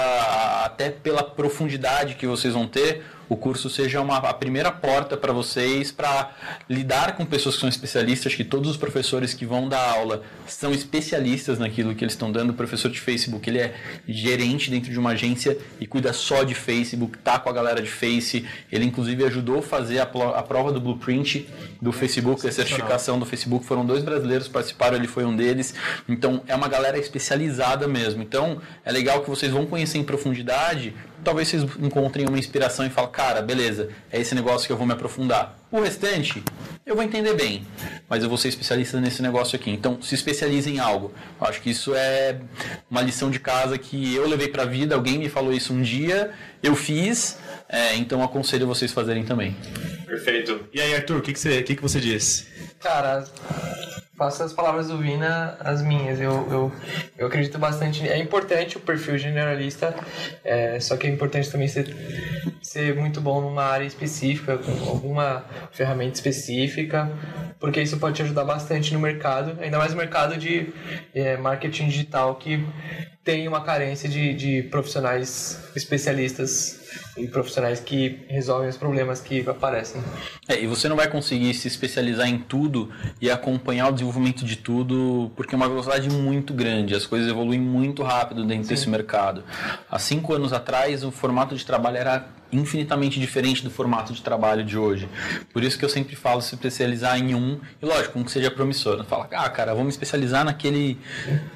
até 0.65 0.91
pela 0.91 1.25
profundidade 1.25 2.15
que 2.15 2.27
vocês 2.27 2.55
vão 2.55 2.69
ter 2.69 3.03
o 3.29 3.37
curso 3.37 3.69
seja 3.69 4.01
uma, 4.01 4.17
a 4.17 4.35
primeira 4.35 4.71
porta 4.71 5.17
para 5.17 5.33
vocês 5.33 5.93
para 5.93 6.31
lidar 6.69 7.17
com 7.17 7.25
pessoas 7.27 7.57
que 7.57 7.61
são 7.61 7.69
especialistas, 7.69 8.35
que 8.35 8.45
todos 8.45 8.71
os 8.71 8.77
professores 8.77 9.35
que 9.35 9.45
vão 9.45 9.69
dar 9.69 9.91
aula 9.91 10.23
são 10.47 10.73
especialistas 10.73 11.59
naquilo 11.59 11.95
que 11.95 12.05
eles 12.05 12.15
estão 12.15 12.33
dando. 12.33 12.51
O 12.51 12.55
professor 12.55 12.91
de 12.91 13.01
Facebook, 13.01 13.49
ele 13.49 13.59
é 13.59 13.75
gerente 14.07 14.71
dentro 14.71 14.91
de 14.91 14.99
uma 14.99 15.11
agência 15.11 15.59
e 15.81 15.87
cuida 15.87 16.13
só 16.13 16.43
de 16.43 16.55
Facebook, 16.55 17.19
tá 17.19 17.39
com 17.39 17.49
a 17.51 17.53
galera 17.53 17.83
de 17.83 17.91
Face. 17.91 18.47
Ele 18.73 18.85
inclusive 18.85 19.25
ajudou 19.25 19.59
a 19.59 19.63
fazer 19.63 19.99
a, 19.99 20.05
a 20.05 20.43
prova 20.43 20.73
do 20.73 20.81
blueprint 20.81 21.47
do 21.81 21.93
Facebook, 21.93 22.47
a 22.47 22.53
certificação 22.53 23.19
do 23.19 23.27
Facebook. 23.27 23.65
Foram 23.65 23.85
dois 23.85 24.03
brasileiros 24.03 24.47
que 24.47 24.53
participaram, 24.53 24.97
ele 24.97 25.09
foi 25.09 25.25
um 25.25 25.37
deles. 25.37 25.75
Então 26.09 26.43
é 26.47 26.55
uma 26.55 26.69
galera 26.69 26.99
especializada 26.99 27.87
mesmo. 27.87 28.23
Então 28.23 28.61
é 28.85 28.91
legal 28.91 29.23
que 29.23 29.31
vocês 29.31 29.53
vão 29.53 29.67
conhecer 29.67 29.99
em 29.99 30.05
profundidade 30.05 30.95
talvez 31.25 31.49
vocês 31.49 31.63
encontrem 31.81 32.27
uma 32.27 32.39
inspiração 32.39 32.87
e 32.87 32.91
falem, 32.91 33.11
cara, 33.11 33.43
beleza, 33.43 33.89
é 34.11 34.21
esse 34.21 34.35
negócio 34.35 34.67
que 34.67 34.73
eu 34.73 34.77
vou 34.77 34.87
me 34.87 34.93
aprofundar. 34.93 35.57
O 35.71 35.81
restante, 35.81 36.43
eu 36.87 36.95
vou 36.95 37.05
entender 37.05 37.35
bem, 37.35 37.67
mas 38.09 38.23
eu 38.23 38.29
vou 38.29 38.39
ser 38.39 38.49
especialista 38.49 39.01
nesse 39.01 39.21
negócio 39.21 39.57
aqui. 39.57 39.71
Então, 39.71 40.01
se 40.01 40.15
especialize 40.15 40.71
em 40.71 40.79
algo. 40.79 41.13
Eu 41.41 41.47
acho 41.47 41.61
que 41.61 41.71
isso 41.71 41.95
é 41.95 42.41
uma 42.91 43.03
lição 43.03 43.31
de 43.31 43.39
casa 43.39 43.77
que 43.77 44.15
eu 44.15 44.27
levei 44.27 44.49
para 44.49 44.63
a 44.63 44.67
vida, 44.67 44.95
alguém 44.95 45.19
me 45.19 45.29
falou 45.29 45.53
isso 45.53 45.73
um 45.73 45.83
dia, 45.83 46.31
eu 46.63 46.75
fiz, 46.75 47.39
é, 47.69 47.95
então 47.97 48.23
aconselho 48.23 48.67
vocês 48.67 48.93
fazerem 48.93 49.25
também. 49.25 49.57
Perfeito. 50.07 50.69
E 50.73 50.81
aí, 50.81 50.95
Arthur, 50.95 51.19
o 51.19 51.23
que, 51.23 51.33
que, 51.33 51.39
você, 51.39 51.63
que, 51.63 51.77
que 51.77 51.83
você 51.83 52.01
diz? 52.01 52.47
Cara, 52.81 53.25
faço 54.17 54.43
as 54.43 54.53
palavras 54.53 54.89
do 54.89 54.99
Vina 54.99 55.57
as 55.61 55.81
minhas. 55.81 56.21
Eu, 56.21 56.33
eu, 56.51 56.73
eu 57.17 57.27
acredito 57.29 57.59
bastante. 57.59 58.07
É 58.09 58.19
importante 58.19 58.77
o 58.77 58.81
perfil 58.81 59.17
generalista, 59.17 59.95
é, 60.43 60.81
só 60.81 60.97
que 60.97 61.07
é 61.07 61.11
importante 61.11 61.51
também 61.51 61.69
ser, 61.69 61.95
ser 62.69 62.95
muito 62.95 63.19
bom 63.19 63.41
numa 63.41 63.65
área 63.65 63.87
específica, 63.87 64.59
com 64.59 64.71
alguma 64.91 65.45
ferramenta 65.73 66.15
específica, 66.15 67.11
porque 67.59 67.81
isso 67.81 67.97
pode 67.99 68.17
te 68.17 68.23
ajudar 68.23 68.45
bastante 68.45 68.93
no 68.93 69.01
mercado, 69.01 69.59
ainda 69.61 69.79
mais 69.79 69.93
no 69.93 69.97
mercado 69.97 70.37
de 70.37 70.71
é, 71.15 71.39
marketing 71.39 71.89
digital, 71.89 72.35
que 72.35 72.63
tem 73.25 73.49
uma 73.49 73.63
carência 73.63 74.09
de, 74.09 74.35
de 74.35 74.63
profissionais 74.65 75.71
especialistas 75.75 76.79
e 77.17 77.27
profissionais 77.27 77.81
que 77.81 78.25
resolvem 78.29 78.69
os 78.69 78.77
problemas 78.77 79.21
que 79.21 79.47
aparecem. 79.49 80.03
É, 80.47 80.61
e 80.61 80.67
você 80.67 80.89
não 80.89 80.97
vai 80.97 81.09
conseguir 81.09 81.53
se 81.55 81.69
especializar 81.69 82.29
em 82.29 82.39
tudo 82.39 82.91
e 83.21 83.31
acompanhar 83.31 83.89
o 83.89 83.93
desenvolvimento 83.93 84.45
de 84.45 84.57
tudo, 84.57 85.31
porque 85.37 85.55
é 85.55 85.57
uma 85.57 85.69
velocidade 85.69 86.11
muito 86.11 86.53
grande, 86.53 86.95
as 86.95 87.07
coisas 87.07 87.31
evoluem 87.31 87.61
muito 87.61 88.03
rápido 88.03 88.45
dentro 88.45 88.65
Sim. 88.65 88.71
desse 88.71 88.89
mercado. 88.91 89.43
Há 89.91 89.99
cinco 89.99 90.35
anos 90.35 90.53
atrás, 90.53 91.03
o 91.03 91.11
formato 91.11 91.57
de 91.57 91.65
trabalho 91.65 91.97
era 91.97 92.38
infinitamente 92.51 93.21
diferente 93.21 93.63
do 93.63 93.71
formato 93.71 94.13
de 94.13 94.23
trabalho 94.23 94.65
de 94.65 94.79
hoje. 94.79 95.09
Por 95.53 95.63
isso 95.63 95.79
que 95.79 95.85
eu 95.85 95.89
sempre 95.89 96.17
falo 96.17 96.41
se 96.41 96.55
especializar 96.55 97.19
em 97.19 97.35
um, 97.35 97.61
e 97.81 97.87
lógico, 97.87 98.19
um 98.19 98.25
que 98.25 98.31
seja 98.31 98.51
promissor. 98.51 99.05
Fala, 99.05 99.29
ah, 99.33 99.51
cara, 99.51 99.73
vamos 99.73 99.85
me 99.85 99.91
especializar 99.91 100.45
naquele 100.45 100.99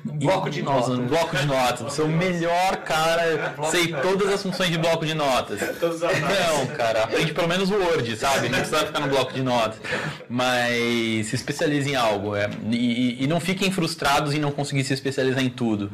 bloco 0.05 0.51
de 0.51 0.63
notas. 0.63 0.99
bloco 0.99 1.37
de 1.37 1.47
notas. 1.47 1.93
Sou 1.95 2.07
o 2.07 2.09
melhor 2.09 2.77
cara, 2.79 3.55
sei 3.71 3.89
todas 3.89 4.29
as 4.29 4.43
funções 4.43 4.71
de 4.71 4.79
bloco 4.79 5.07
de 5.07 5.15
notas. 5.15 5.61
Não, 5.83 6.67
cara, 6.77 7.05
aprende 7.05 7.33
pelo 7.33 7.49
menos 7.49 7.71
o 7.71 7.75
Word, 7.75 8.17
sabe? 8.17 8.49
Não 8.49 8.59
precisa 8.59 8.87
ficar 8.87 9.01
no 9.01 9.09
bloco 9.09 9.33
de 9.33 9.43
notas. 9.43 9.81
Mas 10.29 11.27
se 11.27 11.35
especialize 11.35 11.91
em 11.91 11.97
algo. 11.97 12.37
É, 12.37 12.51
e, 12.71 13.25
e 13.25 13.27
não 13.27 13.41
fiquem 13.41 13.71
frustrados 13.71 14.35
em 14.35 14.39
não 14.39 14.51
conseguir 14.51 14.85
se 14.85 14.93
especializar 14.93 15.43
em 15.43 15.51
tudo. 15.51 15.91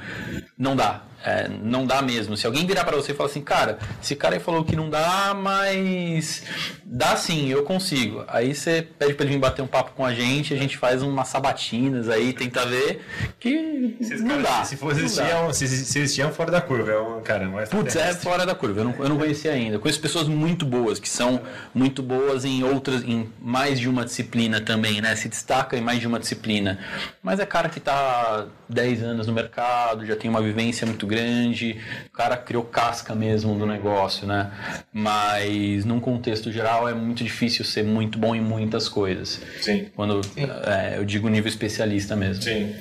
Não 0.57 0.75
dá. 0.75 1.03
É, 1.25 1.49
não 1.49 1.85
dá 1.85 2.01
mesmo. 2.01 2.37
Se 2.37 2.47
alguém 2.47 2.67
virar 2.67 2.85
para 2.85 2.97
você 2.97 3.13
e 3.13 3.15
falar 3.15 3.29
assim, 3.29 3.41
cara, 3.41 3.79
esse 4.03 4.15
cara 4.15 4.37
aí 4.37 4.41
falou 4.41 4.65
que 4.65 4.77
não 4.77 4.89
dá, 4.89 5.35
mas 5.37 6.45
dá 6.85 7.17
sim, 7.17 7.49
eu 7.49 7.65
consigo. 7.65 8.25
Aí 8.29 8.55
você 8.55 8.87
pede 8.99 9.15
para 9.15 9.25
ele 9.25 9.35
vir 9.35 9.41
bater 9.41 9.63
um 9.63 9.67
papo 9.67 9.93
com 9.97 10.05
a 10.05 10.15
gente, 10.15 10.55
a 10.55 10.57
gente 10.57 10.79
faz 10.79 11.03
umas 11.03 11.29
sabatinas 11.29 12.09
aí, 12.09 12.33
tenta 12.33 12.65
ver 12.65 13.05
que 13.41 13.97
Esses 14.01 14.23
não 14.23 14.41
dá. 14.41 14.65
Se, 14.65 14.77
fosse 14.77 15.01
existiam, 15.01 15.53
se, 15.53 15.67
se 15.67 15.99
existiam 15.99 16.31
fora 16.33 16.53
da 16.53 16.61
curva, 16.61 16.93
é 16.93 17.01
um, 17.01 17.21
cara, 17.21 17.47
não 17.47 17.59
é 17.59 17.67
Putz, 17.67 17.97
é 17.97 18.15
fora 18.15 18.47
da 18.47 18.55
curva. 18.55 18.81
Eu 18.81 18.85
não, 18.85 18.95
eu 18.99 19.09
não 19.09 19.19
conhecia 19.19 19.53
ainda. 19.53 19.79
Conheço 19.79 20.01
pessoas 20.01 20.29
muito 20.29 20.65
boas, 20.65 21.01
que 21.01 21.09
são 21.09 21.41
muito 21.75 22.01
boas 22.03 22.45
em 22.45 22.63
outras, 22.63 23.03
em 23.03 23.29
mais 23.41 23.81
de 23.81 23.89
uma 23.89 24.05
disciplina 24.05 24.61
também, 24.61 25.01
né? 25.01 25.17
Se 25.17 25.29
destaca 25.29 25.77
em 25.77 25.81
mais 25.81 25.99
de 25.99 26.07
uma 26.07 26.21
disciplina. 26.21 26.79
Mas 27.23 27.41
é 27.41 27.47
cara 27.47 27.69
que 27.69 27.79
está 27.79 28.47
10 28.69 29.03
anos 29.03 29.27
no 29.27 29.33
mercado, 29.33 30.07
já 30.07 30.15
tem 30.15 30.31
uma 30.31 30.41
vivência 30.41 30.87
muito 30.87 31.08
grande, 31.09 31.77
o 32.07 32.13
cara 32.13 32.37
criou 32.37 32.63
casca 32.63 33.15
mesmo 33.15 33.59
do 33.59 33.67
negócio, 33.67 34.27
né? 34.27 34.53
Mas 34.93 35.85
num 35.85 35.99
contexto 35.99 36.53
geral 36.53 36.89
é 36.89 36.95
muito 36.95 37.25
difícil 37.25 37.65
ser 37.65 37.83
muito 37.83 38.19
bom 38.19 38.35
em 38.35 38.41
muitas 38.41 38.89
coisas. 38.89 39.41
Sim. 39.61 39.87
Quando 39.97 40.23
Sim. 40.23 40.49
É, 40.65 40.99
eu 40.99 41.05
digo 41.05 41.29
nível 41.29 41.49
especialista 41.49 42.15
mesmo. 42.15 42.43
Sim. 42.43 42.75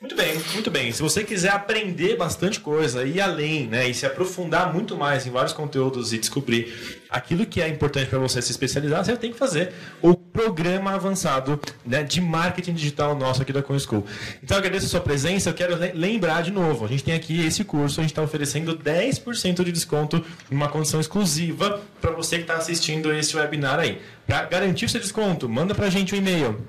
Muito 0.00 0.16
bem, 0.16 0.34
muito 0.52 0.70
bem. 0.70 0.90
Se 0.92 1.00
você 1.00 1.22
quiser 1.22 1.52
aprender 1.52 2.16
bastante 2.16 2.58
coisa, 2.58 3.04
ir 3.04 3.20
além, 3.20 3.66
né, 3.66 3.88
e 3.88 3.94
se 3.94 4.04
aprofundar 4.04 4.72
muito 4.72 4.96
mais 4.96 5.26
em 5.26 5.30
vários 5.30 5.52
conteúdos 5.52 6.12
e 6.12 6.18
descobrir 6.18 6.99
aquilo 7.10 7.44
que 7.44 7.60
é 7.60 7.68
importante 7.68 8.06
para 8.06 8.18
você 8.18 8.40
se 8.40 8.50
especializar, 8.50 9.04
você 9.04 9.16
tem 9.16 9.32
que 9.32 9.38
fazer 9.38 9.72
o 10.00 10.14
programa 10.14 10.92
avançado 10.92 11.60
né, 11.84 12.02
de 12.02 12.20
marketing 12.20 12.74
digital 12.74 13.16
nosso 13.16 13.42
aqui 13.42 13.52
da 13.52 13.62
ConSchool. 13.62 14.06
Então, 14.42 14.56
agradeço 14.56 14.86
a 14.86 14.88
sua 14.88 15.00
presença. 15.00 15.50
Eu 15.50 15.54
quero 15.54 15.76
lembrar 15.94 16.42
de 16.42 16.50
novo: 16.50 16.84
a 16.84 16.88
gente 16.88 17.04
tem 17.04 17.14
aqui 17.14 17.44
esse 17.44 17.64
curso, 17.64 18.00
a 18.00 18.02
gente 18.02 18.12
está 18.12 18.22
oferecendo 18.22 18.78
10% 18.78 19.64
de 19.64 19.72
desconto 19.72 20.24
em 20.50 20.54
uma 20.54 20.68
condição 20.68 21.00
exclusiva 21.00 21.80
para 22.00 22.12
você 22.12 22.36
que 22.36 22.42
está 22.42 22.54
assistindo 22.54 23.12
esse 23.12 23.36
webinar 23.36 23.78
aí. 23.78 24.00
Para 24.26 24.44
garantir 24.44 24.88
seu 24.88 25.00
desconto, 25.00 25.48
manda 25.48 25.74
para 25.74 25.86
a 25.86 25.90
gente 25.90 26.14
um 26.14 26.18
e-mail 26.18 26.64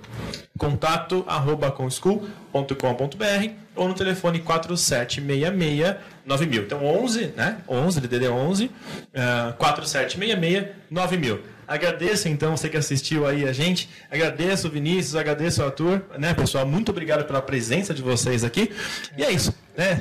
contato 0.62 1.26
arroba 1.28 1.74
ou 3.74 3.88
no 3.88 3.96
telefone 3.96 4.40
4766 4.40 5.96
9000. 6.24 6.62
Então 6.62 6.86
11, 6.86 7.34
né? 7.36 7.58
11, 7.68 8.00
DDD 8.00 8.28
11, 8.30 8.66
uh, 8.66 8.72
4766 9.58 10.68
9000. 10.92 11.40
Agradeço 11.68 12.28
então 12.28 12.56
você 12.56 12.70
que 12.70 12.78
assistiu 12.78 13.26
aí 13.26 13.48
a 13.48 13.52
gente. 13.52 13.90
Agradeço 14.12 14.68
o 14.68 14.70
Vinícius, 14.70 15.16
agradeço 15.16 15.64
o 15.64 15.66
Arthur, 15.66 16.04
né, 16.20 16.34
pessoal? 16.36 16.68
Muito 16.68 16.92
obrigado 16.92 17.26
pela 17.26 17.42
presença 17.42 17.92
de 17.92 18.04
vocês 18.04 18.44
aqui. 18.44 18.72
E 19.18 19.24
é 19.24 19.32
isso, 19.32 19.56
né? 19.76 20.00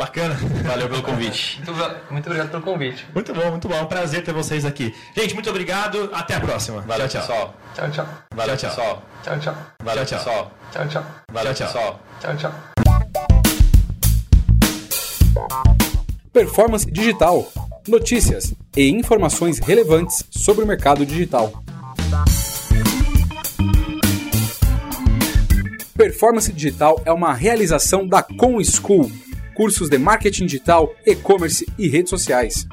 Bacana. 0.00 0.34
Valeu 0.64 0.88
pelo 0.88 1.02
convite. 1.02 1.56
Muito, 1.56 1.74
muito, 2.10 2.26
obrigado 2.26 2.50
pelo 2.50 2.62
convite. 2.62 3.06
Muito 3.14 3.34
bom, 3.34 3.50
muito 3.50 3.68
bom. 3.68 3.74
É 3.74 3.82
um 3.82 3.86
prazer 3.86 4.24
ter 4.24 4.32
vocês 4.32 4.64
aqui. 4.64 4.94
Gente, 5.14 5.34
muito 5.34 5.50
obrigado. 5.50 6.08
Até 6.14 6.36
a 6.36 6.40
próxima. 6.40 6.80
Valeu, 6.80 7.06
tchau, 7.06 7.22
tchau. 7.26 7.54
Tchau, 7.74 7.90
tchau. 7.90 8.08
Valeu, 8.34 8.56
tchau, 8.56 8.70
tchau. 8.70 9.02
Tchau, 9.22 9.38
tchau. 9.38 9.54
Valeu, 9.84 10.06
tchau, 10.06 10.18
tchau. 10.18 10.52
Tchau, 10.72 10.88
tchau. 10.88 11.04
Valeu, 11.30 11.52
tchau, 11.52 11.68
tchau. 11.68 12.00
Tchau, 12.18 12.36
tchau. 12.38 12.52
Performance 16.32 16.90
Digital. 16.90 17.52
Notícias 17.86 18.54
e 18.74 18.88
informações 18.88 19.58
relevantes 19.58 20.24
sobre 20.30 20.64
o 20.64 20.66
mercado 20.66 21.04
digital. 21.04 21.62
Performance 25.94 26.50
Digital 26.50 27.02
é 27.04 27.12
uma 27.12 27.34
realização 27.34 28.08
da 28.08 28.22
Com 28.22 28.64
School 28.64 29.12
cursos 29.60 29.90
de 29.90 29.98
marketing 29.98 30.46
digital, 30.46 30.94
e-commerce 31.04 31.66
e 31.78 31.86
redes 31.86 32.08
sociais. 32.08 32.66